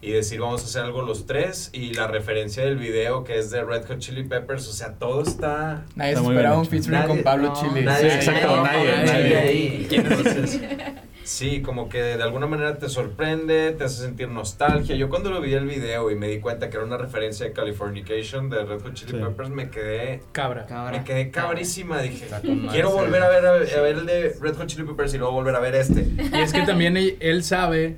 [0.00, 3.50] y decir vamos a hacer algo los tres y la referencia del video que es
[3.52, 5.84] de Red Hot Chili Peppers, o sea, todo está...
[5.94, 7.82] Nadie Está esperaba un featuring Nadie- con Pablo no, Chile.
[7.84, 9.86] nadie- Sí, exacto, nadie, nadie.
[9.92, 10.60] Entonces,
[11.24, 14.96] sí, como que de alguna manera te sorprende, te hace sentir nostalgia.
[14.96, 17.52] Yo cuando lo vi el video y me di cuenta que era una referencia de
[17.52, 19.18] Californication de Red Hot Chili Sí.
[19.18, 20.66] Peppers, me quedé Cabra.
[20.66, 20.98] Cabra.
[20.98, 22.26] Me quedé cabrísima, dije,
[22.70, 25.32] quiero volver a ver, a, a ver el de Red Hot Chili Peppers y luego
[25.32, 26.02] volver a ver este.
[26.32, 27.96] Y es que también él, sabe,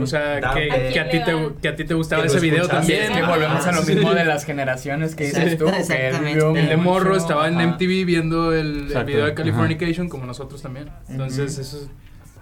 [0.00, 2.40] o sea, que, ¿A que a quién ti te, que a ti te gustaba ese
[2.40, 3.02] video también.
[3.04, 3.94] es que volvemos a lo Sí.
[3.94, 5.56] mismo de las generaciones que dices Sí.
[5.56, 5.66] tú.
[5.66, 6.34] que él Exactamente.
[6.34, 7.62] vio El de morro estaba en ajá.
[7.76, 9.34] MTV viendo el, el video de ajá.
[9.34, 10.90] Californication como nosotros también.
[11.08, 11.88] Entonces, eso es...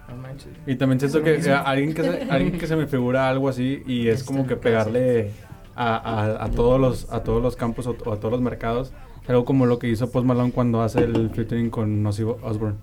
[0.09, 0.53] No manches.
[0.67, 3.83] Y también siento que eh, alguien que se, alguien que se me figura algo así
[3.87, 5.33] y es como que pegarle
[5.75, 8.93] a, a, a todos los a todos los campos o, o a todos los mercados.
[9.29, 12.79] Algo como lo que hizo Post Malone cuando hace el featuring con Ozzy Osbourne.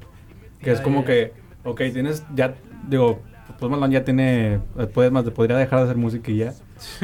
[0.60, 1.34] Que es como que,
[1.64, 2.56] ok, tienes, ya,
[2.90, 3.20] digo,
[3.60, 6.54] Post Malone ya tiene, eh, puedes más, podría dejar de hacer música y ya.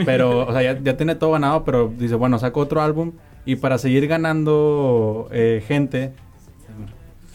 [0.05, 3.13] Pero, o sea, ya, ya tiene todo ganado, pero dice, bueno, saco otro álbum
[3.45, 6.13] y para seguir ganando eh, gente,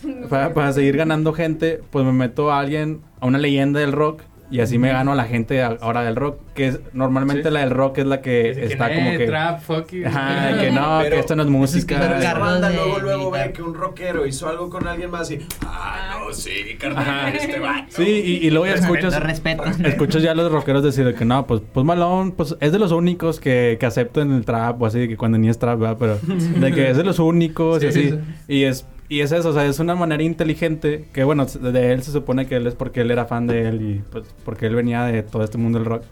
[0.29, 4.23] para, para seguir ganando gente, pues me meto a alguien, a una leyenda del rock,
[4.51, 7.51] y así me gano a la gente ahora del rock, que es, normalmente Sí.
[7.51, 9.27] la del rock es la que que, está "Eh, como que...
[9.27, 10.07] Trap, fuck you".
[10.07, 11.97] Ajá, que no, Pero- que esto no es música.
[11.99, 15.41] Pero Carlos banda luego, luego ve que un rockero hizo algo con alguien más y,
[15.67, 17.87] ah, no, sí, carnal, este vato.
[17.97, 18.03] Sí,
[18.43, 19.19] y, y luego ya escuchas...
[19.21, 19.65] Respeto.
[19.85, 22.79] Escuchas ya a los rockeros decir de que no, pues, pues Malone, pues es de
[22.79, 25.59] los únicos que, que acepto en el trap o así, de que cuando ni es
[25.59, 25.97] trap, ¿verdad?
[25.99, 26.19] Pero
[26.61, 28.11] de que es de los únicos y Sí, así.
[28.11, 28.19] sí.
[28.47, 32.03] Y es, y es eso, o sea, es una manera inteligente que, bueno, de él
[32.03, 34.75] se supone que él es porque él era fan de él y pues porque él
[34.75, 36.03] venía de todo este mundo del rock.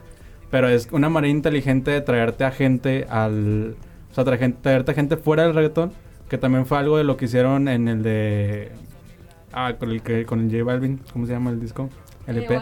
[0.52, 3.74] Pero es una manera inteligente de traerte a gente al...
[4.12, 5.90] O sea, traer traerte a gente fuera del reggaetón,
[6.28, 8.70] que también fue algo de lo que hicieron en el de...
[9.52, 11.90] Ah, con el, que, con el J Balvin, ¿cómo se llama el disco?
[12.28, 12.60] LP.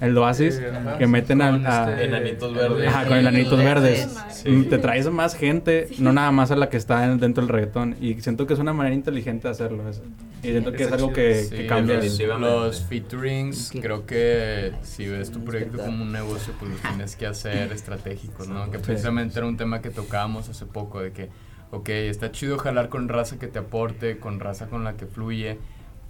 [0.00, 0.96] El Oasis, Eh, ajá.
[0.98, 2.88] que meten al- Con a- este- Enanitos verdes.
[2.88, 4.08] Ajá, con enanitos Sí, verdes.
[4.30, 4.66] sí.
[4.70, 7.96] Te traes más gente, no nada más a la que está en- dentro del reggaetón.
[8.00, 9.88] Y siento que es una manera inteligente de hacerlo.
[9.88, 10.02] Eso.
[10.42, 11.12] Y siento que es algo chido.
[11.16, 11.96] que, Sí, que cambia.
[11.96, 17.14] los, los featurings, creo que si ves tu proyecto como un negocio, pues los tienes
[17.16, 18.70] que hacer estratégicos, ¿no?
[18.70, 18.84] Que Sí.
[18.86, 21.28] precisamente era un tema que tocábamos hace poco, de que,
[21.72, 25.58] ok, está chido jalar con raza que te aporte, con raza con la que fluye,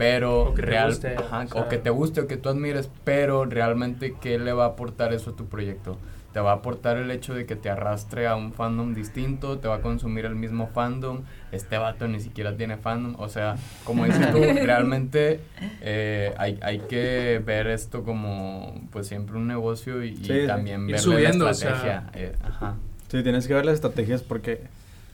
[0.01, 1.63] pero O que te real, guste, ajá, o sea.
[1.63, 5.13] o que te guste o que tú admires, pero realmente, ¿qué le va a aportar
[5.13, 5.97] eso a tu proyecto?
[6.33, 9.67] Te va a aportar el hecho de que te arrastre a un fandom distinto, te
[9.67, 14.05] va a consumir el mismo fandom, este vato ni siquiera tiene fandom, o sea, como
[14.05, 15.41] dices tú, realmente
[15.81, 20.89] eh, hay, hay que ver esto como pues siempre un negocio y, y Sí, también
[20.89, 21.71] ir ver subiendo, la o sea.
[21.73, 22.11] estrategia.
[22.15, 22.77] eh, ajá.
[23.09, 24.63] Sí, tienes que ver las estrategias porque...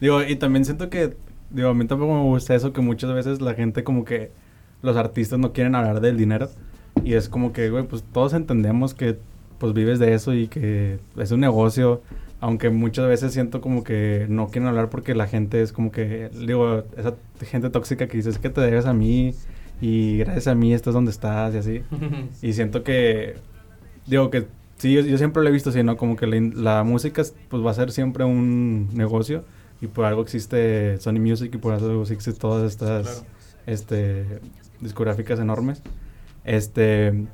[0.01, 1.17] Digo, y también siento que...
[1.49, 4.33] Digo, a mí tampoco me gusta eso que muchas veces la gente como que...
[4.83, 6.49] Los artistas no quieren hablar del dinero.
[7.05, 9.19] Y es como que, güey, pues todos entendemos que
[9.59, 12.03] pues vives de eso y que es un negocio.
[12.41, 16.29] Aunque muchas veces siento como que no quieren hablar porque la gente es como que...
[16.47, 17.15] Digo, esa
[17.47, 19.35] gente tóxica que dice, es que te debes a mí
[19.81, 21.83] y gracias a mí estás donde estás y así.
[22.43, 23.37] Y siento que,
[24.07, 24.47] digo que,
[24.77, 25.97] sí, yo, yo siempre lo he visto así, ¿no?
[25.97, 29.45] Como que la, la música es- pues va a ser siempre un negocio
[29.81, 33.27] y por algo existe Sony Music y por algo existen todas estas Claro.
[33.67, 34.25] este,
[34.81, 35.83] discográficas enormes.
[36.45, 37.27] Este,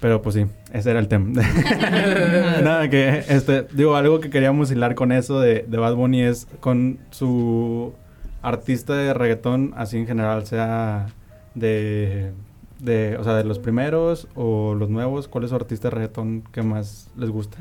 [0.00, 1.40] pero pues sí, ese era el tema.
[2.62, 6.46] Nada, que, este, digo, algo que queríamos hilar con eso de, de Bad Bunny es
[6.60, 7.94] con su
[8.42, 11.06] artista de reggaetón, así en general, sea
[11.54, 12.32] de,
[12.80, 16.42] de, o sea, de los primeros o los nuevos, ¿cuál es su artista de reggaetón
[16.52, 17.56] que más les gusta?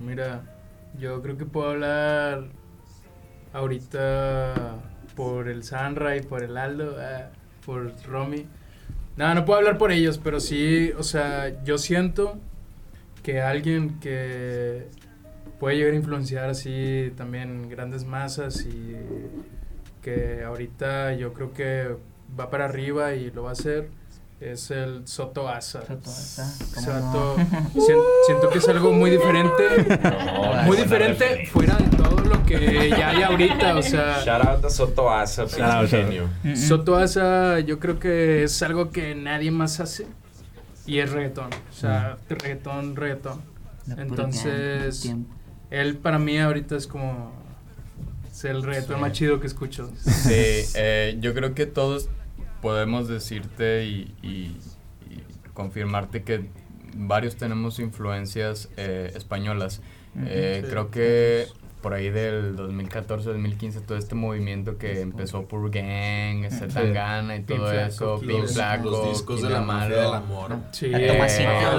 [0.00, 0.42] Mira,
[1.00, 2.44] yo creo que puedo hablar
[3.52, 4.76] ahorita
[5.16, 7.30] por el Sanra y por el Aldo, ah,
[7.64, 8.46] por Romy.
[9.16, 12.38] No, no puedo hablar por ellos, pero sí, o sea, yo siento
[13.22, 14.86] que alguien que
[15.60, 18.96] puede llegar a influenciar así también grandes masas y
[20.02, 21.96] que ahorita yo creo que
[22.38, 23.88] va para arriba y lo va a hacer
[24.44, 25.82] es el Soto Asa.
[25.86, 26.54] Soto Asa,
[27.74, 29.62] sien- siento que es algo muy diferente
[30.02, 31.52] No, muy diferente referencia.
[31.52, 35.46] fuera de todo lo que ya hay ahorita, o sea, Shout out a Soto Asa,
[35.88, 36.28] genio.
[36.42, 36.56] Mm, mm.
[36.56, 40.06] Soto Asa yo creo que es algo que nadie más hace
[40.86, 43.40] y es reggaetón, o sea, reggaetón, reggaetón.
[43.86, 45.12] La pura Entonces.
[45.70, 47.32] Él para mí ahorita es como
[48.30, 49.90] es el reggaetón más chido que escucho.
[50.04, 50.32] Sí,
[50.74, 52.08] eh, yo creo que todos
[52.62, 54.56] podemos decirte y, y-
[55.10, 55.22] y
[55.52, 56.46] confirmarte que
[56.94, 59.82] varios tenemos influencias eh, españolas.
[60.26, 60.70] Eh, Sí.
[60.70, 61.46] Creo que
[61.82, 66.68] por ahí del 2014-2015 todo este movimiento que empezó por Gang, Sí.
[66.72, 70.56] Tangana y todo eso, Pin Los, Flaco, los discos de la mafia del amor.
[70.70, 71.18] Sí, Eh,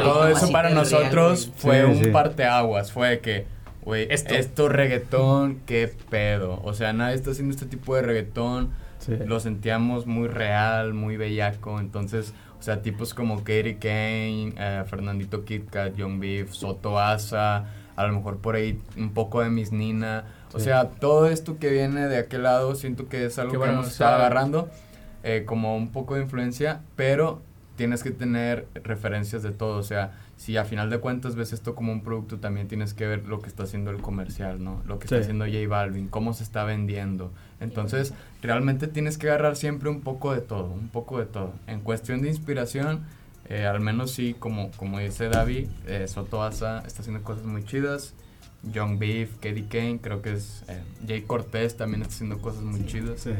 [0.03, 2.09] todo eso para nosotros Real, fue Sí, un sí.
[2.11, 3.45] parteaguas, fue que,
[3.83, 4.33] güey, Esto.
[4.33, 4.67] esto.
[4.67, 6.59] reggaetón, qué pedo.
[6.63, 8.71] O sea, nadie está haciendo este tipo de reggaetón.
[9.05, 9.17] Sí.
[9.25, 11.79] Lo sentíamos muy real, muy bellaco.
[11.79, 17.65] Entonces, o sea, tipos como Katie Kane, eh, Fernandito Kid Kat, Young Beef, Soto Asa,
[17.95, 20.25] a lo mejor por ahí un poco de Miss Nina.
[20.53, 20.65] O Sí.
[20.65, 23.81] sea, todo esto que viene de aquel lado, siento que es algo Qué que bueno,
[23.81, 24.69] estado sea, agarrando
[25.23, 27.41] eh, como un poco de influencia, pero
[27.75, 29.77] tienes que tener referencias de todo.
[29.77, 33.07] O sea, si a final de cuentas ves esto como un producto, también tienes que
[33.07, 34.81] ver lo que está haciendo el comercial, ¿no?
[34.85, 35.15] Lo que Sí.
[35.15, 37.31] está haciendo J Balvin, cómo se está vendiendo.
[37.59, 41.53] Entonces, realmente tienes que agarrar siempre un poco de todo, un poco de todo.
[41.67, 43.01] En cuestión de inspiración,
[43.49, 47.63] eh, al menos sí, como, como dice David, eh, Soto Asa está haciendo cosas muy
[47.63, 48.13] chidas.
[48.63, 50.63] Young Beef, Katie Kane, creo que es.
[50.69, 53.19] Eh, Jay Cortés también está haciendo cosas muy chidas.
[53.19, 53.31] Sí.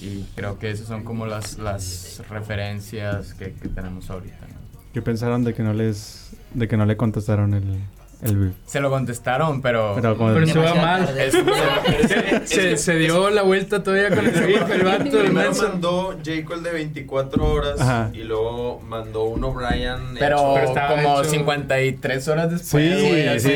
[0.00, 4.38] Y creo que esas son como las, las referencias que, que tenemos ahorita.
[4.48, 4.55] ¿no?
[4.96, 7.80] ¿Qué pensaron de que no les, de que no le contestaron el,
[8.26, 8.52] el?
[8.66, 9.92] Se lo contestaron, pero.
[9.94, 11.18] Pero como- Pero se va mal.
[11.18, 11.34] es-
[12.44, 16.44] Se, se dio la vuelta todavía con el beef, el vato, el Primero mandó J.
[16.44, 18.10] Cole de 24 horas Ajá.
[18.12, 20.14] y luego mandó uno Brian.
[20.18, 23.00] pero Pero como hecho- 53 horas después.
[23.00, 23.50] Sí, güey, sí,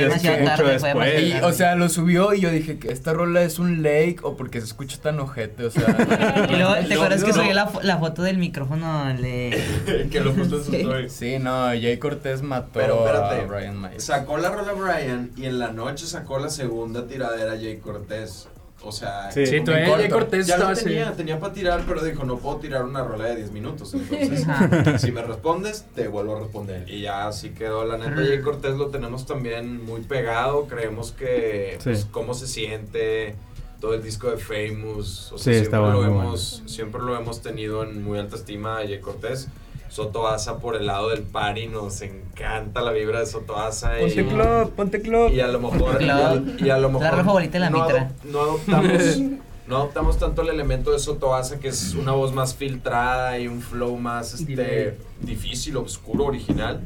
[0.45, 0.95] tarde, fue después.
[0.95, 4.17] demasiado Y, o sea, lo subió y yo dije que esta rola es un lake
[4.23, 6.47] o porque se escucha tan ojete, o sea.
[6.51, 7.35] Y luego, ¿te acuerdas que no.
[7.37, 10.09] subió la, la foto del micrófono el de...
[10.11, 10.77] que lo puso en su Sí.
[10.77, 11.11] story.
[11.11, 14.05] Sí, no, Jay Cortés mató Pero a espérate, Brian Myers.
[14.05, 18.49] Sacó la rola Brian y en la noche sacó la segunda tiradera Jay Cortés.
[18.83, 19.45] O sea, Sí.
[19.47, 19.95] Sí, todavía.
[19.95, 23.05] Jay Cortés ya estaba lo tenía, tenía para tirar, pero dijo, no puedo tirar una
[23.05, 23.93] rola de 10 minutos.
[23.93, 24.47] Entonces,
[25.03, 26.89] si me respondes, te vuelvo a responder.
[26.89, 27.85] Y ya así quedó.
[27.85, 30.67] La neta, Jay Cortés lo tenemos también muy pegado.
[30.67, 31.85] Creemos que, Sí.
[31.91, 33.35] pues, cómo se siente
[33.83, 35.31] todo el disco de Famous.
[35.33, 38.83] O Sí, sea, siempre, lo hemos, siempre lo hemos tenido en muy alta estima a
[38.83, 39.49] Jay Cortés.
[39.91, 43.93] Soto Asa por el lado del party, nos encanta la vibra de Soto Asa.
[43.99, 45.33] Ponte y, club, ponte club.
[45.33, 47.71] y a lo mejor, y a, y a lo mejor La roja favorita de la
[47.71, 48.13] no, mitra.
[48.25, 49.19] no adoptamos,
[49.67, 53.61] no adoptamos tanto el elemento de Sotoasa, que es una voz más filtrada y un
[53.61, 56.81] flow más este, difícil, oscuro, original.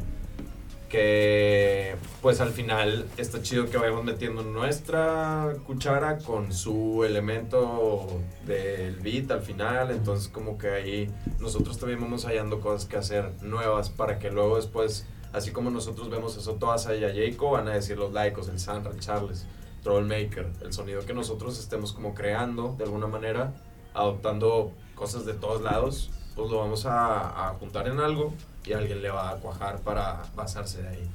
[0.95, 8.07] Que pues al final está chido que vayamos metiendo nuestra cuchara con su elemento
[8.47, 9.91] del beat al final.
[9.91, 11.11] Entonces como que ahí
[11.41, 16.11] nosotros también vamos hallando cosas que hacer nuevas para que luego después, así como nosotros
[16.11, 19.47] vemos a Sotoasa y a Jacob, van a decir los laicos, el Sandra, el Charles,
[19.83, 23.53] Troublemaker, el sonido que nosotros estemos como creando de alguna manera,
[23.95, 28.35] adoptando cosas de todos lados, pues lo vamos a, a juntar en algo
[28.65, 31.09] y alguien le va a cuajar para basarse de ahí.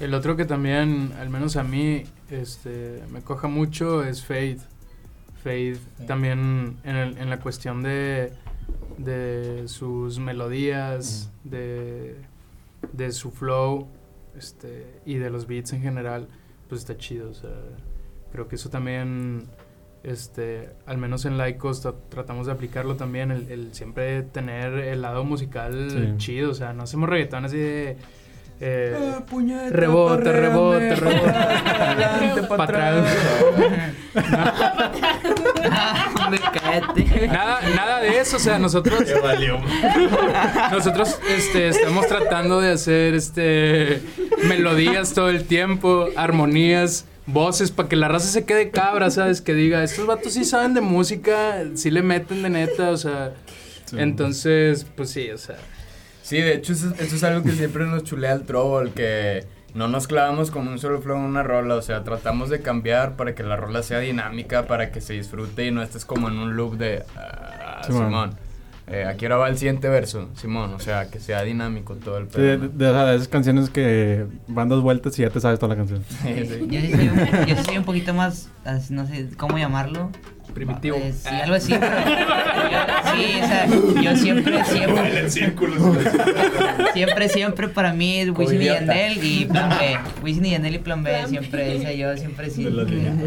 [0.00, 4.58] El otro que también, al menos a mí, este, me coja mucho es Fade.
[5.42, 8.32] Fade también en, el- en la cuestión de,
[8.98, 12.16] de sus melodías, de,
[12.92, 13.86] de su flow
[14.36, 16.28] este, y de los beats en general,
[16.68, 17.30] pues está chido.
[17.30, 17.50] O sea,
[18.32, 19.46] creo que eso también,
[20.06, 25.02] este, al menos en Laicos tra- tratamos de aplicarlo también, el, el siempre tener el
[25.02, 26.14] lado musical Sí.
[26.18, 26.50] chido.
[26.50, 27.96] O sea, no hacemos reggaetón así de...
[28.60, 31.28] eh, Ah, puñeta, Rebote, rebote, rebote.
[31.30, 33.16] adelante, pa' Pa' atrás.
[37.28, 39.00] Nada, nada de eso, o sea, nosotros,
[40.72, 44.00] nosotros este, estamos tratando de hacer este,
[44.48, 49.40] melodías todo el tiempo, armonías, voces, para que la raza se quede cabra, ¿sabes?
[49.40, 53.32] Que diga, estos vatos sí saben de música, sí le meten de neta, o sea,
[53.86, 53.96] Sí.
[54.00, 55.56] entonces, pues sí, o sea,
[56.22, 59.44] Sí, de hecho eso, eso es algo que siempre nos chulea el Trouble, que
[59.74, 63.14] no nos clavamos con un solo flow en una rola, o sea, tratamos de cambiar
[63.14, 66.38] para que la rola sea dinámica, para que se disfrute y no estés como en
[66.38, 68.06] un loop de ah, Simón.
[68.06, 68.36] Simón.
[68.88, 72.30] Eh, aquí ahora va el siguiente verso, Simón, o sea, que sea dinámico todo el
[72.30, 72.68] Sí, de, pedo.
[72.68, 75.76] de- sea, de esas canciones que van dos vueltas y ya te sabes toda la
[75.76, 76.04] canción.
[76.22, 76.66] Sí, sí.
[76.68, 78.48] Yo sí soy un, yo sí soy un poquito más,
[78.90, 80.10] no sé cómo llamarlo.
[80.56, 80.96] Primitivo.
[80.96, 81.72] Eh, sí, algo así.
[81.72, 81.78] yo-
[83.14, 83.66] sí, o sea,
[84.02, 85.30] yo siempre, siempre,
[86.94, 88.64] siempre, siempre para mí es Wisin y.
[88.64, 89.98] Yandel y Plan B.
[90.24, 92.66] Wisin y Yandel y Plan B, siempre, o sea, yo siempre sí.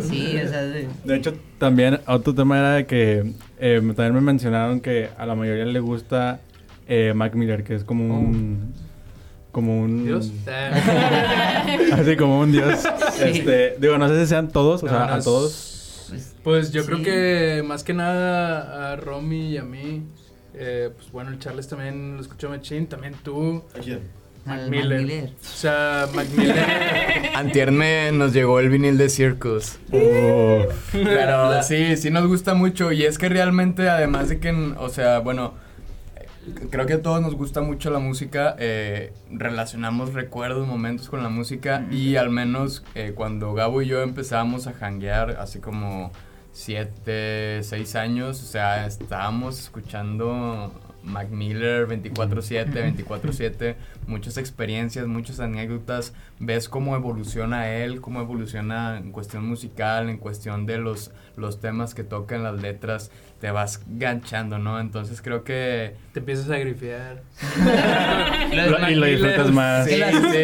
[0.10, 4.22] Sí, o sea, de- De hecho, también otro tema era de que eh, también me
[4.22, 6.40] mencionaron que a la mayoría le gusta
[6.88, 8.74] eh, Mac Miller, que es como un...
[9.52, 10.06] Como un...
[10.06, 10.32] Dios.
[11.94, 12.80] Así como un dios.
[13.14, 13.24] Sí.
[13.24, 15.79] Este, digo, no sé si sean todos, o sea, a todos.
[16.44, 16.88] Pues, yo Sí.
[16.88, 20.04] creo que más que nada a Romy y a mí,
[20.54, 24.00] eh, pues bueno, el Charles también lo escuchó Machín, también tú, ¿A quién?
[24.46, 25.00] Mac Miller.
[25.02, 25.30] Mac Miller.
[25.42, 26.66] O sea, Mac Miller.
[27.36, 29.78] Antier me nos llegó el vinil de Circus.
[29.92, 30.94] Uf.
[30.94, 32.92] Pero sí, sí nos gusta mucho.
[32.92, 35.54] Y es que realmente, además de que, o sea, bueno,
[36.72, 38.56] creo que a todos nos gusta mucho la música.
[38.58, 41.86] eh, relacionamos recuerdos, momentos con la música.
[41.92, 46.12] Y al menos eh, cuando Gabo y yo empezábamos a janguear, así como
[46.60, 50.74] siete, seis años, o sea, estábamos escuchando
[51.04, 53.76] Mac Miller 24-7, 24-7,
[54.08, 60.66] muchas experiencias, muchas anécdotas, ves cómo evoluciona él, cómo evoluciona en cuestión musical, en cuestión
[60.66, 63.10] de los, los temas que toca en las letras,
[63.40, 64.80] te vas ganchando, ¿no?
[64.80, 65.96] Entonces creo que...
[66.14, 67.22] Te empiezas a grifear.
[68.54, 69.86] Lo- y lo disfrutas más.
[69.88, 70.00] Sí, sí,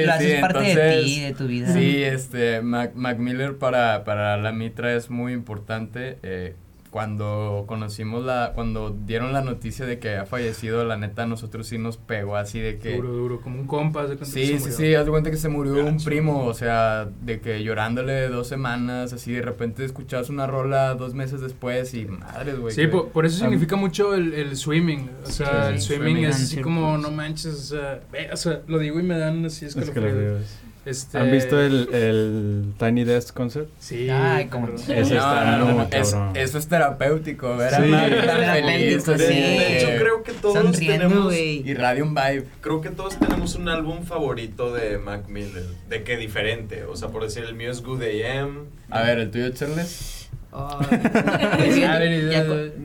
[0.06, 1.74] lo haces sí, parte de entonces, ti, de tu vida.
[1.74, 6.18] Sí, este, Mac, Mac Miller para, para la Mitra es muy importante.
[6.24, 6.56] eh,
[6.96, 11.68] cuando conocimos la, cuando dieron la noticia de que ha fallecido, la neta, a nosotros
[11.68, 12.96] sí nos pegó así de que...
[12.96, 14.04] Duro, duro, como un compa.
[14.08, 14.78] de cuenta que Sí, se sí, murió.
[14.78, 18.48] sí, haz de cuenta que se murió un primo, o sea, de que llorándole dos
[18.48, 22.74] semanas, así de repente escuchabas una rola dos meses después y madres, güey.
[22.74, 25.10] Sí, que- por, por eso significa mucho el, el swimming.
[25.26, 28.30] O sea, Sí, el sí, swimming, swimming es así como, no manches, o sea, ve,
[28.32, 30.44] o sea, lo digo y me dan así Es que escalofríos.
[30.86, 33.68] Este, ¿Han visto el, el Tiny Desk Concert?
[33.80, 34.08] Sí.
[34.10, 34.68] Ay, como-.
[34.76, 37.92] Ese está no, no, no, es- eso es terapéutico, ver a Sí.
[37.92, 39.12] Feliz, sí.
[39.14, 41.24] de De hecho, creo que todos Sonriendo, tenemos...
[41.26, 41.68] güey.
[41.68, 42.46] Y Radium Vibe.
[42.62, 45.64] Creo que todos tenemos un álbum favorito de Mac Miller.
[45.90, 46.84] De que diferente.
[46.84, 48.66] O sea, por decir, el mío es Good AM.
[48.92, 50.12] A ver, ¿el tuyo, Charles?
[50.58, 50.80] Oh,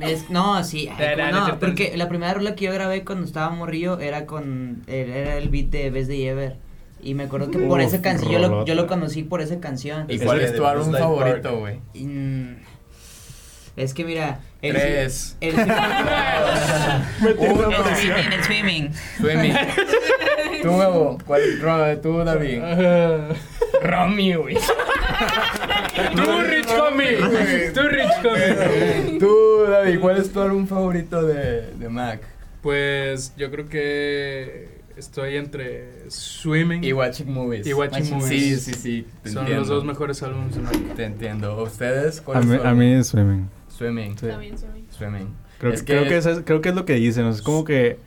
[0.03, 4.01] es- no, sí, ay, no porque la primera rola que yo grabé cuando estaba morrillo
[4.01, 6.57] era con, el- era el beat de Best de Ever.
[7.03, 10.05] Y me acuerdo que por esa canción, yo lo, yo lo conocí por esa canción.
[10.09, 11.81] ¿Y cuál es tu álbum favorito, güey?
[11.95, 12.57] Mm,
[13.77, 15.37] es que mira, el, Tres.
[15.41, 15.55] el,
[17.39, 17.71] Uno.
[17.71, 18.93] el swimming, el swimming.
[19.19, 19.55] Swimming.
[20.63, 21.19] Tú, huevo.
[21.27, 21.61] ¿Cuál?
[21.61, 22.61] Ro- Tú, David.
[23.83, 24.57] Romy, güey.
[26.15, 27.17] Tú, Rich Homie.
[27.73, 29.19] Tú, Rich Homie.
[29.19, 32.21] Tú, David, ¿cuál es tu álbum favorito de, de Mac?
[32.63, 37.67] Pues yo creo que estoy entre Swimming Y Watching Movies.
[37.67, 38.63] y Watching Watching Movies.
[38.63, 39.07] Sí, sí, sí.
[39.23, 39.61] te Son entiendo.
[39.61, 40.55] los dos mejores álbumes.
[40.97, 41.61] Te entiendo.
[41.63, 42.21] ¿Ustedes?
[42.21, 43.49] ¿Cuál A mí, a mí es Swimming.
[43.69, 44.17] Swimming.
[44.19, 44.27] Sí.
[44.27, 44.85] También ve.
[44.91, 45.29] Swimming.
[45.59, 47.27] Creo, Es que, creo, que- es, creo que es lo que dicen.
[47.27, 47.99] es como que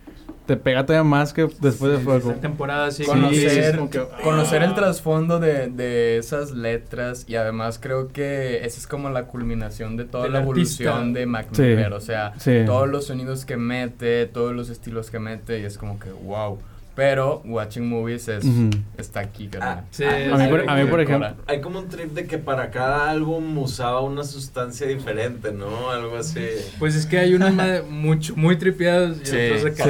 [0.48, 2.32] te pega todavía más que después de fuego.
[2.32, 3.06] Esta temporada sí.
[3.06, 4.66] Conocer, sí, es como que- conocer ah.
[4.66, 9.96] el trasfondo de, de esas letras y además creo que esa es como la culminación
[9.96, 10.84] de toda Del la artista.
[10.84, 11.62] evolución de Mac Sí.
[11.62, 12.64] Miller, o sea, Sí.
[12.66, 16.60] todos los sonidos que mete, todos los estilos que mete y es como que wow.
[16.96, 18.70] Pero Watching Movies es, Ujú.
[18.98, 19.82] está aquí, Ah.
[19.90, 22.70] Sí, A mí, por, a mí, por ejemplo, Hay como un trip de que para
[22.70, 25.90] cada álbum usaba una sustancia diferente, ¿no?
[25.90, 26.46] Algo así.
[26.78, 27.52] Pues es que hay unos
[27.90, 29.82] mucho, muy tripeados y Sí, otros sí.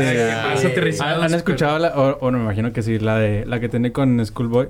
[0.49, 0.67] más Sí.
[0.67, 1.23] aterrizados.
[1.23, 3.91] ¿han, escuchado la, o, o no me imagino que sí, la de la que tiene
[3.91, 4.69] con Schoolboy?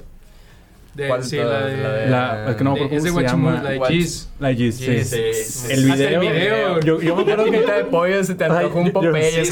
[0.94, 3.06] De, ¿Cuál sí, de la de, La de- La, es que no me de- acuerdo
[3.08, 3.62] cómo se llama.
[3.64, 4.30] la de Cheese.
[4.40, 5.04] La de Yeez, sí.
[5.04, 5.74] Sí, sí.
[5.74, 6.22] El video.
[6.22, 6.80] el video.
[6.82, 9.50] Yo, yo me acuerdo que de pollo se te Ay, antoja un Popeyes,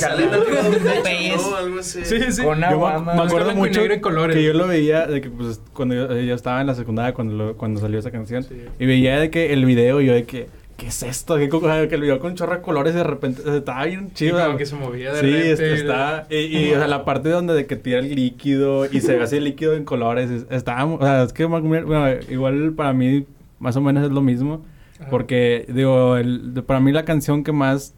[1.81, 2.05] Sí.
[2.05, 2.65] Sí, Yo me,
[3.23, 4.35] acuerdo mucho negro y colores.
[4.35, 7.33] que yo lo veía de que pues cuando yo, yo estaba en la secundaria cuando
[7.33, 8.55] lo- cuando salió esa canción Sí.
[8.79, 10.47] y veía de que el video y yo de que
[10.81, 11.37] ¿qué es esto?
[11.37, 14.43] ¿Qué que el video con chorro de colores y de repente estaba bien Sí, chido.
[14.43, 15.73] como que se movía de Sí, repente.
[15.75, 18.99] está, está y, y, o sea, la parte donde de que tira el líquido y
[18.99, 22.73] se ve así el líquido en colores, es- está, o sea, es que bueno, igual
[22.75, 23.27] para mí
[23.59, 24.65] más o menos es lo mismo,
[24.99, 25.09] Ajá.
[25.11, 27.93] porque digo, el, de- para mí la canción que más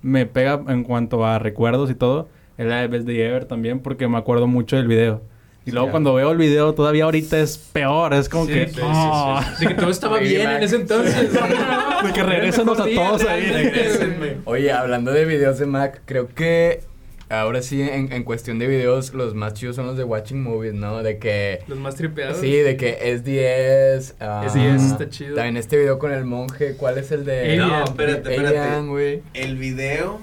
[0.00, 3.80] me pega en cuanto a recuerdos y todo es la de Best Day Ever también,
[3.80, 5.22] porque me acuerdo mucho del video.
[5.68, 8.68] Y luego cuando veo el video todavía ahorita es peor, es como Sí, que...
[8.68, 11.30] sí, sí, oh, De que todo estaba bien en ese entonces.
[12.04, 13.42] De que regrésanos a todos ahí.
[13.50, 14.36] Regrésenme.
[14.44, 16.80] Oye, hablando de videos de Mac, creo que
[17.28, 20.72] ahora sí, en, en cuestión de videos, los más chidos son los de Watching Movies,
[20.72, 21.02] ¿no?
[21.02, 21.60] De que...
[21.68, 22.38] Los más tripeados.
[22.38, 24.14] Sí, de que SDS.
[24.20, 25.34] ah, SDS está chido.
[25.34, 26.76] También este video con el monje.
[26.78, 27.40] ¿Cuál es el de.?
[27.42, 27.68] Alien.
[27.68, 28.58] No, espérate, espérate.
[28.58, 29.22] Alien.
[29.34, 30.20] El video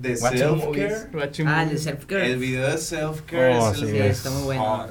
[0.00, 1.08] de Self-Care.
[1.46, 1.82] Ah, el de movies.
[1.82, 2.26] Self Care.
[2.32, 4.86] El video de Self-Care Oh, es el sí, está muy bueno.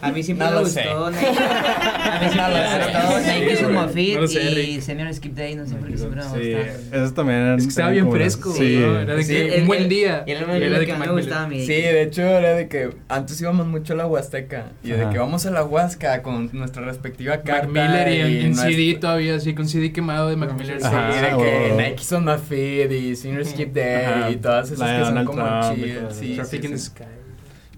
[0.00, 0.86] A mí siempre No me lo gustó sé.
[0.86, 1.38] Nike.
[1.38, 3.64] A mí siempre me sé.
[3.64, 4.80] gustó Nike lo sé, y.
[4.80, 6.80] Senior Skip Day, no sé por qué siempre me Sí, gustaban.
[6.92, 7.54] esos también.
[7.58, 8.76] Es que estaba bien como fresco, Sí.
[8.80, 9.00] ¿no?
[9.00, 10.24] Era de Sí, que el- un buen día.
[10.26, 11.60] Y era Y lo era de que más me gustaba a mí.
[11.60, 15.18] Sí, de hecho era de que antes íbamos mucho a la Huasteca y de que
[15.18, 19.54] vamos a la Huasca con nuestra respectiva carta Mac Miller y en, CD todavía, así
[19.54, 20.80] con CD quemado de Mac Miller.
[20.80, 24.90] Sí, Ajá, de que Nike son my feed y Senior Skip Day y todas esas
[24.98, 26.16] que son como chidas.
[26.16, 26.76] Sí, Traffic in the.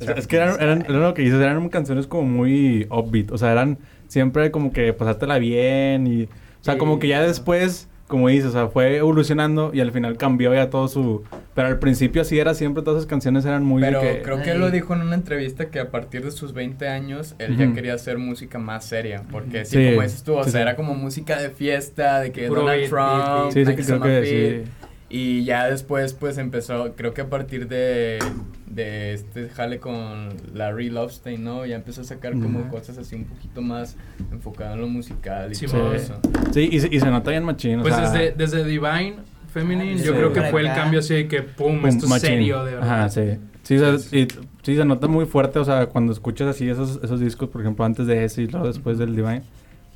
[0.00, 0.12] Sky.
[0.12, 3.38] Es- Es que eran, eran, era lo que dices, eran canciones como muy upbeat, o
[3.38, 6.28] sea, eran siempre como que pasártela bien y, o
[6.62, 6.78] sea, Sí.
[6.80, 10.70] como que ya después, como dices, o sea, fue evolucionando y al final cambió ya
[10.70, 14.22] todo su, pero al principio así era siempre, todas esas canciones eran muy Pero que-
[14.22, 17.34] creo que él lo dijo en una entrevista que a partir de sus 20 años
[17.38, 19.24] él ya quería hacer música más seria.
[19.30, 20.62] Porque sí, Sí, como dices tú, o sí, sea, sí.
[20.62, 23.76] era como música de fiesta, de que Puro Donald beat, Trump, beat, beat.
[23.76, 24.64] sí, sí, creo que.
[25.10, 28.18] Y ya después pues empezó, creo que a partir de,
[28.66, 31.64] de este jale con Larry Lovestein, ¿no?
[31.64, 32.68] Ya empezó a sacar como Ujú.
[32.68, 33.96] cosas así un poquito más
[34.30, 35.94] enfocado en lo musical y Sí, todo man.
[35.94, 36.20] eso.
[36.52, 39.14] Sí, y, se- y se nota bien machín, o Pues sea, desde, desde Divine
[39.50, 40.18] Feminine, Ah, yo sí.
[40.18, 42.28] creo que fue el cambio así de que pum, pum, esto es machín.
[42.28, 42.92] serio, de verdad.
[43.00, 43.22] Ajá, sí.
[43.62, 44.28] Sí, o sea, y-
[44.62, 47.86] sí, se nota muy fuerte, o sea, cuando escuchas así esos, esos discos, por ejemplo,
[47.86, 49.40] antes de ese y luego después del Divine,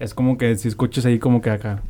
[0.00, 1.82] es como que si escuchas ahí como que acá,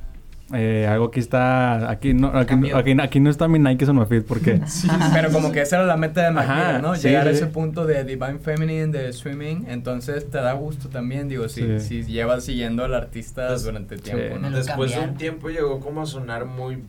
[0.55, 4.60] eh, algo aquí está, aquí no, aquí, aquí, aquí no está mi Nike feet, porque...
[5.12, 6.94] Pero como que esa era la meta de Miller, ¿no?
[6.94, 11.28] sí, Llegar a ese punto de Divine Feminine, de swimming, entonces te da gusto también,
[11.28, 12.05] digo, si, Sí.
[12.05, 14.56] si llevas siguiendo al artista Pues, durante tiempo, Me ¿no?
[14.56, 16.82] Después de un tiempo llegó como a sonar muy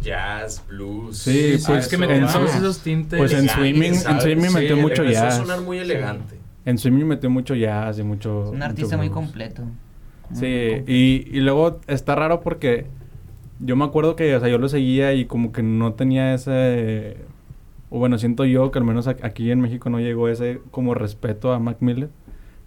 [0.00, 1.18] jazz, blues.
[1.18, 3.18] Sí, Sí, pues, es que en su- todos esos tintes.
[3.18, 5.34] Pues en swimming, en swimming Sí, metió mucho empezó jazz.
[5.34, 6.36] a sonar muy elegante.
[6.64, 8.50] En swimming metió mucho jazz y mucho...
[8.50, 9.62] Un mucho artista muy completo.
[10.32, 10.46] Sí,
[10.86, 12.86] y, y luego está raro porque
[13.60, 17.16] yo me acuerdo que, o sea, yo lo seguía y como que no tenía ese...
[17.90, 21.52] O bueno, siento yo que al menos aquí en México no llegó ese como respeto
[21.52, 22.08] a Mac Miller.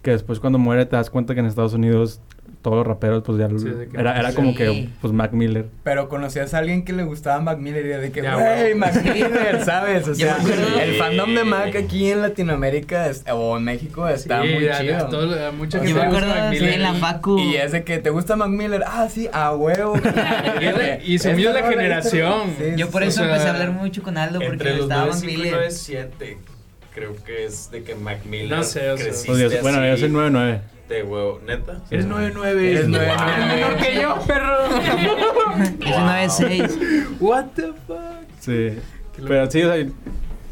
[0.02, 2.20] Que después cuando muere te das cuenta que en Estados Unidos
[2.66, 3.48] todos los raperos pues ya...
[3.48, 4.56] Sí, de que- era, era como Sí.
[4.56, 5.66] que pues Mac Miller.
[5.84, 8.74] Pero conocías a alguien que le gustaba Mac Miller y era de que, güey.
[8.74, 10.08] Mac Miller, ¿sabes?
[10.08, 10.36] O sea,
[10.82, 15.06] el fandom de Mac aquí en Latinoamérica es- o en México está Sí, muy chido.
[15.06, 16.72] todo- mucha gente Yo me acuerdo Mac Miller.
[16.74, 17.38] en la y- facu.
[17.38, 19.94] Y es de que te gusta Mac Miller, ah, sí, a huevo.
[21.04, 22.42] Y y se unió Esta la generación.
[22.76, 24.86] Yo por o eso sea, empecé a hablar mucho con Aldo porque Entre me los
[24.86, 25.52] gustaba Mac 95 y Miller.
[25.54, 26.38] 97,
[26.92, 29.04] creo que es de que Mac Miller No sé, o sea.
[29.06, 30.60] creciste Pues, bueno, yo soy 9-9.
[30.88, 31.82] De huevo, ¿neta?
[31.90, 32.44] Eres 9-9.
[32.58, 33.00] Eres Wow.
[33.00, 33.46] 9-9.
[33.48, 34.66] Menor que yo, perro.
[35.80, 36.78] Es un 96.
[37.20, 37.98] What the fuck.
[38.38, 38.78] Sí.
[39.26, 39.86] Pero sí, o sea,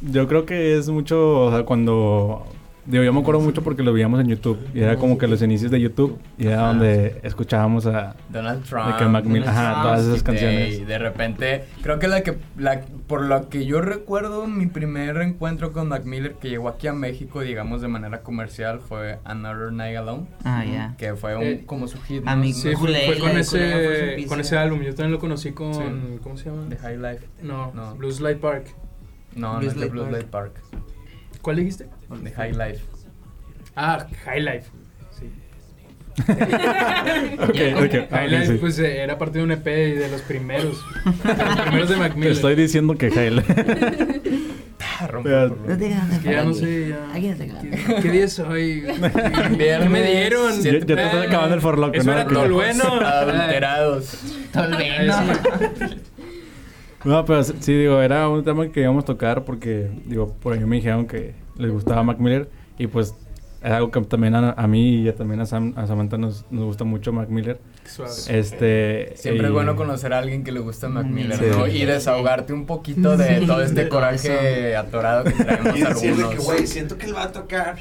[0.03, 2.47] yo creo que es mucho, o sea, cuando
[2.87, 4.59] digo, yo me acuerdo mucho porque lo veíamos en YouTube.
[4.75, 6.19] Y era como que los inicios de YouTube.
[6.39, 6.67] Y era Ajá.
[6.69, 8.15] donde escuchábamos a...
[8.31, 8.97] Donald Trump.
[8.99, 10.79] que Mac Miller- Donald ajá, Trump, todas esas y canciones.
[10.81, 15.17] Y de repente, creo que la que, la, por lo que yo recuerdo, mi primer
[15.19, 19.73] encuentro con Mac Miller que llegó aquí a México, digamos de manera comercial, fue Another
[19.73, 20.27] Night Alone.
[20.45, 20.95] Ah, ya.
[20.99, 22.23] Que fue un, Eh, como su hit.
[22.27, 22.45] a ¿no?
[22.45, 24.81] Sí, fue, con ese, con ese álbum.
[24.83, 25.73] Yo también lo conocí con.
[25.75, 26.19] Sí.
[26.23, 26.65] ¿Cómo se llama?
[26.67, 27.27] De High Life.
[27.43, 27.95] No, No.
[27.97, 28.67] Blues Light Park.
[29.35, 30.13] No, Blues no es de Light Blues Park.
[30.13, 30.94] Light Park.
[31.45, 31.87] ¿Cuál dijiste?
[32.23, 32.83] De High Life.
[33.77, 34.65] Ah, High Life.
[35.11, 35.31] Sí.
[37.39, 37.95] Ok, ok.
[38.11, 38.55] ah, High Life, sí.
[38.61, 40.83] pues eh, era parte de un EP y de los primeros.
[41.05, 43.09] de los primeros de Mac Te estoy diciendo que.
[45.01, 46.19] Ah, rompe Pero- por No te ganas.
[46.21, 47.11] Que ya no sé, ya.
[47.13, 47.63] Aquí no te ganas.
[47.81, 48.85] ¿Qué, qué día es hoy?
[48.87, 50.63] ¿Qué Viernes, me dieron?
[50.63, 52.19] Ya, ya te estás acabando el forloco, Eso ¿no?
[52.21, 52.85] era bueno.
[53.05, 54.17] Adulterados.
[54.53, 55.15] Tolveno.
[57.05, 60.65] No, pero sí, digo, era un tema que íbamos a tocar porque, digo, por ahí
[60.65, 62.49] me dijeron que les gustaba Mac Miller
[62.79, 63.15] y pues
[63.65, 66.65] es algo que también a, a mí y también a, Sam- a Samantha nos, nos
[66.65, 67.59] gusta mucho Mac Miller.
[67.85, 68.13] Suave.
[68.29, 69.13] Este...
[69.17, 71.45] Siempre y- es bueno conocer a alguien que le gusta Mac Miller, Sí.
[71.51, 71.67] ¿no?
[71.67, 75.85] Y desahogarte un poquito de todo este coraje atorado que traemos Y de
[76.15, 76.45] que, algunos.
[76.45, 77.77] güey, siento que él va a tocar.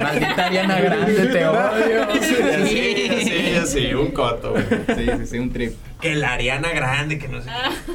[0.00, 2.02] Maldita Ariana Grande, te odio.
[2.22, 4.64] Sí, sí, sí, un coto, güey.
[4.96, 5.74] Sí, sí, sí, un trip.
[6.00, 7.92] Que la Ariana Grande, que no sé qué.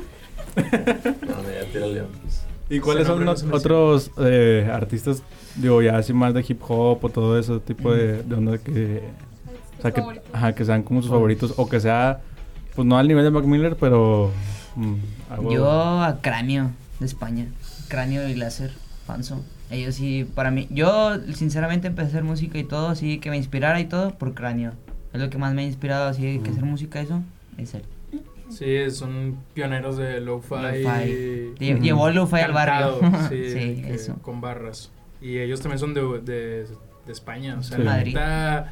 [1.27, 2.03] No, no, ya tírale.
[2.21, 2.43] pues.
[2.69, 5.23] ¿Y cuáles son los otros eh, artistas,
[5.57, 9.03] digo, ya así más de hip hop o todo ese tipo de, de onda que...
[9.77, 10.01] O sea, que,
[10.34, 12.21] ajá, que sean como sus favoritos o que sea,
[12.75, 14.31] pues no al nivel de Mac Miller, pero...
[14.75, 14.93] mm,
[15.29, 17.45] algo- Yo a Cráneo de España.
[17.88, 18.71] Cráneo y Láser,
[19.05, 19.43] Fanso.
[19.69, 20.67] Ellos sí, para mí.
[20.71, 24.34] Yo, sinceramente, empecé a hacer música y todo, así que me inspirara y todo por
[24.34, 24.71] Cráneo.
[25.13, 27.21] Es lo que más me ha inspirado, así que hacer música, eso.
[27.57, 27.84] Es él.
[28.49, 30.55] Sí, son pioneros de lo-fi.
[30.55, 31.55] Lo-fi.
[31.59, 31.73] y-.
[31.81, 32.99] Llevó lo-fi al barrio.
[33.29, 34.15] Sí, eso.
[34.21, 34.89] Con barras.
[35.22, 36.68] Y ellos también son de, de,
[37.06, 37.56] de España.
[37.60, 37.84] O sea, Sí.
[37.84, 38.18] Madrid.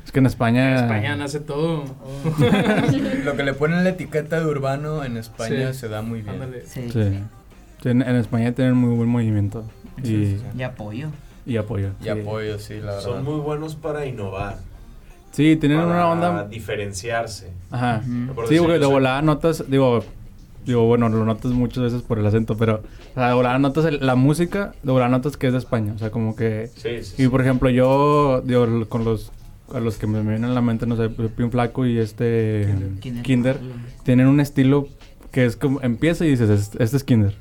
[0.06, 0.70] Es que en España...
[0.72, 1.86] en España nace todo.
[3.24, 5.80] Lo que le ponen la etiqueta de urbano en España Sí.
[5.80, 6.36] se da muy bien.
[6.36, 6.64] Ándale.
[6.68, 6.92] Sí, Sí.
[6.92, 7.20] sí.
[7.84, 9.66] Sí, En, en España tienen muy buen movimiento
[9.98, 10.60] y, Sí, sí, sí.
[10.60, 11.10] Y apoyo.
[11.46, 11.90] y apoyo.
[12.00, 12.10] Y sí.
[12.10, 13.02] apoyo, sí, la verdad.
[13.02, 14.58] Son muy buenos para innovar.
[15.32, 16.48] Sí, tienen para una onda...
[16.48, 17.52] diferenciarse.
[17.70, 18.02] Ajá.
[18.48, 20.04] Sí, porque de volada notas, digo,
[20.66, 22.82] digo, bueno, lo notas muchas veces por el acento, pero,
[23.12, 26.00] o sea, de volada notas el- la música, de notas que es de España, o
[26.00, 26.70] sea, como que...
[26.76, 27.24] Sí, sí.
[27.24, 29.32] Y por ejemplo, yo, digo, con los,
[29.74, 32.68] a los que me vienen a la mente, no sé, Pin Flaco y este
[33.00, 33.24] Kinder.
[33.24, 33.60] Kinder,
[34.04, 34.88] tienen un estilo
[35.32, 37.36] que es como, empieza y dices, "Es- este es Kinder.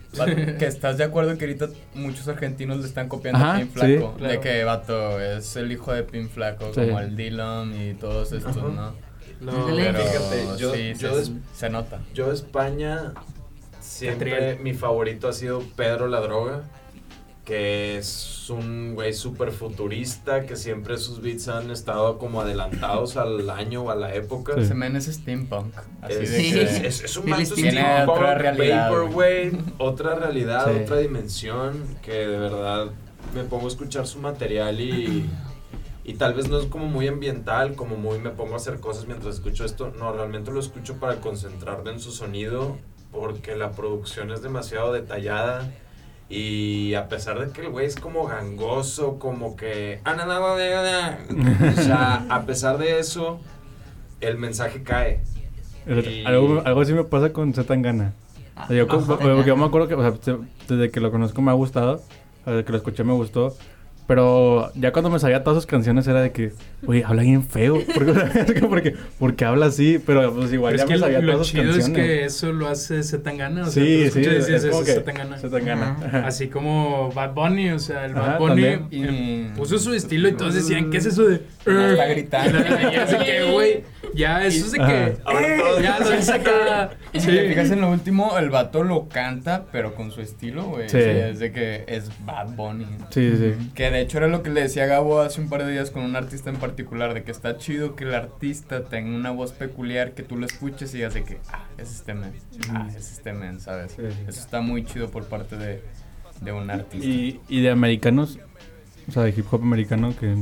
[0.58, 3.72] Que estás de acuerdo que ahorita muchos argentinos le están copiando Ajá, a Pin sí.
[3.78, 4.14] Flaco.
[4.18, 4.32] Claro.
[4.32, 6.80] De que, vato, es el hijo de Pin Flaco, Sí.
[6.80, 8.66] como el Dylan y todos estos, Ajá.
[8.68, 8.92] ¿no?
[9.44, 9.66] No.
[9.66, 12.00] Pero Fíjate, yo- sí, yo se, se nota.
[12.14, 13.12] Yo España
[13.80, 16.62] siempre mi favorito ha sido Pedro la Droga,
[17.44, 23.48] que es un güey súper futurista, que siempre sus beats han estado como adelantados al
[23.50, 24.54] año o a la época.
[24.56, 24.60] Sí.
[24.62, 25.74] Ese men es steampunk.
[26.00, 26.52] Así Es, de Sí.
[26.52, 26.86] que...
[26.86, 30.80] es, un tiene steampunk, otra realidad, vaporwave, otra realidad, Sí.
[30.84, 32.86] otra dimensión, que de verdad
[33.34, 35.28] me pongo a escuchar su material y,
[36.04, 39.06] y tal vez no es como muy ambiental, como muy me pongo a hacer cosas
[39.06, 42.76] mientras escucho esto, no, realmente lo escucho para concentrarme en su sonido,
[43.10, 45.70] porque la producción es demasiado detallada.
[46.28, 50.00] Y a pesar de que el güey es como gangoso, como que...
[50.04, 51.70] "Ah, no, no, no, no, no".
[51.70, 53.40] O sea, a pesar de eso,
[54.20, 55.20] el mensaje cae.
[55.86, 58.14] Y- Algo, algo así me pasa con Zetangana.
[58.56, 60.38] O sea, yo, como- yo me acuerdo que, o sea, se-
[60.74, 62.02] desde que lo conozco me ha gustado,
[62.46, 63.54] desde que lo escuché me gustó,
[64.06, 66.52] pero ya cuando me sabía todas sus canciones era de que,
[66.86, 68.12] oye, habla bien feo, porque,
[68.68, 71.46] porque, porque habla así, pero pues igual Pero ya es me que sabía lo todas
[71.46, 73.62] sus chido es que eso lo hace Zetangana.
[73.62, 74.98] O sea, sí, sí, es, dices, como "Ese que
[75.34, 75.96] es Zetangana".
[76.26, 80.32] Así como Bad Bunny, o sea, el Bad Ajá, Bunny Y- puso su estilo y
[80.32, 81.40] todos decían, ¿qué es eso de...?
[81.66, 82.58] No está gritando.
[82.92, 85.16] ya sé que, güey, ya eso es de que...
[85.24, 86.90] Ahora "Eh", ya lo dice acá.
[87.12, 87.32] Y si Sí.
[87.36, 90.88] te fijas en lo último, el vato lo canta, pero con su estilo, güey.
[90.88, 90.98] Sí.
[90.98, 92.86] Es de que es Bad Bunny.
[93.10, 93.70] Sí, sí.
[93.74, 96.02] Que de hecho era lo que le decía Gabo hace un par de días con
[96.02, 100.12] un artista en particular, de que está chido que el artista tenga una voz peculiar,
[100.12, 102.32] que tú lo escuches y digas de que, ah, es este men,
[102.70, 103.92] ah, es este men, ¿sabes?
[103.92, 104.02] Sí.
[104.28, 105.82] Eso está muy chido por parte de,
[106.40, 107.06] de un artista.
[107.06, 108.38] Y, y de americanos,
[109.08, 110.34] o sea, de hip hop americano que...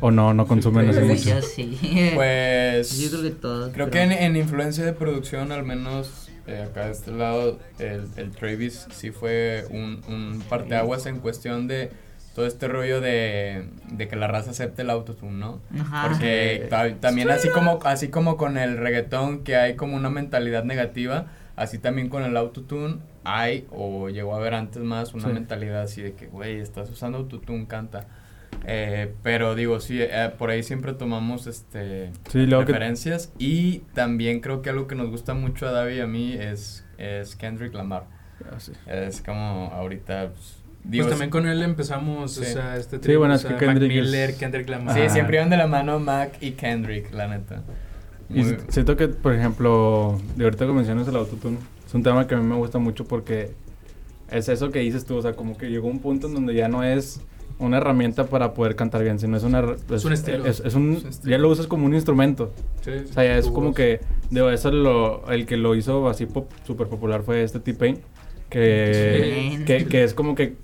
[0.00, 1.30] O no, no consumen así mucho.
[1.30, 2.10] yo sí.
[2.14, 3.72] Pues yo creo que todos.
[3.72, 8.30] creo que en influencia de producción, al menos eh, acá de este lado, el, el
[8.32, 11.90] Travis sí fue un, un parteaguas en cuestión de
[12.34, 15.60] todo este rollo de, de que la raza acepte el autotune, ¿no?
[15.78, 16.08] Ajá.
[16.08, 20.64] Porque ta- también así como, así como con el reggaetón que hay como una mentalidad
[20.64, 25.32] negativa, así también con el autotune hay, o llegó a haber antes más, una Sí.
[25.32, 28.06] mentalidad así de que, güey, estás usando autotune, canta.
[28.66, 32.72] Eh, pero digo, sí, eh, por ahí siempre tomamos este Sí, luego que...
[32.72, 36.32] referencias y también creo que algo que nos gusta mucho a David y a mí
[36.34, 38.04] es, es Kendrick Lamar.
[38.50, 38.72] Ah, sí.
[38.86, 42.52] Es como ahorita, pues, Pues digo, también con él empezamos, o Sí.
[42.52, 44.94] sea, este Sí, bueno, o es sea, que Kendrick Mac Miller, es- Kendrick Lamar.
[44.94, 47.62] Sí, siempre iban de la mano Mac y Kendrick, la neta.
[48.28, 51.56] Y Muy- siento que, por ejemplo, de ahorita que mencionas el autotune,
[51.86, 53.52] es un tema que a mí me gusta mucho porque
[54.30, 56.68] es eso que dices tú, o sea, como que llegó un punto en donde ya
[56.68, 57.20] no es
[57.58, 59.64] una herramienta para poder cantar bien, sino es una...
[59.90, 60.44] Es, un estilo.
[60.44, 61.30] Es, es un, Es un estilo.
[61.30, 62.52] ya lo usas como un instrumento.
[62.82, 63.76] Sí, O sea, ya es como voz.
[63.76, 64.00] que,
[64.30, 68.00] digo, eso lo, el que lo hizo así pop, súper popular fue este T-Pain,
[68.50, 69.64] que, Sí.
[69.64, 70.56] que, que es como que,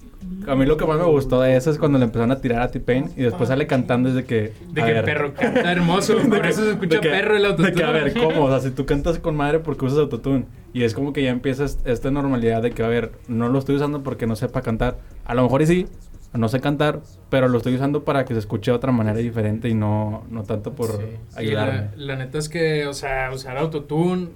[0.47, 2.63] a mí lo que más me gustó de eso es cuando le empezaron a tirar
[2.63, 4.53] a T-Pain y después sale cantando desde que...
[4.73, 7.71] De que el perro canta hermoso, por eso se escucha de que- perro el autotune.
[7.71, 8.45] De que, a ver, ¿cómo?
[8.45, 10.45] O sea, si tú cantas con madre, ¿por qué usas autotune?
[10.73, 13.77] Y es como que ya empiezas esta normalidad de que, a ver, no lo estoy
[13.77, 14.99] usando porque no sepa cantar.
[15.25, 15.87] A lo mejor y sí,
[16.33, 19.69] no sé cantar, pero lo estoy usando para que se escuche de otra manera diferente
[19.69, 20.97] y no, no tanto por Sí.
[21.31, 21.73] Sí, ayudarme.
[21.75, 24.29] la, la neta es que, o sea, usar autotune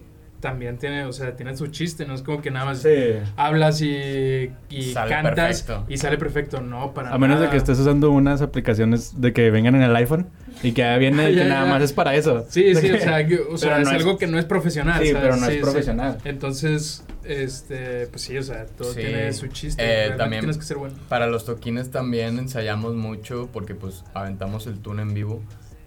[0.44, 2.90] también tiene, o sea, tiene su chiste, no es como que nada más Sí.
[3.34, 5.86] hablas y, y Sale cantas perfecto.
[5.90, 9.50] y sale perfecto, no, para A menos de que estés usando unas aplicaciones de que
[9.50, 10.28] vengan en el iPhone
[10.62, 11.70] y que viene Ah, que ya, nada ya.
[11.72, 12.44] más es para eso.
[12.50, 14.44] Sí, De sí, que- o sea, que- o sea pero es algo que no es
[14.44, 15.02] profesional.
[15.02, 15.22] Sí, ¿sabes?
[15.22, 15.60] pero no es sí.
[15.62, 16.18] profesional.
[16.26, 19.00] Entonces, este, pues sí, o sea, todo Sí.
[19.00, 19.82] tiene su chiste.
[19.82, 20.94] Eh, también- tienes que ser bueno.
[21.08, 25.42] Para los toquines también ensayamos mucho porque pues aventamos el tune en vivo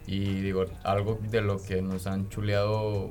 [0.07, 3.09] y digo, algo de lo que nos han chuleado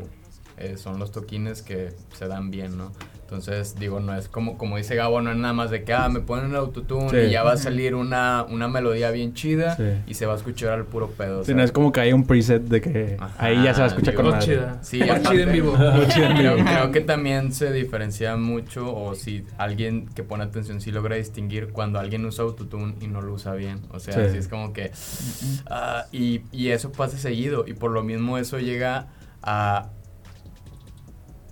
[0.58, 2.92] eh, son los toquines que se dan bien, ¿no?
[3.20, 6.08] Entonces, digo, no es como, como dice Gabo, no es nada más de que, ah,
[6.08, 7.16] me ponen el autotune Sí.
[7.16, 9.82] y ya va a salir una, una melodía bien chida Sí.
[10.06, 11.44] y se va a escuchar al puro pedo.
[11.44, 13.86] Si no es como que hay un preset de que Ajá, ahí ya se va
[13.86, 14.46] a escuchar digo, con madre.
[14.46, 14.78] chida.
[14.82, 15.76] Sí, aparte- chida en vivo.
[15.96, 16.52] Muy chido en vivo.
[16.54, 21.16] Creo, creo que también se diferencia mucho o si alguien que pone atención sí logra
[21.16, 23.80] distinguir cuando alguien usa autotune y no lo usa bien.
[23.90, 24.20] O sea, Sí.
[24.30, 24.92] sí es como que...
[25.68, 29.08] ah, y, y eso pasa seguido y por lo mismo eso llega
[29.42, 29.90] a...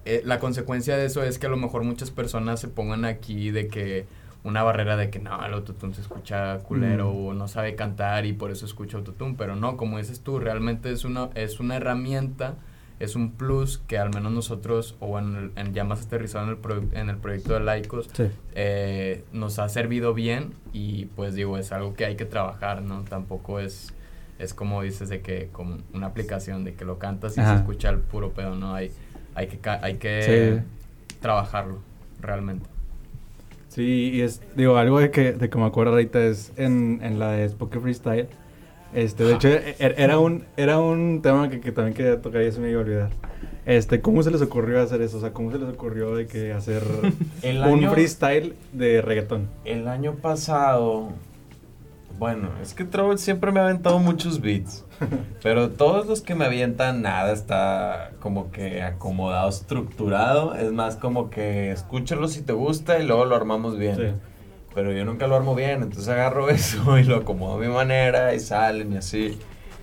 [0.05, 3.51] eh, la consecuencia de eso es que a lo mejor muchas personas se pongan aquí
[3.51, 4.07] de que
[4.43, 7.27] una barrera de que no, el autotune se escucha culero Mm.
[7.27, 10.91] o no sabe cantar y por eso escucha autotune, pero no, como dices tú, realmente
[10.93, 12.57] es una, es una herramienta,
[13.01, 16.51] es un plus que al menos nosotros, o en, el- en ya más aterrizado en
[16.51, 18.25] el, proye- en el proyecto de Laicos, Sí.
[18.55, 23.03] eh, nos ha servido bien y pues digo, es algo que hay que trabajar, ¿no?
[23.05, 23.95] Tampoco es,
[24.39, 27.55] es como dices de que como una aplicación de que lo cantas y Ajá.
[27.55, 28.75] se escucha el puro pedo, ¿no?
[28.75, 28.93] Hay,
[29.35, 30.61] hay que, hay que
[31.21, 31.79] trabajarlo,
[32.21, 32.67] realmente.
[33.69, 37.19] Sí, y es, digo, algo de que, de que me acuerdo ahorita es en, en
[37.19, 38.29] la de Spoke Freestyle.
[38.95, 42.43] Este, de hecho, e- e- era un, era un tema que, que también quería tocar
[42.43, 43.11] y se me iba a olvidar.
[43.67, 45.17] Este, ¿cómo se les ocurrió hacer eso?
[45.17, 46.83] O sea, ¿cómo se les ocurrió de que hacer
[47.43, 49.49] El un año- freestyle de reggaetón?
[49.65, 51.09] El año pasado,
[52.19, 54.85] bueno, es que Trouble siempre me ha aventado muchos beats,
[55.43, 61.31] pero todos los que me avientan nada está como que acomodado, estructurado, es más como
[61.31, 63.97] que escúchalo si te gusta y luego lo armamos bien.
[63.97, 64.03] Sí.
[64.75, 68.35] Pero yo nunca lo armo bien, entonces agarro eso y lo acomodo a mi manera
[68.35, 69.39] y salen y así.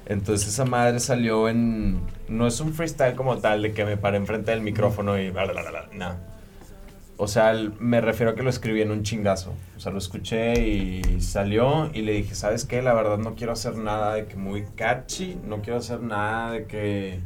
[0.05, 2.01] Entonces esa madre salió en...
[2.27, 5.29] No es un freestyle como tal de que me paré enfrente del micrófono y...
[5.29, 6.30] bla, bla, bla, no.
[7.23, 9.53] O sea, me refiero a que lo escribí en un chingazo.
[9.77, 12.81] O sea, lo escuché y salió y le dije, ¿sabes qué?
[12.81, 16.65] La verdad no quiero hacer nada de que muy catchy, no quiero hacer nada de
[16.65, 17.19] que...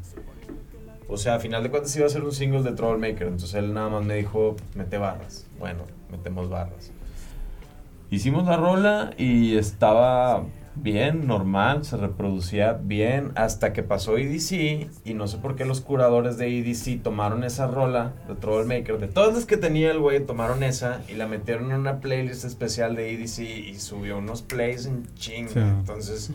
[1.08, 3.74] O sea, a final de cuentas iba a ser un single de Troublemaker, entonces él
[3.74, 5.48] nada más me dijo, mete barras.
[5.60, 6.92] Bueno, metemos barras.
[8.12, 10.44] Hicimos la rola y estaba
[10.76, 15.82] bien, normal, se reproducía bien, hasta que pasó EDC y no sé por qué los
[15.82, 20.26] curadores de EDC tomaron esa rola de Troublemaker, de todas las que tenía el güey,
[20.26, 23.40] tomaron esa y la metieron en una playlist especial de EDC
[23.70, 25.50] y subió unos plays en chinga.
[25.52, 25.60] Sí.
[25.60, 26.32] Entonces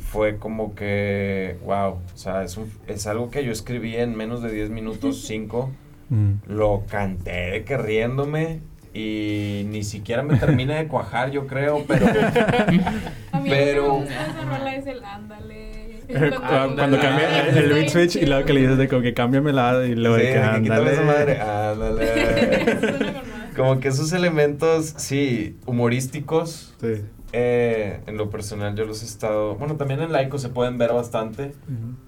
[0.00, 4.42] fue como que, wow, o sea, es, un- es algo que yo escribí en menos
[4.42, 5.70] de 10 minutos, 5.
[6.08, 6.32] Mm.
[6.46, 8.60] Lo canté de que riéndome
[8.96, 12.06] y ni siquiera me termina de cuajar, yo creo, pero
[13.32, 15.66] A mí Pero- lo que me es el ándale.
[16.08, 19.12] Cuando, cuando cambia el, el beat switch y luego que le dices de como que
[19.12, 20.92] cámbiame la y luego Sí, de que ándale.
[20.92, 23.12] esa madre, ándale.
[23.56, 27.02] Como que esos elementos, sí, humorísticos, Sí.
[27.38, 30.94] Eh, en lo personal yo los he estado, bueno, también en Laico se pueden ver
[30.94, 31.52] bastante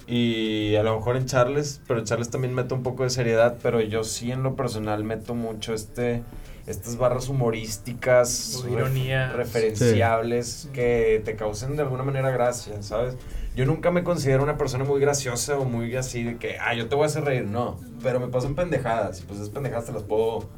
[0.06, 3.58] y a lo mejor en Charles, pero en Charles también meto un poco de seriedad,
[3.62, 6.22] pero yo sí en lo personal meto mucho este
[6.66, 9.34] estas barras humorísticas, ironías.
[9.34, 13.14] referenciables que te causen de alguna manera gracia, ¿sabes?
[13.54, 16.88] Yo nunca me considero una persona muy graciosa o muy así de que, ah, yo
[16.88, 19.92] te voy a hacer reír, no, pero me pasan pendejadas y pues esas pendejadas te
[19.92, 20.48] las puedo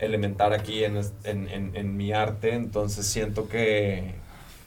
[0.00, 4.14] elementar aquí en, en, en, en mi arte, entonces siento que,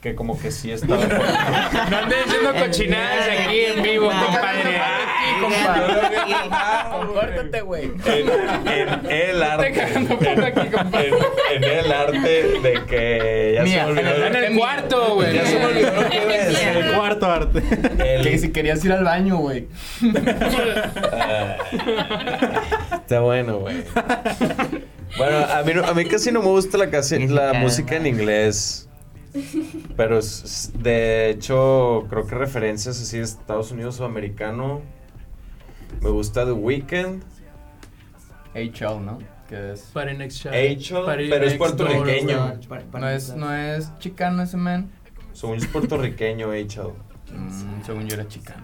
[0.02, 0.88] que como que sí está...
[1.90, 4.82] No andes diciendo cochinadas aquí en vivo, compadre.
[6.92, 7.86] Compórtate, güey.
[8.06, 9.82] en, en el arte.
[9.82, 10.06] Aquí,
[10.70, 11.10] compadre.
[11.54, 12.20] En, en el arte
[12.60, 14.26] de que ya Mía, se me olvidó.
[14.26, 15.34] En el cuarto, güey.
[15.36, 16.68] Ya se me olvidó lo que decir.
[16.68, 17.62] El cuarto arte.
[18.16, 19.68] El- Que si querías ir al baño, güey.
[21.12, 21.56] Ah,
[22.94, 23.84] está bueno, güey.
[25.18, 27.60] Bueno, a mí, no- a mí casi no me gusta la, casi, la Mexicana.
[27.60, 28.90] música en inglés.
[29.98, 34.82] Pero es- de hecho, creo que referencias así de Estados Unidos o americano.
[36.02, 37.24] Me gusta The Weeknd.
[38.56, 39.20] H.O., ¿no?
[39.50, 39.82] Que es...
[39.94, 40.46] Party next.
[40.48, 42.60] H.O., pero es puertorriqueño.
[43.00, 44.92] No es, no es chicano ese man.
[45.34, 46.96] Según yo es puertorriqueño, H.O.
[47.34, 48.62] Mm, según yo era chicano.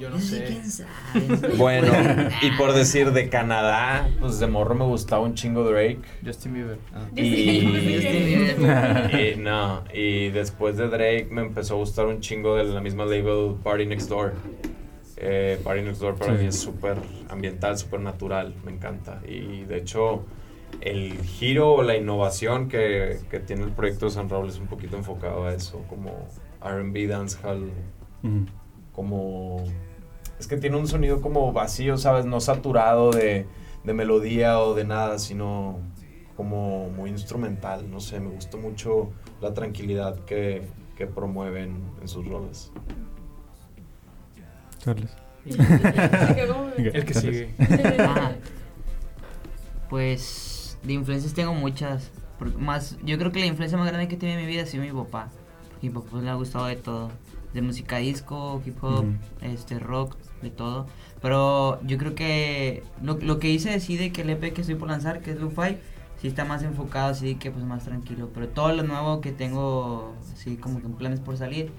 [0.00, 0.44] Yo no sé.
[0.46, 0.88] ¿Quién sabe?
[1.58, 1.92] Bueno,
[2.42, 6.00] y por decir de Canadá, pues de morro me gustaba un chingo Drake.
[6.24, 6.78] Justin Bieber.
[6.94, 7.06] Ah.
[7.14, 7.20] Y,
[9.34, 13.04] y no, y después de Drake me empezó a gustar un chingo de la misma
[13.04, 14.32] label Party Next Door.
[15.18, 16.40] Eh, Party Next Door para Sí.
[16.42, 16.96] mí es súper
[17.28, 19.20] ambiental, súper natural, me encanta.
[19.28, 20.24] Y de hecho,
[20.80, 24.66] el giro o la innovación que, que tiene el proyecto de San Raúl es un
[24.66, 26.26] poquito enfocado a eso, como
[26.62, 27.70] RB, dancehall,
[28.92, 29.64] como...
[30.40, 32.24] Es que tiene un sonido como vacío, ¿sabes?
[32.24, 33.46] No saturado de,
[33.84, 35.78] de melodía o de nada, sino
[36.36, 37.88] como muy instrumental.
[37.90, 39.10] No sé, me gusta mucho
[39.40, 40.62] la tranquilidad que,
[40.96, 42.72] que promueven en sus roles.
[46.48, 47.54] Como- El que sigue.
[47.98, 48.32] Ah,
[49.88, 52.10] pues de influencias tengo muchas.
[52.58, 54.82] más, yo creo que la influencia más grande que tiene en mi vida ha sido
[54.84, 55.28] mi papá.
[55.70, 57.10] Porque mi papá pues, le ha gustado de todo.
[57.52, 59.04] De música disco, hip hop,
[59.42, 60.86] este rock, de todo.
[61.22, 64.88] Pero yo creo que lo, lo que hice decide que el EP que estoy por
[64.88, 65.76] lanzar, que es Lo-Fi,
[66.20, 68.30] sí está más enfocado, así que pues más tranquilo.
[68.34, 71.70] Pero todo lo nuevo que tengo, así como que planes por salir,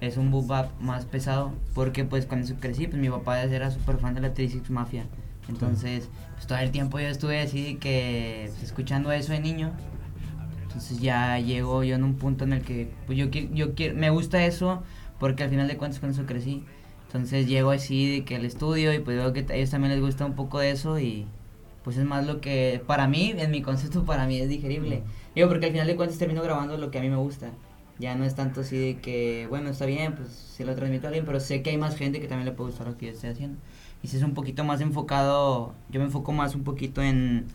[0.00, 1.52] es un boom bap más pesado.
[1.74, 5.04] Porque pues cuando crecí, pues mi papá era súper fan de la 36 Mafia.
[5.48, 9.72] Entonces, pues todo el tiempo yo estuve así que pues, escuchando eso de niño.
[10.62, 13.94] Entonces ya llego yo en un punto en el que pues yo qui- yo quiero
[13.96, 14.82] me gusta eso
[15.18, 16.64] porque al final de cuentas con eso crecí.
[17.06, 20.02] Entonces llego así de que al estudio y pues veo que a ellos también les
[20.02, 21.26] gusta un poco de eso y
[21.84, 25.04] pues es más lo que para mí, en mi concepto para mí es digerible.
[25.36, 27.50] Digo, porque al final de cuentas termino grabando lo que a mí me gusta.
[27.98, 31.08] Ya no es tanto así de que, bueno, está bien, pues se lo transmito a
[31.08, 33.12] alguien, pero sé que hay más gente que también le puede gustar lo que yo
[33.12, 33.58] estoy haciendo.
[34.02, 37.46] Y si es un poquito más enfocado, yo me enfoco más un poquito en,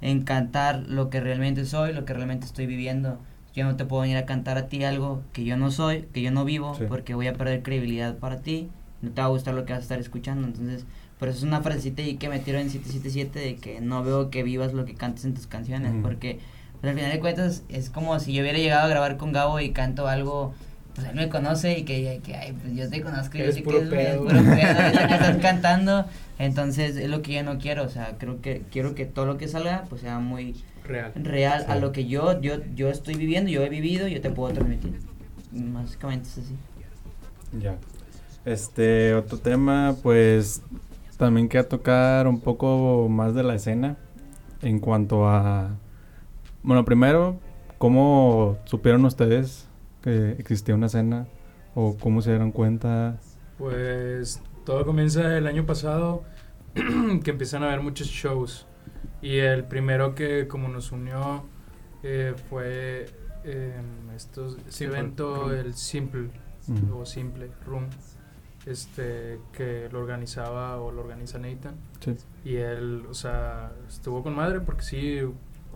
[0.00, 3.18] en cantar lo que realmente soy, lo que realmente estoy viviendo.
[3.56, 6.20] Yo no te puedo venir a cantar a ti algo que yo no soy, que
[6.20, 6.84] yo no vivo, Sí.
[6.88, 8.68] porque voy a perder credibilidad para ti,
[9.00, 10.46] no te va a gustar lo que vas a estar escuchando.
[10.46, 10.84] Entonces,
[11.18, 14.28] por eso es una frasecita ahí que me tiro en 777 de que no veo
[14.28, 16.38] que vivas lo que cantes en tus canciones, porque
[16.82, 19.58] pues, al final de cuentas es como si yo hubiera llegado a grabar con Gabo
[19.60, 20.52] y canto algo,
[20.96, 23.62] pues él me conoce y que, que ay, pues yo te conozco y yo sé
[23.62, 24.22] puro que es, pedo.
[24.24, 24.60] puro pedo, que
[25.14, 26.06] estás cantando,
[26.38, 29.36] entonces es lo que yo no quiero, o sea, creo que quiero que todo lo
[29.38, 31.12] que salga pues sea muy Real.
[31.14, 31.80] real a Sí.
[31.80, 34.98] lo que yo, yo, yo estoy viviendo, yo he vivido, yo te puedo transmitir.
[35.52, 36.54] Básicamente es así.
[37.60, 37.76] Ya.
[38.44, 40.62] Este, otro tema, pues
[41.18, 43.96] también quería tocar un poco más de la escena
[44.62, 45.70] en cuanto a...
[46.62, 47.38] Bueno, primero,
[47.78, 49.66] ¿cómo supieron ustedes
[50.10, 51.26] que existía una escena?
[51.74, 53.18] ¿O cómo se dieron cuenta?
[53.58, 56.24] Pues todo comienza el año pasado
[56.74, 58.66] que empiezan a haber muchos shows
[59.22, 61.44] y el primero que como nos unió
[62.02, 63.06] eh, fue
[63.44, 63.80] eh,
[64.14, 65.52] estos, este Simple evento Room.
[65.52, 66.28] el Simple
[66.92, 67.84] o Simple Room
[68.66, 72.16] este que lo organizaba o lo organiza Nathan Sí.
[72.44, 75.20] y él o sea estuvo con madre porque sí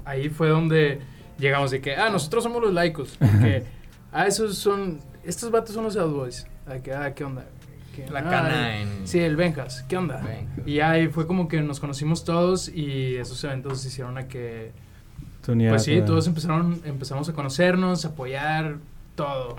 [0.04, 1.00] ahí fue donde
[1.38, 3.16] llegamos de que ah nosotros somos los laicos
[4.12, 6.46] ah esos son estos vatos son los Out Boys
[6.82, 7.44] que ah qué onda
[7.94, 9.06] ¿Qué- La ah, cana en...
[9.08, 10.18] Sí, el Benjas, ¿qué onda?
[10.18, 10.66] Benjas.
[10.66, 14.70] Y ahí fue como que nos conocimos todos y esos eventos hicieron a que,
[15.44, 18.76] pues sí, todos empezaron, empezamos a conocernos, a apoyar,
[19.16, 19.56] todo.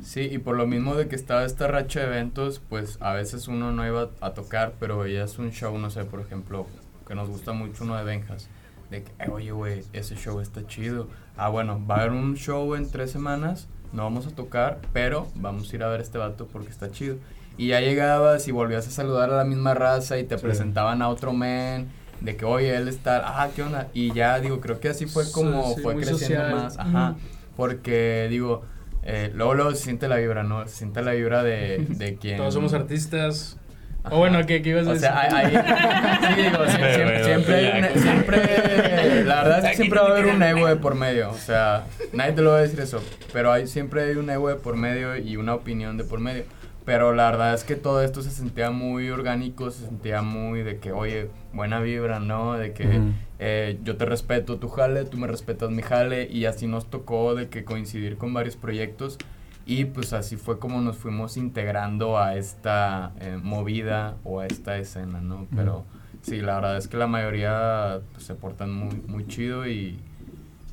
[0.00, 3.48] Sí, y por lo mismo de que estaba esta racha de eventos, pues a veces
[3.48, 6.66] uno no iba a tocar, pero veías un show, no sé, por ejemplo,
[7.08, 8.48] que nos gusta mucho uno de Benjas,
[8.90, 11.08] de que, "Eh, oye, güey, ese show está chido.
[11.36, 15.28] Ah, bueno, va a haber un show en tres semanas, no vamos a tocar, pero
[15.34, 17.16] vamos a ir a ver a este vato porque está chido.
[17.58, 20.42] Y ya llegabas y volvías a saludar a la misma raza y te Sí.
[20.42, 21.88] presentaban a otro men,
[22.20, 23.88] de que, oye, él está, ah, ¿qué onda?
[23.92, 26.54] Y ya, digo, creo que así fue como sí, fue creciendo social.
[26.54, 27.16] más, ajá.
[27.56, 28.62] Porque, digo,
[29.02, 30.66] eh, luego, luego se siente la vibra, ¿no?
[30.66, 32.38] Se siente la vibra de, de quien...
[32.38, 33.58] Todos somos artistas.
[34.04, 34.14] Ajá.
[34.14, 35.08] O bueno, ¿qué, qué ibas a O decir?
[35.08, 39.70] sea, hay, hay- sí, digo, sie- Bueno, siempre, siempre, hay un- siempre, la verdad es
[39.70, 42.50] que siempre va a haber un ego de por medio, o sea, nadie te lo
[42.50, 43.02] va a decir eso,
[43.32, 46.44] pero hay, siempre hay un ego de por medio y una opinión de por medio,
[46.84, 50.78] pero la verdad es que todo esto se sentía muy orgánico, se sentía muy de
[50.78, 52.54] que, oye, buena vibra, ¿no?
[52.54, 53.12] De que Ujú.
[53.38, 57.36] eh, yo te respeto tu jale, tú me respetas mi jale y así nos tocó
[57.36, 59.16] de que coincidir con varios proyectos
[59.64, 64.76] y pues así fue como nos fuimos integrando a esta eh, movida o a esta
[64.78, 65.46] escena, ¿no?
[65.54, 65.84] Pero
[66.22, 69.98] sí, la verdad es que la mayoría pues, se portan muy, muy chido y,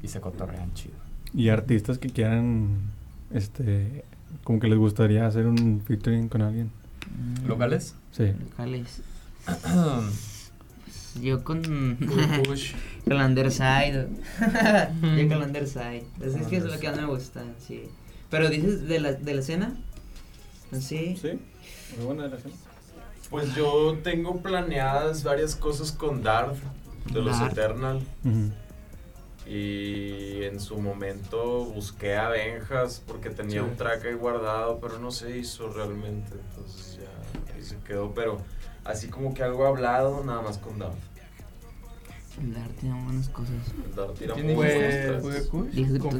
[0.02, 0.96] y se cotorrean chido.
[1.34, 2.80] Y artistas que quieran,
[3.32, 4.04] este,
[4.44, 6.72] como que les gustaría hacer un featuring con alguien.
[7.44, 7.96] Mm, ¿Locales?
[8.12, 8.34] Sí.
[8.50, 9.02] Locales.
[11.22, 11.62] Yo con.
[11.62, 14.08] Con la Underside.
[15.18, 16.04] Yo con la Underside.
[16.22, 17.84] Es, es que es lo que más me gusta, sí.
[18.30, 19.76] Pero dices de la, de la escena.
[20.72, 21.18] Así.
[21.18, 21.40] Sí.
[21.98, 22.54] Muy buena relación.
[23.30, 26.58] Pues yo tengo planeadas varias cosas con Darth
[27.12, 27.52] de los Darth.
[27.54, 28.02] Eternal.
[29.48, 33.68] Y en su momento busqué a Benjas porque tenía Sí.
[33.70, 36.34] un track ahí guardado, pero no se hizo realmente.
[36.50, 38.14] Entonces ya ahí se quedó.
[38.14, 38.40] Pero
[38.84, 40.94] así como que algo hablado, nada más con Darth.
[42.40, 43.54] El arte tiene buenas cosas.
[43.96, 45.22] Darth tira ¿Quién muy dijo buenos Fue tracks.
[45.24, 45.72] ¿Fue Kush?
[45.74, 46.18] Dije Con tú,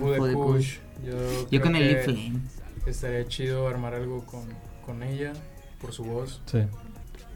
[1.06, 1.14] Yo,
[1.44, 2.40] Yo creo con el Lip Flame.
[2.86, 4.44] Estaría chido armar algo con,
[4.86, 5.34] con ella,
[5.80, 6.42] por su voz.
[6.46, 6.60] Sí.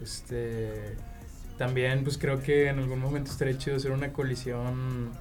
[0.02, 0.96] Este,
[1.58, 5.12] también, pues creo que en algún momento estaría chido hacer una colisión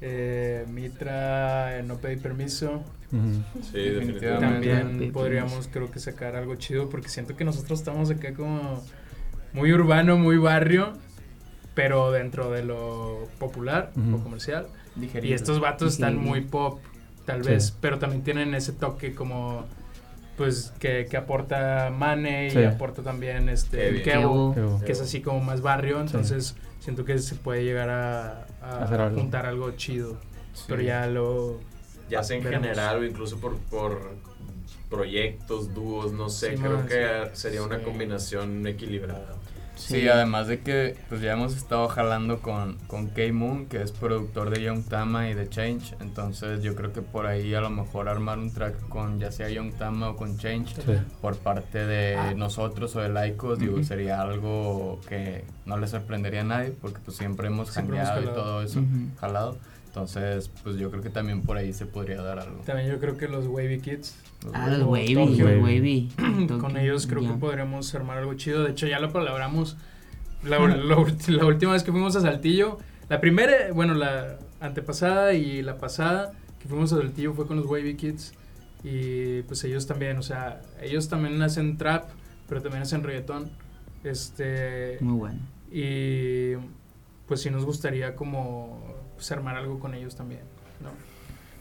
[0.00, 2.82] eh, Mitra, eh, no pedí permiso.
[3.72, 4.68] Sí, Definitivamente.
[4.70, 8.84] También podríamos, creo que sacar algo chido porque siento que nosotros estamos acá como
[9.52, 10.92] muy urbano, muy barrio,
[11.74, 14.22] pero dentro de lo popular o Ujú.
[14.22, 14.68] comercial.
[14.96, 15.34] Y Digerido.
[15.34, 16.80] estos vatos están muy pop,
[17.32, 17.50] tal Sí.
[17.50, 19.64] vez, pero también tienen ese toque como
[20.36, 22.64] pues que, que aporta Mane y Sí.
[22.64, 24.00] aporta también este.
[24.02, 28.84] Kevo, que es así como más barrio, entonces siento que se puede llegar a, a
[28.84, 29.20] Hacer algo.
[29.20, 30.16] juntar algo chido,
[30.54, 30.64] Sí.
[30.68, 31.60] pero ya lo
[32.08, 32.66] Ya sea en Veremos.
[32.68, 34.16] general o incluso por, por
[34.88, 36.56] proyectos, dúos, no sé.
[36.56, 37.40] Sí, creo que sí.
[37.42, 39.36] sería una combinación equilibrada.
[39.82, 44.50] Sí, además de que pues ya hemos estado jalando con, con K-Moon, que es productor
[44.50, 45.94] de Young Tama y de Change.
[46.00, 49.48] Entonces yo creo que por ahí a lo mejor armar un track con ya sea
[49.48, 50.92] Young Tama o con Change Sí.
[51.20, 52.34] por parte de Ah.
[52.36, 57.16] nosotros o de Laicos, digo, sería algo que no le sorprendería a nadie porque pues
[57.16, 58.80] siempre hemos jangueado y todo eso,
[59.20, 59.58] jalado.
[59.90, 62.60] Entonces, pues yo creo que también por ahí se podría dar algo.
[62.60, 64.16] también yo creo que los Wavy Kids
[64.54, 65.48] Ah, los Wavy, Tokio.
[65.50, 66.08] los Wavy.
[66.60, 68.62] con ellos creo que podríamos armar algo chido.
[68.64, 69.76] De hecho, ya lo colaboramos
[70.44, 72.78] la, la ulti- la última vez que fuimos a Saltillo.
[73.08, 77.66] La primera, bueno, la antepasada y la pasada que fuimos a Saltillo fue con los
[77.66, 78.32] Wavy Kids.
[78.84, 82.08] Y pues ellos también, o sea, ellos también hacen trap,
[82.48, 83.50] pero también hacen reggaetón.
[84.04, 84.96] Este.
[85.00, 85.38] Muy bueno.
[85.70, 86.54] Y
[87.26, 88.82] pues sí nos gustaría como
[89.20, 90.40] pues, armar algo con ellos también,
[90.82, 90.88] ¿no?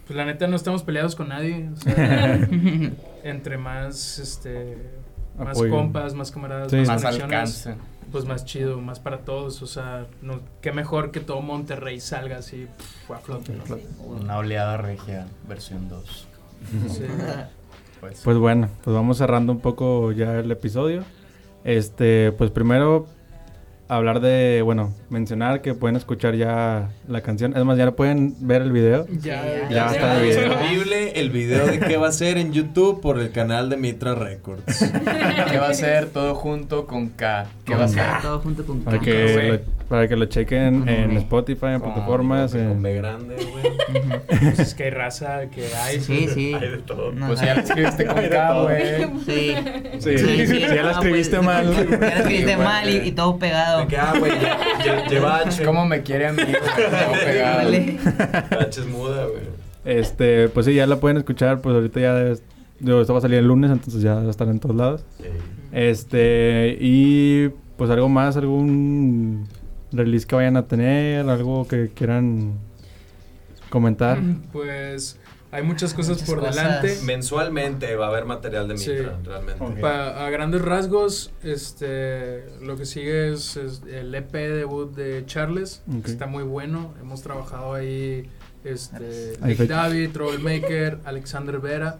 [0.07, 2.35] Pues la neta no estamos peleados con nadie, o sea,
[3.25, 4.77] entre más este
[5.37, 7.75] más compas, más camaradas, Sí, más, Más alcance.
[8.13, 12.37] pues más chido, más para todos, o sea, no, qué mejor que todo Monterrey salga
[12.37, 13.77] así pf, a flote, ¿no?
[14.05, 16.27] Una oleada regia, versión 2.
[16.87, 17.03] Sí.
[17.99, 21.03] Pues, Pues bueno, pues vamos cerrando un poco ya el episodio.
[21.65, 23.05] Este, pues primero
[23.89, 27.57] hablar de, bueno, mencionar que pueden escuchar ya la canción.
[27.57, 29.05] Es más, ya pueden ver el video.
[29.21, 30.49] Ya, Ya está el video.
[30.49, 34.13] Disponible el video de qué va a ser en YouTube por el canal de Mitra
[34.15, 34.91] Records.
[35.51, 37.47] ¿Qué va a ser todo junto con K?
[37.65, 38.03] ¿Qué va a ser?
[38.21, 39.03] Todo junto con Para K.
[39.05, 39.51] que, güey.
[39.53, 39.59] lo,
[39.89, 41.17] para que lo chequen en.
[41.17, 42.51] Spotify, en Con- plataformas.
[42.53, 44.19] Con B grande, güey.
[44.27, 45.99] Pues es que hay raza que hay.
[45.99, 46.53] Sí, sí.
[46.53, 47.11] Hay de todo.
[47.11, 47.45] No, Pues no.
[47.47, 49.05] ya la escribiste con K, güey.
[49.25, 49.55] Sí.
[49.99, 51.73] Sí, si ya la escribiste pues, mal.
[51.89, 53.78] Ya la escribiste Sí, mal y todo pegado.
[53.81, 55.63] De que, ah, güey, ya- ya- lleva H.
[55.63, 56.43] ¿Cómo me quiere a mí?
[57.25, 57.57] pegado.
[57.57, 57.97] Vale.
[58.59, 59.43] H es muda, güey.
[59.85, 61.61] Este, pues sí, ya la pueden escuchar.
[61.61, 62.41] Pues ahorita ya debes-
[62.79, 65.03] digo, esto va a salir el lunes, entonces ya va a estar en todos lados.
[65.71, 69.47] Este, y pues algo más, algún
[69.91, 72.53] release que vayan a tener, algo que quieran
[73.69, 74.19] comentar.
[74.51, 75.17] Pues
[75.51, 76.55] hay muchas cosas Muchas por cosas.
[76.55, 76.99] delante.
[77.03, 78.91] Mensualmente va a haber material de Sí.
[78.91, 79.63] Mitra, realmente.
[79.63, 79.79] Ok.
[79.79, 85.81] Pa- a grandes rasgos, este, lo que sigue es, es el EP debut de Charles,
[86.03, 86.93] que está muy bueno.
[87.01, 88.29] Hemos trabajado ahí,
[88.63, 89.75] este, ¿Hay Nick fecha?
[89.75, 91.99] David, Troublemaker, Alexander Vera.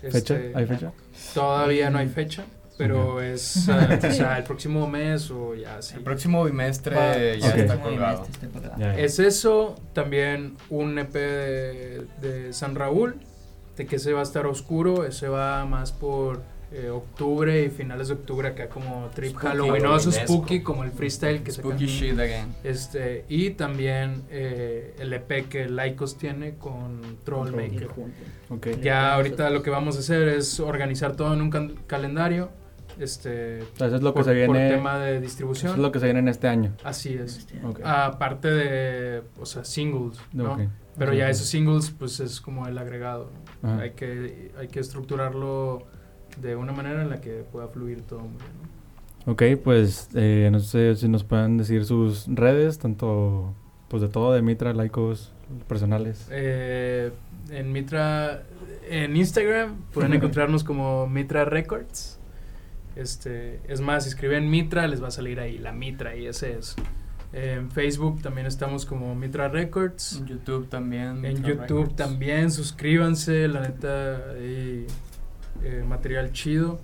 [0.00, 0.16] ¿Fecha?
[0.36, 0.92] este, ¿Hay fecha?
[1.34, 2.44] Todavía no hay fecha,
[2.78, 5.96] pero es ah, o sea, el próximo mes o ya sí.
[5.96, 7.36] El próximo bimestre Va.
[7.36, 8.26] ya está colgado.
[8.96, 13.16] Es eso, también un EP de, de San Raúl,
[13.76, 16.40] de que ese va a estar oscuro, ese va más por
[16.70, 21.42] eh, octubre y finales de octubre acá como trip Spooky, halloweenoso, spooky, como el freestyle
[21.42, 22.08] que Spooky sacan.
[22.10, 22.54] shit again.
[22.62, 27.88] Este, y también eh, el EP que Lycos tiene con Trollmaker.
[28.82, 31.50] Ya ahorita lo que vamos a hacer es organizar todo en un
[31.86, 32.50] calendario.
[32.98, 34.70] Este, eso es lo que por, se por viene.
[34.70, 35.72] tema de Eso distribución.
[35.72, 36.74] es lo que se viene en este año.
[36.84, 37.46] Así es.
[37.64, 37.80] Ok.
[37.84, 40.54] Aparte de, o sea, singles, ¿no?
[40.54, 40.60] Ok.
[40.98, 43.30] Pero Ok, ya esos singles, pues es como el agregado.
[43.62, 43.78] ¿no?
[43.78, 45.86] Hay, que, hay que estructurarlo
[46.40, 48.52] de una manera en la que pueda fluir todo muy bien.
[49.26, 49.32] ¿no?
[49.32, 53.54] Ok, pues eh, no sé si nos pueden decir sus redes, tanto
[53.88, 55.32] pues de todo, de Mitra, Laicos,
[55.68, 56.26] personales.
[56.30, 57.12] Eh,
[57.50, 58.42] en Mitra,
[58.90, 62.17] en Instagram pueden encontrarnos como Mitra Records.
[62.98, 66.58] Este, es más, si escriben Mitra, les va a salir ahí la Mitra y ese
[66.58, 66.74] es.
[67.32, 70.16] En Facebook también estamos como Mitra Records.
[70.16, 71.24] En YouTube también.
[71.24, 71.96] En Mitra YouTube Records.
[71.96, 74.86] también, suscríbanse, la neta, hay
[75.62, 76.80] eh, material chido.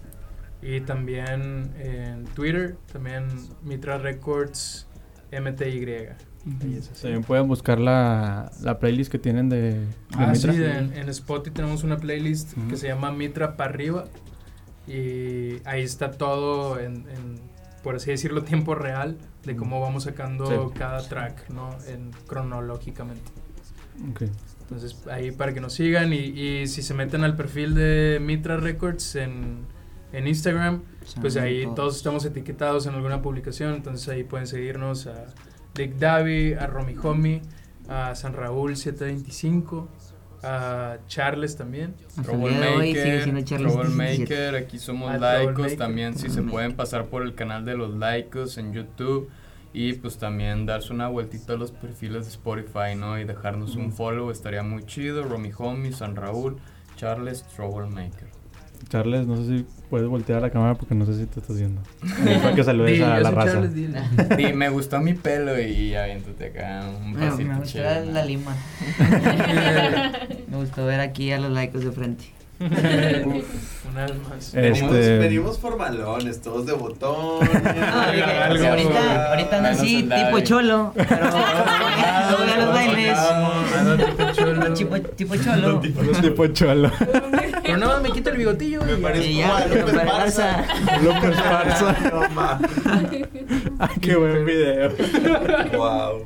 [0.62, 3.24] Y también en Twitter, también
[3.62, 4.86] Mitra Records
[5.32, 6.08] MTY.
[6.76, 7.02] Es así.
[7.02, 11.08] También pueden buscar la, la playlist que tienen de, de Ah, sí, de- en, en
[11.08, 14.04] Spotify tenemos una playlist que se llama Mitra para arriba.
[14.86, 17.40] Y ahí está todo en, en,
[17.82, 20.78] por así decirlo, tiempo real de cómo vamos sacando Sí.
[20.78, 21.70] cada track, ¿no?
[21.88, 23.30] En, cronológicamente.
[24.10, 24.22] Ok.
[24.62, 28.56] Entonces ahí para que nos sigan y, y si se meten al perfil de Mitra
[28.56, 29.58] Records en,
[30.12, 30.82] en Instagram,
[31.20, 35.26] pues ahí todos estamos etiquetados en alguna publicación, entonces ahí pueden seguirnos a
[35.74, 37.42] Dick Davi, a Romy Homie,
[37.88, 39.88] a San Raúl 725,
[40.44, 41.94] a Charles también.
[42.22, 44.24] Troublemaker, siendo Charles 17.
[44.26, 47.94] Troublemaker, aquí somos Ah, laicos también, si se pueden pasar por el canal de los
[47.94, 49.30] laicos en YouTube
[49.72, 53.18] y pues también darse una vueltita a los perfiles de Spotify, ¿no?
[53.18, 56.58] Y dejarnos un follow, estaría muy chido, Romy Homie, San Raúl,
[56.96, 58.28] Charles, Troublemaker.
[58.88, 61.56] Charles, no sé si puedes voltear a la cámara porque no sé si te estás
[61.58, 61.80] viendo.
[62.02, 63.60] Y para que saludes a la raza.
[64.54, 67.78] Me gustó mi pelo y aviéntate acá un Me, pasito me gustó
[68.12, 68.56] la, lima.
[70.48, 72.24] me gustó ver aquí a los laicos de frente.
[72.60, 72.70] Una
[74.06, 74.54] vez más.
[74.54, 77.46] Eh, Venimos, Este- venimos formalones, todos de botón.
[77.48, 83.18] Algo- ahorita, ahorita ando así, tipo cholo, pero no voy a los bailes.
[83.18, 84.72] Anda tipo cholo.
[85.16, 85.80] Tipo cholo.
[86.22, 86.90] tipo cholo.
[87.74, 88.84] Pero no, me quito el bigotillo.
[88.84, 90.64] Me y parece Y ya, López para Barza.
[91.02, 91.96] López Parza.
[93.78, 94.90] Ay, qué buen video.
[95.76, 96.24] Wow.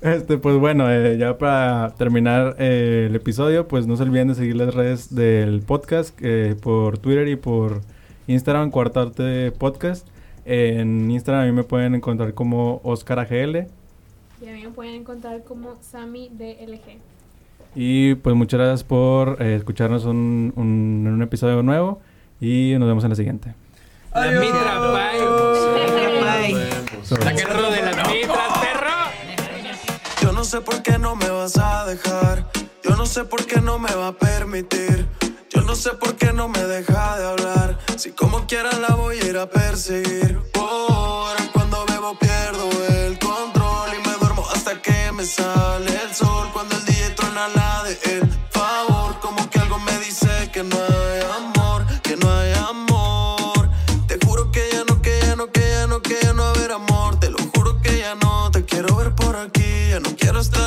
[0.00, 4.34] Este, pues bueno, eh, ya para terminar eh, el episodio, pues no se olviden de
[4.34, 7.80] seguir las redes del podcast eh, por Twitter y por
[8.26, 10.06] Instagram, Cuarta Arte Podcast.
[10.44, 13.66] En Instagram a mí me pueden encontrar como Oscar AGL.
[14.42, 17.13] Y a mí me pueden encontrar como Sammy DLG.
[17.74, 22.00] Y pues muchas gracias por eh, escucharnos un, un- en un episodio nuevo
[22.40, 23.54] y nos vemos en la siguiente.
[24.14, 25.20] La mitra, bye.
[26.20, 27.24] Bye.
[27.24, 28.90] La guerra de las mitras, perro.
[30.22, 32.48] Yo no sé por qué no me vas a dejar.
[32.84, 35.06] Yo no sé por qué no me va a permitir.
[35.50, 37.78] Yo no sé por qué no me deja de hablar.
[37.96, 40.38] Si como quiera la voy a ir a perseguir.
[40.58, 41.40] Ahora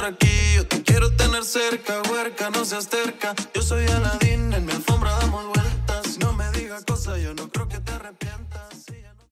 [0.07, 0.55] aquí.
[0.55, 3.35] Yo te quiero tener cerca, huerca, no seas terca.
[3.53, 4.26] Yo soy Aladín,